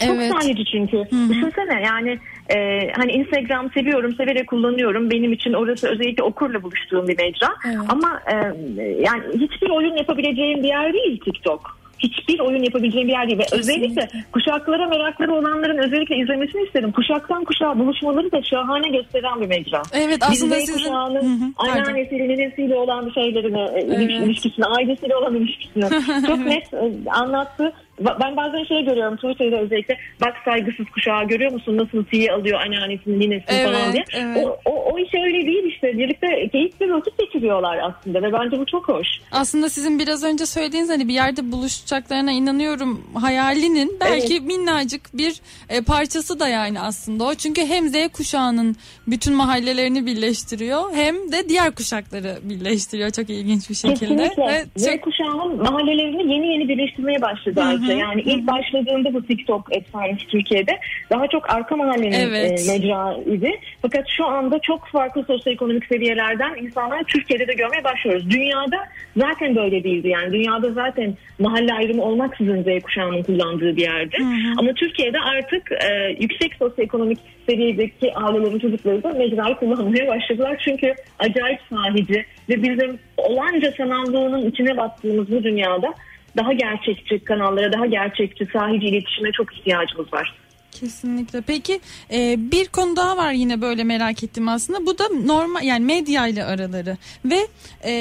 Çok 0.02 0.15
evet. 0.15 0.32
sahici 0.32 0.65
çünkü. 0.65 0.98
Hı-hı. 0.98 1.30
Düşünsene 1.30 1.82
yani 1.86 2.20
e, 2.50 2.89
hani 2.96 3.12
Instagram 3.12 3.72
seviyorum, 3.72 4.15
severek 4.15 4.48
kullanıyorum. 4.48 5.12
Benim 5.12 5.34
için 5.34 5.54
orası 5.54 5.88
özellikle 5.88 6.24
okurla 6.24 6.63
buluştuğum 6.63 7.08
bir 7.08 7.17
mecra. 7.17 7.48
Evet. 7.65 7.78
Ama 7.89 8.22
e, 8.28 8.36
yani 8.84 9.24
hiçbir 9.34 9.70
oyun 9.70 9.98
yapabileceğim 9.98 10.63
bir 10.63 10.67
yer 10.67 10.93
değil 10.93 11.20
TikTok. 11.26 11.77
Hiçbir 11.99 12.39
oyun 12.39 12.63
yapabileceğim 12.63 13.07
bir 13.07 13.13
yer 13.13 13.27
değil. 13.27 13.39
Ve 13.39 13.45
özellikle 13.51 14.07
kuşaklara 14.31 14.88
merakları 14.88 15.33
olanların 15.33 15.77
özellikle 15.77 16.17
izlemesini 16.17 16.63
isterim. 16.63 16.91
Kuşaktan 16.91 17.43
kuşağa 17.43 17.79
buluşmaları 17.79 18.31
da 18.31 18.43
şahane 18.43 18.89
gösteren 18.89 19.41
bir 19.41 19.47
mecra. 19.47 19.81
Evet 19.93 20.17
aslında 20.21 20.55
Biz 20.55 20.63
Z 20.63 20.65
sizin... 20.65 20.73
kuşağının 20.73 21.55
anneannesiyle, 21.57 22.27
ninesiyle 22.27 22.75
olan 22.75 23.10
şeylerini, 23.10 23.60
e, 23.60 23.95
Evet. 23.95 24.12
ilişkisini, 24.12 24.65
ailesiyle 24.65 25.15
olan 25.15 25.36
ilişkisini 25.36 25.83
çok 26.27 26.39
net 26.39 26.73
e, 26.73 27.10
anlattı. 27.10 27.73
Ben 27.99 28.38
bazen 28.38 28.63
şey 28.63 28.86
görüyorum 28.86 29.15
Twitter'da 29.15 29.57
özellikle 29.60 29.97
bak 30.21 30.33
saygısız 30.45 30.86
kuşağı 30.93 31.27
görüyor 31.27 31.52
musun 31.52 31.77
nasıl 31.77 32.04
tiye 32.06 32.31
alıyor 32.31 32.62
anneannesini 32.62 33.19
ninesini 33.19 33.63
falan 33.63 33.81
Evet, 33.83 33.93
diye. 33.93 34.23
evet. 34.23 34.45
O, 34.45 34.60
o, 34.65 34.93
o 34.93 35.00
iş 35.00 35.13
öyle 35.13 35.48
değil 35.48 35.63
işte 35.73 35.98
birlikte 35.98 36.50
keyifli 36.52 36.93
vakit 36.93 37.17
geçiriyorlar 37.17 37.77
aslında 37.77 38.21
ve 38.21 38.33
bence 38.33 38.60
bu 38.60 38.65
çok 38.65 38.87
hoş. 38.89 39.08
Aslında 39.31 39.69
sizin 39.69 40.00
biraz 40.00 40.23
önce 40.23 40.45
söylediğiniz 40.45 40.89
hani 40.89 41.08
bir 41.08 41.13
yerde 41.13 41.52
buluşacaklarına 41.52 42.31
inanıyorum 42.31 43.04
hayalinin 43.13 43.98
belki 44.02 44.39
minnacık 44.39 45.02
bir 45.17 45.41
e, 45.69 45.81
parçası 45.81 46.39
da 46.39 46.48
yani 46.48 46.79
aslında 46.79 47.23
o. 47.23 47.33
Çünkü 47.35 47.65
hem 47.65 47.87
Z 47.89 47.93
kuşağının 48.13 48.75
bütün 49.08 49.33
mahallelerini 49.35 50.06
birleştiriyor 50.06 50.93
hem 50.93 51.31
de 51.31 51.50
diğer 51.50 51.71
kuşakları 51.75 52.37
birleştiriyor 52.43 53.10
çok 53.12 53.29
ilginç 53.29 53.69
bir 53.69 53.75
şekilde. 53.75 54.29
Kesinlikle. 54.29 54.43
Ve 54.48 54.65
Z 54.75 54.85
çok- 54.85 55.02
kuşağının 55.02 55.58
mahallelerini 55.58 56.33
yeni 56.33 56.48
yeni 56.48 56.69
birleştirmeye 56.69 57.21
başladı 57.21 57.62
Ayşe. 57.90 58.02
Yani 58.02 58.21
ilk 58.21 58.48
başladığında 58.48 59.13
bu 59.13 59.25
TikTok 59.25 59.75
efsanesi 59.75 60.27
Türkiye'de 60.27 60.79
daha 61.10 61.27
çok 61.27 61.50
arka 61.50 61.75
mahallenin 61.75 62.12
Evet. 62.12 62.69
e, 62.69 62.71
mecra 62.71 63.17
idi. 63.25 63.52
Fakat 63.81 64.06
şu 64.17 64.25
anda 64.25 64.60
çok 64.60 64.88
farklı 64.88 65.23
sosyoekonomik 65.23 65.85
seviyelerden 65.85 66.56
insanlar 66.62 67.04
Türkiye'de 67.04 67.48
de 67.48 67.54
görmeye 67.54 67.83
başlıyoruz. 67.83 68.29
Dünyada 68.29 68.77
zaten 69.17 69.56
böyle 69.56 69.83
değildi. 69.83 70.08
Yani 70.08 70.33
dünyada 70.33 70.71
zaten 70.71 71.17
mahalle 71.40 71.73
ayrımı 71.73 72.04
olmaksızın 72.04 72.63
Z 72.63 72.83
kuşağının 72.83 73.23
kullandığı 73.23 73.75
bir 73.77 73.81
yerde. 73.81 74.17
Ama 74.58 74.73
Türkiye'de 74.73 75.19
artık 75.19 75.71
e, 75.71 76.15
yüksek 76.19 76.56
sosyoekonomik 76.56 77.19
seviyedeki 77.50 78.13
ailelerin 78.13 78.60
çocukları 78.60 79.04
da 79.04 79.10
mecrayı 79.10 79.56
kullanmaya 79.56 80.08
başladılar. 80.08 80.62
Çünkü 80.65 80.94
acayip 81.19 81.60
sahici 81.69 82.25
ve 82.50 82.63
bizim 82.63 83.00
olanca 83.17 83.71
sanallığının 83.77 84.50
içine 84.52 84.77
battığımız 84.77 85.31
bu 85.31 85.44
dünyada 85.44 85.94
daha 86.38 86.54
gerçekçi 86.54 87.19
kanallara, 87.23 87.73
daha 87.73 87.85
gerçekçi 87.85 88.48
sahici 88.54 88.88
iletişime 88.88 89.31
çok 89.31 89.54
ihtiyacımız 89.58 90.13
var. 90.13 90.35
Kesinlikle. 90.71 91.42
Peki 91.42 91.79
e, 92.13 92.35
bir 92.52 92.67
konu 92.67 92.96
daha 92.96 93.17
var 93.17 93.31
yine 93.31 93.62
böyle 93.62 93.83
merak 93.83 94.23
ettim 94.23 94.48
aslında. 94.48 94.85
Bu 94.85 94.98
da 94.98 95.04
normal 95.25 95.63
yani 95.63 95.85
medya 95.85 96.27
ile 96.27 96.44
araları 96.46 96.98
ve 97.25 97.48
e, 97.85 97.92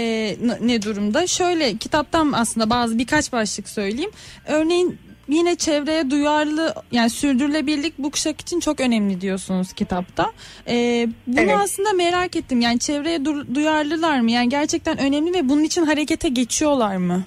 ne 0.60 0.82
durumda? 0.82 1.26
Şöyle 1.26 1.76
kitaptan 1.76 2.32
aslında 2.32 2.70
bazı 2.70 2.98
birkaç 2.98 3.32
başlık 3.32 3.68
söyleyeyim. 3.68 4.10
Örneğin 4.46 4.98
yine 5.28 5.56
çevreye 5.56 6.10
duyarlı 6.10 6.74
yani 6.92 7.10
sürdürülebilirlik 7.10 7.98
bu 7.98 8.10
kuşak 8.10 8.40
için 8.40 8.60
çok 8.60 8.80
önemli 8.80 9.20
diyorsunuz 9.20 9.72
kitapta. 9.72 10.32
E, 10.68 11.06
bunu 11.26 11.40
Evet. 11.40 11.56
aslında 11.58 11.92
merak 11.92 12.36
ettim. 12.36 12.60
Yani 12.60 12.78
çevreye 12.78 13.18
du- 13.18 13.54
duyarlılar 13.54 14.20
mı? 14.20 14.30
Yani 14.30 14.48
gerçekten 14.48 14.98
önemli 14.98 15.34
ve 15.34 15.48
bunun 15.48 15.62
için 15.64 15.86
harekete 15.86 16.28
geçiyorlar 16.28 16.96
mı? 16.96 17.24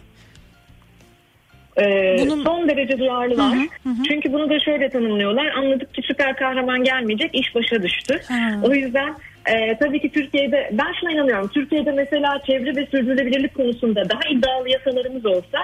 Ee, 1.82 2.18
Bunun- 2.20 2.44
Son 2.44 2.70
derece 2.70 3.00
duyarlılar. 3.00 3.52
Hı 3.54 3.60
hı, 3.60 3.64
hı 3.84 3.90
hı. 3.90 4.04
Çünkü 4.08 4.34
bunu 4.34 4.50
da 4.50 4.60
şöyle 4.60 4.90
tanımlıyorlar. 4.90 5.46
Anladık 5.48 5.94
ki 5.94 6.02
süper 6.06 6.36
kahraman 6.36 6.84
gelmeyecek, 6.84 7.36
iş 7.36 7.56
başa 7.56 7.84
düştü. 7.84 8.20
Ha. 8.28 8.60
O 8.64 8.74
yüzden 8.74 9.14
e, 9.46 9.78
tabii 9.78 10.00
ki 10.02 10.12
Türkiye'de, 10.12 10.70
ben 10.74 10.94
şuna 11.00 11.12
inanıyorum. 11.12 11.48
Türkiye'de 11.48 11.92
mesela 11.92 12.42
çevre 12.48 12.76
ve 12.76 12.86
sürdürülebilirlik 12.86 13.56
konusunda 13.56 14.10
daha 14.10 14.20
iddialı 14.32 14.70
yasalarımız 14.70 15.26
olsa 15.26 15.58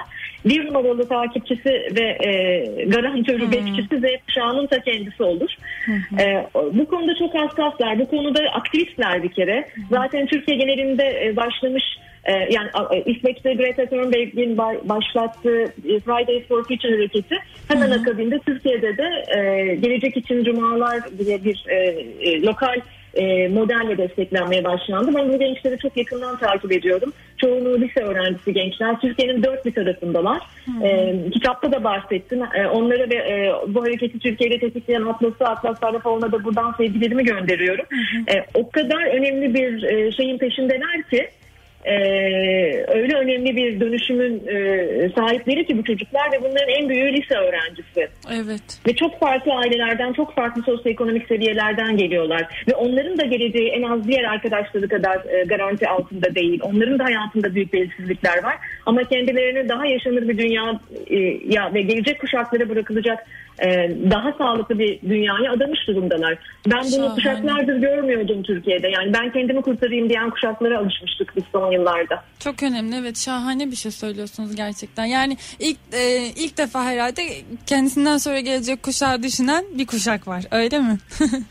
bir 0.44 0.66
numaralı 0.66 1.08
takipçisi 1.08 1.70
ve 2.00 2.18
e, 2.28 2.64
garantörü, 2.86 3.52
bekçisi 3.52 3.98
Z 3.98 4.02
kuşağının 4.26 4.66
ta 4.66 4.80
kendisi 4.80 5.22
olur. 5.22 5.50
E, 6.20 6.46
bu 6.72 6.86
konuda 6.88 7.14
çok 7.18 7.34
hassaslar. 7.34 7.98
Bu 7.98 8.08
konuda 8.08 8.40
aktivistler 8.52 9.22
bir 9.22 9.28
kere. 9.28 9.68
Zaten 9.90 10.26
Türkiye 10.26 10.56
genelinde 10.56 11.26
e, 11.26 11.36
başlamış 11.36 11.84
yani 12.32 12.68
a- 12.74 12.96
e, 12.96 13.02
İsveç'te 13.06 13.54
Greta 13.54 13.86
Thunberg'in 13.86 14.56
ba- 14.56 14.88
başlattığı 14.88 15.62
e, 15.62 16.00
Fridays 16.00 16.46
for 16.48 16.64
Future 16.64 16.92
hareketi 16.94 17.36
hemen 17.68 17.90
akabinde 17.90 18.38
Türkiye'de 18.38 18.96
de 18.96 19.24
e, 19.38 19.74
Gelecek 19.74 20.16
için 20.16 20.44
Cumalar 20.44 21.00
diye 21.18 21.44
bir 21.44 21.64
e, 21.68 22.42
lokal 22.42 22.80
modelle 23.50 23.98
desteklenmeye 23.98 24.64
başlandı. 24.64 25.10
Ben 25.14 25.32
bu 25.32 25.38
gençleri 25.38 25.78
çok 25.78 25.96
yakından 25.96 26.38
takip 26.38 26.72
ediyorum. 26.72 27.12
Çoğunluğu 27.40 27.80
lise 27.80 28.00
öğrencisi 28.00 28.52
gençler. 28.52 29.00
Türkiye'nin 29.00 29.42
dört 29.42 29.66
bir 29.66 29.74
tarafındalar. 29.74 30.38
E, 30.84 31.14
kitapta 31.32 31.72
da 31.72 31.84
bahsettim. 31.84 32.42
E, 32.54 32.66
onlara 32.66 33.10
ve 33.10 33.14
e, 33.14 33.52
bu 33.68 33.82
hareketi 33.82 34.18
Türkiye'de 34.18 34.58
tetikleyen 34.58 35.02
Atlas'ı, 35.02 35.44
Atlas 35.44 35.80
Sarrafoğlu'na 35.80 36.32
da 36.32 36.44
buradan 36.44 36.72
sevgilerimi 36.72 37.24
gönderiyorum. 37.24 37.84
E, 38.34 38.44
o 38.54 38.70
kadar 38.70 39.02
önemli 39.06 39.54
bir 39.54 39.82
e, 39.82 40.12
şeyin 40.12 40.38
peşindeler 40.38 41.02
ki 41.10 41.28
ee, 41.86 42.84
öyle 42.88 43.16
önemli 43.16 43.56
bir 43.56 43.80
dönüşümün 43.80 44.46
e, 44.46 45.10
sahipleri 45.16 45.66
ki 45.66 45.78
bu 45.78 45.84
çocuklar 45.84 46.32
ve 46.32 46.40
bunların 46.40 46.68
en 46.68 46.88
büyüğü 46.88 47.12
lise 47.12 47.34
öğrencisi. 47.34 48.08
Evet. 48.32 48.80
Ve 48.86 48.94
çok 48.96 49.20
farklı 49.20 49.52
ailelerden, 49.52 50.12
çok 50.12 50.34
farklı 50.34 50.62
sosyoekonomik 50.62 51.28
seviyelerden 51.28 51.96
geliyorlar. 51.96 52.64
Ve 52.68 52.74
onların 52.74 53.18
da 53.18 53.24
geleceği 53.24 53.68
en 53.68 53.82
az 53.82 54.08
diğer 54.08 54.24
arkadaşları 54.24 54.88
kadar 54.88 55.16
e, 55.16 55.44
garanti 55.44 55.88
altında 55.88 56.34
değil. 56.34 56.60
Onların 56.62 56.98
da 56.98 57.04
hayatında 57.04 57.54
büyük 57.54 57.72
belirsizlikler 57.72 58.42
var. 58.42 58.56
Ama 58.86 59.04
kendilerine 59.04 59.68
daha 59.68 59.86
yaşanır 59.86 60.28
bir 60.28 60.38
dünya 60.38 60.80
e, 61.06 61.16
ya 61.54 61.74
ve 61.74 61.82
gelecek 61.82 62.20
kuşaklara 62.20 62.68
bırakılacak 62.68 63.26
e, 63.58 63.90
daha 64.10 64.32
sağlıklı 64.32 64.78
bir 64.78 65.00
dünyaya 65.00 65.52
adamış 65.52 65.88
durumdalar. 65.88 66.38
Ben 66.66 66.80
bunu 66.80 66.90
Şahane. 66.90 67.14
kuşaklardır 67.14 67.76
görmüyordum 67.76 68.42
Türkiye'de. 68.42 68.88
Yani 68.88 69.12
ben 69.12 69.32
kendimi 69.32 69.62
kurtarayım 69.62 70.08
diyen 70.08 70.30
kuşaklara 70.30 70.78
alışmıştık 70.78 71.36
biz 71.36 71.44
son 71.52 71.72
yıllarda. 71.76 72.22
Çok 72.38 72.62
önemli 72.62 72.96
evet 72.96 73.18
şahane 73.18 73.70
bir 73.70 73.76
şey 73.76 73.92
söylüyorsunuz 73.92 74.56
gerçekten. 74.56 75.04
Yani 75.04 75.36
ilk 75.58 75.78
e, 75.92 76.26
ilk 76.36 76.58
defa 76.58 76.84
herhalde 76.84 77.22
kendisinden 77.66 78.18
sonra 78.18 78.40
gelecek 78.40 78.82
kuşağı 78.82 79.22
düşünen 79.22 79.64
bir 79.74 79.86
kuşak 79.86 80.28
var 80.28 80.44
öyle 80.50 80.78
mi? 80.78 80.98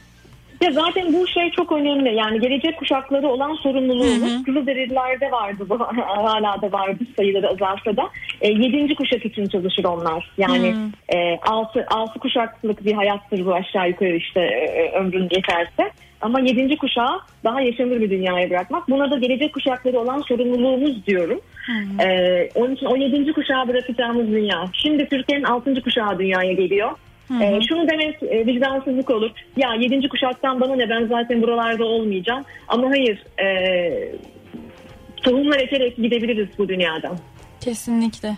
Ya 0.62 0.72
zaten 0.72 1.14
bu 1.14 1.28
şey 1.28 1.52
çok 1.52 1.72
önemli. 1.72 2.16
Yani 2.16 2.40
gelecek 2.40 2.80
kuşakları 2.80 3.28
olan 3.28 3.54
sorumluluğumuz 3.54 4.44
Kızılderililerde 4.44 5.32
vardı 5.32 5.66
bu 5.70 5.80
hala 6.08 6.62
da 6.62 6.72
vardı 6.72 7.04
sayıları 7.18 7.50
azalsa 7.50 7.98
da. 7.98 8.10
E, 8.42 8.48
yedinci 8.48 8.96
kuşak 8.96 9.26
için 9.26 9.48
çalışır 9.48 9.84
onlar. 9.84 10.32
Yani 10.38 10.76
e, 11.16 11.38
altı, 11.38 11.86
altı 11.90 12.20
kuşaklık 12.20 12.86
bir 12.86 12.94
hayattır 12.94 13.46
bu 13.46 13.54
aşağı 13.54 13.90
yukarı 13.90 14.16
işte 14.16 14.42
e, 14.42 14.92
ömrün 14.92 15.30
yeterse. 15.32 15.92
Ama 16.22 16.40
yedinci 16.40 16.78
kuşağı 16.78 17.20
daha 17.44 17.62
yaşanır 17.62 18.02
bir 18.02 18.10
dünyaya 18.10 18.50
bırakmak. 18.50 18.90
Buna 18.90 19.12
da 19.12 19.18
gelecek 19.18 19.54
kuşakları 19.54 20.00
olan 20.00 20.22
sorumluluğumuz 20.22 21.06
diyorum. 21.06 21.42
E, 22.00 22.50
onun 22.56 22.76
için 22.76 22.86
o 22.86 22.96
yedinci 22.96 23.34
kuşağı 23.34 23.68
bırakacağımız 23.68 24.28
dünya. 24.28 24.66
Şimdi 24.74 25.10
Türkiye'nin 25.10 25.44
altıncı 25.44 25.82
kuşağı 25.82 26.20
dünyaya 26.20 26.54
geliyor. 26.54 26.92
Ee, 27.42 27.60
şunu 27.70 27.90
demek 27.90 28.24
e, 28.24 28.46
vicdansızlık 28.46 29.10
olur. 29.10 29.32
Ya 29.58 29.74
yedinci 29.80 30.10
kuşaktan 30.10 30.62
bana 30.62 30.76
ne 30.76 30.90
ben 30.90 31.08
zaten 31.08 31.42
buralarda 31.42 31.86
olmayacağım. 31.86 32.44
Ama 32.68 32.90
hayır 32.90 33.24
e, 33.40 33.48
tohumlar 35.24 35.60
ekerek 35.60 35.98
gidebiliriz 35.98 36.48
bu 36.58 36.70
dünyadan. 36.70 37.18
Kesinlikle. 37.62 38.38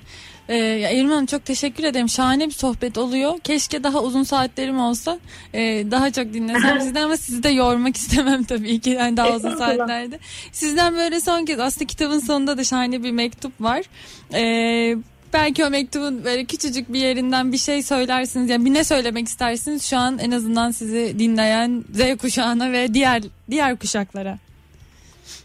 Ee, 0.50 0.90
İrman 0.96 1.12
Hanım 1.12 1.26
çok 1.26 1.46
teşekkür 1.46 1.84
ederim. 1.84 2.10
Şahane 2.10 2.48
bir 2.48 2.54
sohbet 2.54 2.98
oluyor. 2.98 3.40
Keşke 3.40 3.84
daha 3.84 4.02
uzun 4.02 4.24
saatlerim 4.24 4.80
olsa 4.80 5.20
e, 5.54 5.92
daha 5.92 6.12
çok 6.12 6.34
dinlesem 6.34 6.80
sizden 6.82 7.04
ama 7.04 7.18
sizi 7.18 7.44
de 7.44 7.50
yormak 7.50 7.96
istemem 7.96 8.44
tabii 8.44 8.80
ki. 8.80 8.90
Yani 8.90 9.18
daha 9.18 9.36
uzun 9.36 9.56
saatlerde. 9.56 10.20
Sizden 10.52 10.96
böyle 10.96 11.20
son 11.20 11.46
kez 11.46 11.60
aslında 11.60 11.86
kitabın 11.86 12.20
sonunda 12.20 12.58
da 12.58 12.64
şahane 12.64 13.04
bir 13.04 13.12
mektup 13.12 13.62
var. 13.62 13.84
Ee, 14.34 14.96
belki 15.34 15.66
o 15.66 15.70
mektubun 15.70 16.24
böyle 16.24 16.46
küçücük 16.46 16.94
bir 16.94 17.00
yerinden 17.00 17.52
bir 17.52 17.58
şey 17.58 17.84
söylersiniz. 17.84 18.50
Yani 18.50 18.66
bir 18.66 18.74
ne 18.74 18.84
söylemek 18.84 19.28
istersiniz 19.28 19.86
şu 19.86 19.98
an 19.98 20.20
en 20.20 20.32
azından 20.32 20.72
sizi 20.72 21.16
dinleyen 21.20 21.84
Z 21.94 22.18
kuşağına 22.18 22.72
ve 22.72 22.94
diğer 22.94 23.24
diğer 23.52 23.78
kuşaklara. 23.78 24.38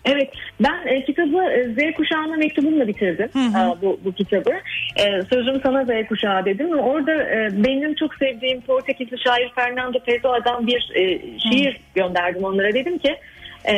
Evet 0.04 0.30
ben 0.60 0.86
e, 0.86 1.04
kitabı 1.04 1.42
e, 1.42 1.64
Z 1.64 1.94
kuşağına 1.96 2.36
mektubumla 2.36 2.88
bitirdim 2.88 3.30
e, 3.36 3.82
bu, 3.82 4.00
bu 4.04 4.12
kitabı. 4.12 4.52
E, 4.96 5.22
sözüm 5.30 5.60
sana 5.62 5.84
Z 5.84 6.08
kuşağı 6.08 6.44
dedim 6.44 6.78
orada 6.78 7.12
e, 7.12 7.48
benim 7.64 7.94
çok 7.94 8.14
sevdiğim 8.14 8.60
Portekizli 8.60 9.18
şair 9.18 9.52
Fernando 9.54 9.98
Pessoa'dan 9.98 10.66
bir 10.66 10.90
e, 10.94 11.20
şiir 11.38 11.80
gönderdim 11.94 12.44
onlara. 12.44 12.74
Dedim 12.74 12.98
ki 12.98 13.16
e, 13.64 13.76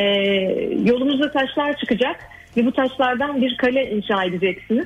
yolumuzda 0.85 1.31
taşlar 1.31 1.77
çıkacak 1.77 2.15
ve 2.57 2.65
bu 2.65 2.71
taşlardan 2.71 3.41
bir 3.41 3.57
kale 3.57 3.91
inşa 3.91 4.23
edeceksiniz. 4.23 4.85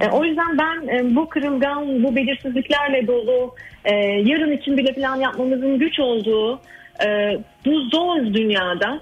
E, 0.00 0.08
o 0.10 0.24
yüzden 0.24 0.58
ben 0.58 0.88
e, 0.88 1.16
bu 1.16 1.28
kırılgan, 1.28 2.02
bu 2.02 2.16
belirsizliklerle 2.16 3.06
dolu, 3.06 3.54
e, 3.84 3.94
yarın 4.04 4.52
için 4.52 4.76
bile 4.76 4.92
plan 4.92 5.16
yapmamızın 5.16 5.78
güç 5.78 6.00
olduğu 6.00 6.60
e, 7.06 7.38
bu 7.66 7.80
zor 7.80 8.16
dünyada 8.16 9.00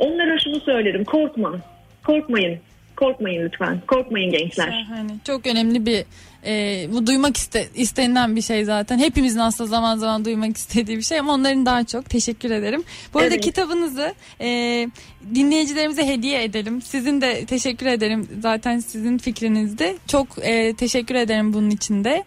onlara 0.00 0.38
şunu 0.38 0.60
söylerim. 0.60 1.04
Korkma, 1.04 1.60
korkmayın. 2.06 2.58
Korkmayın 2.96 3.44
lütfen. 3.44 3.80
Korkmayın 3.88 4.30
gençler. 4.30 4.84
Şahane. 4.88 5.10
Çok 5.24 5.46
önemli 5.46 5.86
bir 5.86 6.04
e, 6.46 6.86
bu 6.92 7.06
duymak 7.06 7.36
iste, 7.36 7.68
istenilen 7.74 8.36
bir 8.36 8.42
şey 8.42 8.64
zaten. 8.64 8.98
Hepimizin 8.98 9.38
aslında 9.38 9.70
zaman 9.70 9.96
zaman 9.96 10.24
duymak 10.24 10.56
istediği 10.56 10.96
bir 10.96 11.02
şey 11.02 11.18
ama 11.18 11.32
onların 11.32 11.66
daha 11.66 11.84
çok. 11.84 12.10
Teşekkür 12.10 12.50
ederim. 12.50 12.84
Bu 13.14 13.18
arada 13.18 13.34
Evet. 13.34 13.44
kitabınızı 13.44 14.14
e, 14.40 14.46
dinleyicilerimize 15.34 16.06
hediye 16.06 16.44
edelim. 16.44 16.82
Sizin 16.82 17.20
de 17.20 17.44
teşekkür 17.44 17.86
ederim. 17.86 18.28
Zaten 18.40 18.78
sizin 18.78 19.18
fikrinizdi. 19.18 19.96
Çok 20.06 20.26
e, 20.42 20.74
teşekkür 20.74 21.14
ederim 21.14 21.52
bunun 21.52 21.70
için 21.70 22.04
de. 22.04 22.24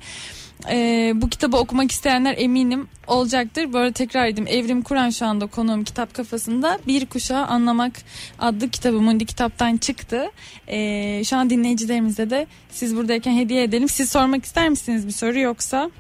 E, 0.72 1.12
bu 1.16 1.30
kitabı 1.30 1.58
okumak 1.58 1.92
isteyenler 1.92 2.36
eminim 2.38 2.88
olacaktır. 3.08 3.74
Arada 3.74 3.92
tekrar 3.92 4.28
edeyim. 4.28 4.48
Evrim 4.52 4.82
Kur'an 4.82 5.10
şu 5.10 5.26
anda 5.26 5.46
konuğum 5.46 5.84
kitap 5.84 6.14
kafasında. 6.14 6.80
Bir 6.88 7.06
Kuşağı 7.06 7.46
Anlamak 7.46 7.92
adlı 8.40 8.70
kitabı 8.70 9.02
Mundi 9.02 9.26
kitaptan 9.26 9.78
çıktı. 9.78 10.26
E, 10.68 10.78
şu 11.24 11.36
an 11.38 11.50
dinleyicilerimize 11.50 12.30
de 12.30 12.48
siz 12.70 12.96
buradayken 12.96 13.38
hediye 13.38 13.64
edelim. 13.64 13.90
Siz 13.90 14.12
sormak 14.12 14.46
ister 14.46 14.70
misiniz 14.70 15.08
bir 15.08 15.12
soru 15.12 15.40
yoksa? 15.40 15.92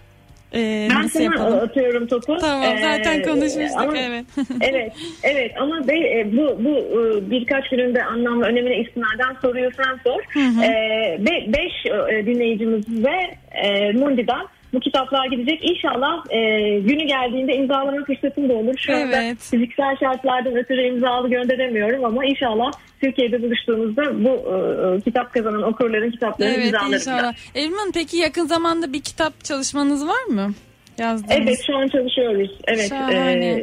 E, 0.55 0.87
Ben 0.89 1.03
nasıl 1.03 1.19
yapalım? 1.19 1.59
atıyorum 1.59 2.07
topu. 2.07 2.37
Tamam 2.41 2.77
zaten 2.81 3.19
Ee, 3.19 3.21
konuşmuştuk 3.21 3.79
ama- 3.81 3.97
evet. 3.97 4.25
evet, 4.61 4.93
evet 5.23 5.51
ama 5.59 5.87
be, 5.87 5.93
e, 6.19 6.29
bu 6.37 6.63
bu 6.65 6.69
e, 6.69 7.31
birkaç 7.31 7.69
gününde 7.69 8.03
anlamlı 8.03 8.45
önemine 8.45 8.77
istinaden 8.77 9.35
soruyu 9.41 9.69
sen 9.77 9.99
sor. 10.03 10.23
hı. 10.33 10.63
Ee, 10.63 11.17
be, 11.19 11.53
beş 11.53 11.85
e, 12.13 12.25
dinleyicimiz 12.25 12.85
ve 12.89 13.35
e, 13.67 13.91
Mundi'den 13.91 14.45
bu 14.73 14.79
kitaplar 14.79 15.25
gidecek. 15.25 15.69
İnşallah 15.69 16.23
e, 16.29 16.39
günü 16.79 17.03
geldiğinde 17.05 17.53
imzalama 17.55 18.05
fırsatım 18.05 18.49
da 18.49 18.53
olur. 18.53 18.73
Şu 18.77 18.95
anda 18.95 19.21
Evet. 19.23 19.37
fiziksel 19.39 19.95
şartlardan 19.99 20.55
ötürü 20.55 20.81
imzalı 20.87 21.29
gönderemiyorum 21.29 22.05
ama 22.05 22.25
inşallah 22.25 22.71
Türkiye'de 23.01 23.41
buluştuğumuzda 23.41 24.23
bu 24.23 24.29
e, 24.29 25.01
kitap 25.01 25.33
kazanan 25.33 25.63
okurların 25.63 26.11
kitaplarını 26.11 26.53
Evet 26.53 26.65
imzalarım. 26.65 26.93
inşallah. 26.93 27.33
Hanım 27.55 27.91
peki 27.93 28.17
yakın 28.17 28.45
zamanda 28.45 28.93
bir 28.93 29.01
kitap 29.01 29.43
çalışmanız 29.43 30.07
var 30.07 30.23
mı? 30.23 30.53
Yazdığınız. 30.97 31.37
Evet 31.43 31.59
şu 31.67 31.77
an 31.77 31.87
çalışıyoruz. 31.87 32.51
Evet. 32.67 32.89
Şahane. 32.89 33.49
E, 33.51 33.57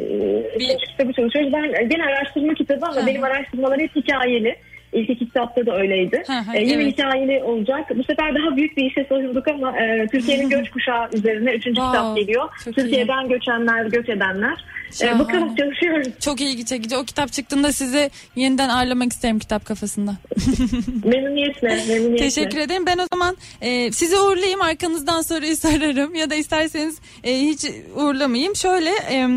Bir- 0.55 0.61
bir... 0.61 0.79
kitabı 0.91 1.13
çalışıyoruz. 1.13 1.53
Ben 1.53 1.89
gene 1.89 2.05
araştırma 2.05 2.55
kitabı 2.55 2.87
ama 2.87 3.03
hı. 3.03 3.07
benim 3.07 3.25
araştırmalar 3.25 3.79
hep 3.81 3.97
hikayeli. 3.97 4.57
İlk 4.93 5.11
iki 5.11 5.27
kitapta 5.27 5.67
da 5.67 5.77
öyleydi. 5.79 6.23
Hı 6.27 6.33
hı, 6.33 6.57
E, 6.57 6.61
yine 6.63 6.83
evet. 6.83 6.93
hikayeli 6.99 7.43
olacak. 7.45 7.91
Bu 7.99 8.05
sefer 8.05 8.35
daha 8.35 8.57
büyük 8.57 8.77
bir 8.77 8.85
işe 8.85 9.05
sahildik 9.09 9.49
ama 9.49 9.79
e, 9.79 10.07
Türkiye'nin 10.07 10.49
göç 10.57 10.71
kuşağı 10.71 11.09
üzerine 11.13 11.51
üçüncü 11.55 11.81
Wow, 11.81 11.99
kitap 11.99 12.17
geliyor. 12.17 12.49
Türkiye'den 12.75 13.29
göçenler, 13.29 13.87
göç 13.87 14.09
edenler. 14.09 14.65
E, 14.91 14.93
Şahane. 14.93 15.19
bakalım 15.19 15.57
çalışıyoruz. 15.57 16.09
Çok 16.21 16.41
ilgi 16.41 16.65
çekici. 16.65 16.97
O 16.97 17.05
kitap 17.05 17.33
çıktığında 17.33 17.73
sizi 17.73 18.11
yeniden 18.37 18.69
ağırlamak 18.69 19.13
isterim 19.13 19.39
kitap 19.39 19.65
kafasında. 19.65 20.17
Memnuniyetle, 21.05 21.69
memnuniyetle. 21.89 22.17
Teşekkür 22.17 22.59
ederim. 22.59 22.87
Ben 22.87 22.99
o 22.99 23.07
zaman 23.13 23.37
e, 23.61 23.93
sizi 23.93 24.19
uğurlayayım 24.19 24.61
arkanızdan 24.61 25.21
soruyu 25.23 25.57
sorarım 25.57 26.15
ya 26.15 26.31
da 26.31 26.35
isterseniz 26.35 26.99
e, 27.25 27.41
hiç 27.41 27.65
uğurlamayayım. 27.97 28.57
Şöyle 28.57 28.91
e, 28.91 29.29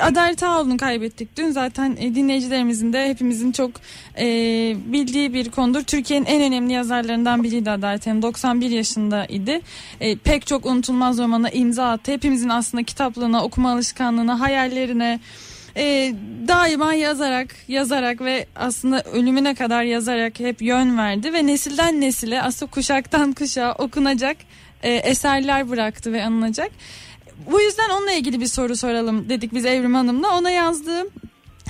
Adalet 0.00 0.42
Ağoğlu'nu 0.42 0.76
kaybettik 0.76 1.36
dün 1.36 1.50
zaten 1.50 1.96
e, 2.00 2.14
dinleyicilerimizin 2.14 2.92
de 2.92 3.08
hepimizin 3.08 3.52
çok 3.52 3.70
e, 4.18 4.24
bildiği 4.86 5.34
bir 5.34 5.50
konudur. 5.50 5.82
Türkiye'nin 5.82 6.26
en 6.26 6.42
önemli 6.42 6.72
yazarlarından 6.72 7.42
biriydi 7.42 7.70
Adalet 7.70 8.06
Hanım. 8.06 8.22
91 8.22 8.70
yaşındaydı. 8.70 9.60
E, 10.00 10.16
pek 10.16 10.46
çok 10.46 10.66
unutulmaz 10.66 11.18
romana 11.18 11.50
imza 11.50 11.90
attı. 11.90 12.12
Hepimizin 12.12 12.48
aslında 12.48 12.82
kitaplığına, 12.82 13.44
okuma 13.44 13.72
alışkanlığına, 13.72 14.40
hayallerine 14.80 15.20
e, 15.76 16.14
daima 16.48 16.94
yazarak 16.94 17.56
yazarak 17.68 18.20
ve 18.20 18.46
aslında 18.56 19.02
ölümüne 19.02 19.54
kadar 19.54 19.82
yazarak 19.82 20.40
hep 20.40 20.62
yön 20.62 20.98
verdi 20.98 21.32
ve 21.32 21.46
nesilden 21.46 22.00
nesile 22.00 22.42
aslında 22.42 22.70
kuşaktan 22.70 23.32
kuşağa 23.38 23.74
okunacak 23.78 24.36
e, 24.82 24.94
eserler 24.94 25.70
bıraktı 25.70 26.12
ve 26.12 26.24
anılacak. 26.24 26.70
Bu 27.50 27.60
yüzden 27.60 27.90
onunla 27.90 28.12
ilgili 28.12 28.40
bir 28.40 28.46
soru 28.46 28.76
soralım 28.76 29.28
dedik 29.28 29.54
biz 29.54 29.64
Evrim 29.64 29.94
Hanım'la. 29.94 30.38
Ona 30.38 30.50
yazdığım 30.50 31.08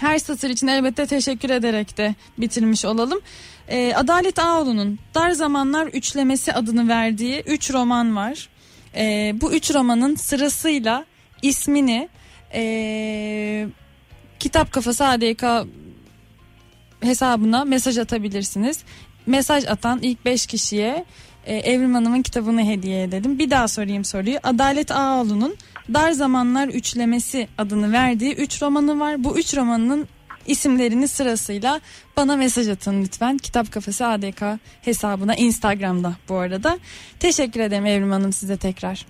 her 0.00 0.18
satır 0.18 0.50
için 0.50 0.66
elbette 0.66 1.06
teşekkür 1.06 1.50
ederek 1.50 1.96
de 1.98 2.14
bitirmiş 2.38 2.84
olalım. 2.84 3.20
E, 3.68 3.94
Adalet 3.94 4.38
Ağoğlu'nun 4.38 4.98
Dar 5.14 5.30
Zamanlar 5.30 5.86
Üçlemesi 5.86 6.52
adını 6.52 6.88
verdiği 6.88 7.42
üç 7.46 7.72
roman 7.72 8.16
var. 8.16 8.48
E, 8.94 9.34
bu 9.40 9.52
üç 9.52 9.74
romanın 9.74 10.14
sırasıyla 10.14 11.04
ismini 11.42 12.08
e, 12.54 13.66
Kitap 14.38 14.72
Kafası 14.72 15.06
ADK 15.06 15.44
hesabına 17.00 17.64
mesaj 17.64 17.98
atabilirsiniz. 17.98 18.84
Mesaj 19.26 19.64
atan 19.64 19.98
ilk 20.02 20.24
5 20.24 20.46
kişiye 20.46 21.04
e, 21.46 21.56
Evrim 21.56 21.94
Hanım'ın 21.94 22.22
kitabını 22.22 22.64
hediye 22.64 23.02
edelim. 23.02 23.38
Bir 23.38 23.50
daha 23.50 23.68
sorayım 23.68 24.04
soruyu. 24.04 24.38
Adalet 24.42 24.90
Ağoğlu'nun 24.90 25.56
Dar 25.94 26.12
Zamanlar 26.12 26.68
Üçlemesi 26.68 27.48
adını 27.58 27.92
verdiği 27.92 28.34
3 28.34 28.62
romanı 28.62 29.00
var. 29.00 29.24
Bu 29.24 29.38
3 29.38 29.56
romanının 29.56 30.08
isimlerini 30.46 31.08
sırasıyla 31.08 31.80
bana 32.16 32.36
mesaj 32.36 32.68
atın 32.68 33.02
lütfen. 33.02 33.38
Kitap 33.38 33.72
Kafası 33.72 34.06
ADK 34.06 34.42
hesabına 34.82 35.34
Instagram'da 35.34 36.14
bu 36.28 36.34
arada. 36.34 36.78
Teşekkür 37.20 37.60
ederim 37.60 37.86
Evrim 37.86 38.10
Hanım 38.10 38.32
size 38.32 38.56
tekrar. 38.56 39.06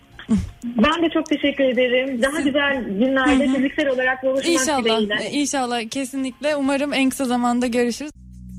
Ben 0.64 1.03
de 1.03 1.11
çok 1.14 1.26
teşekkür 1.26 1.64
ederim. 1.64 2.22
Daha 2.22 2.41
güzel 2.41 2.85
günlerde 2.85 3.47
fiziksel 3.57 3.89
olarak 3.89 4.22
buluşmak 4.22 4.47
İnşallah, 4.47 4.85
dileğiyle. 4.85 5.31
inşallah 5.31 5.89
kesinlikle. 5.91 6.57
Umarım 6.57 6.93
en 6.93 7.11
kısa 7.11 7.24
zamanda 7.24 7.66
görüşürüz. 7.66 8.11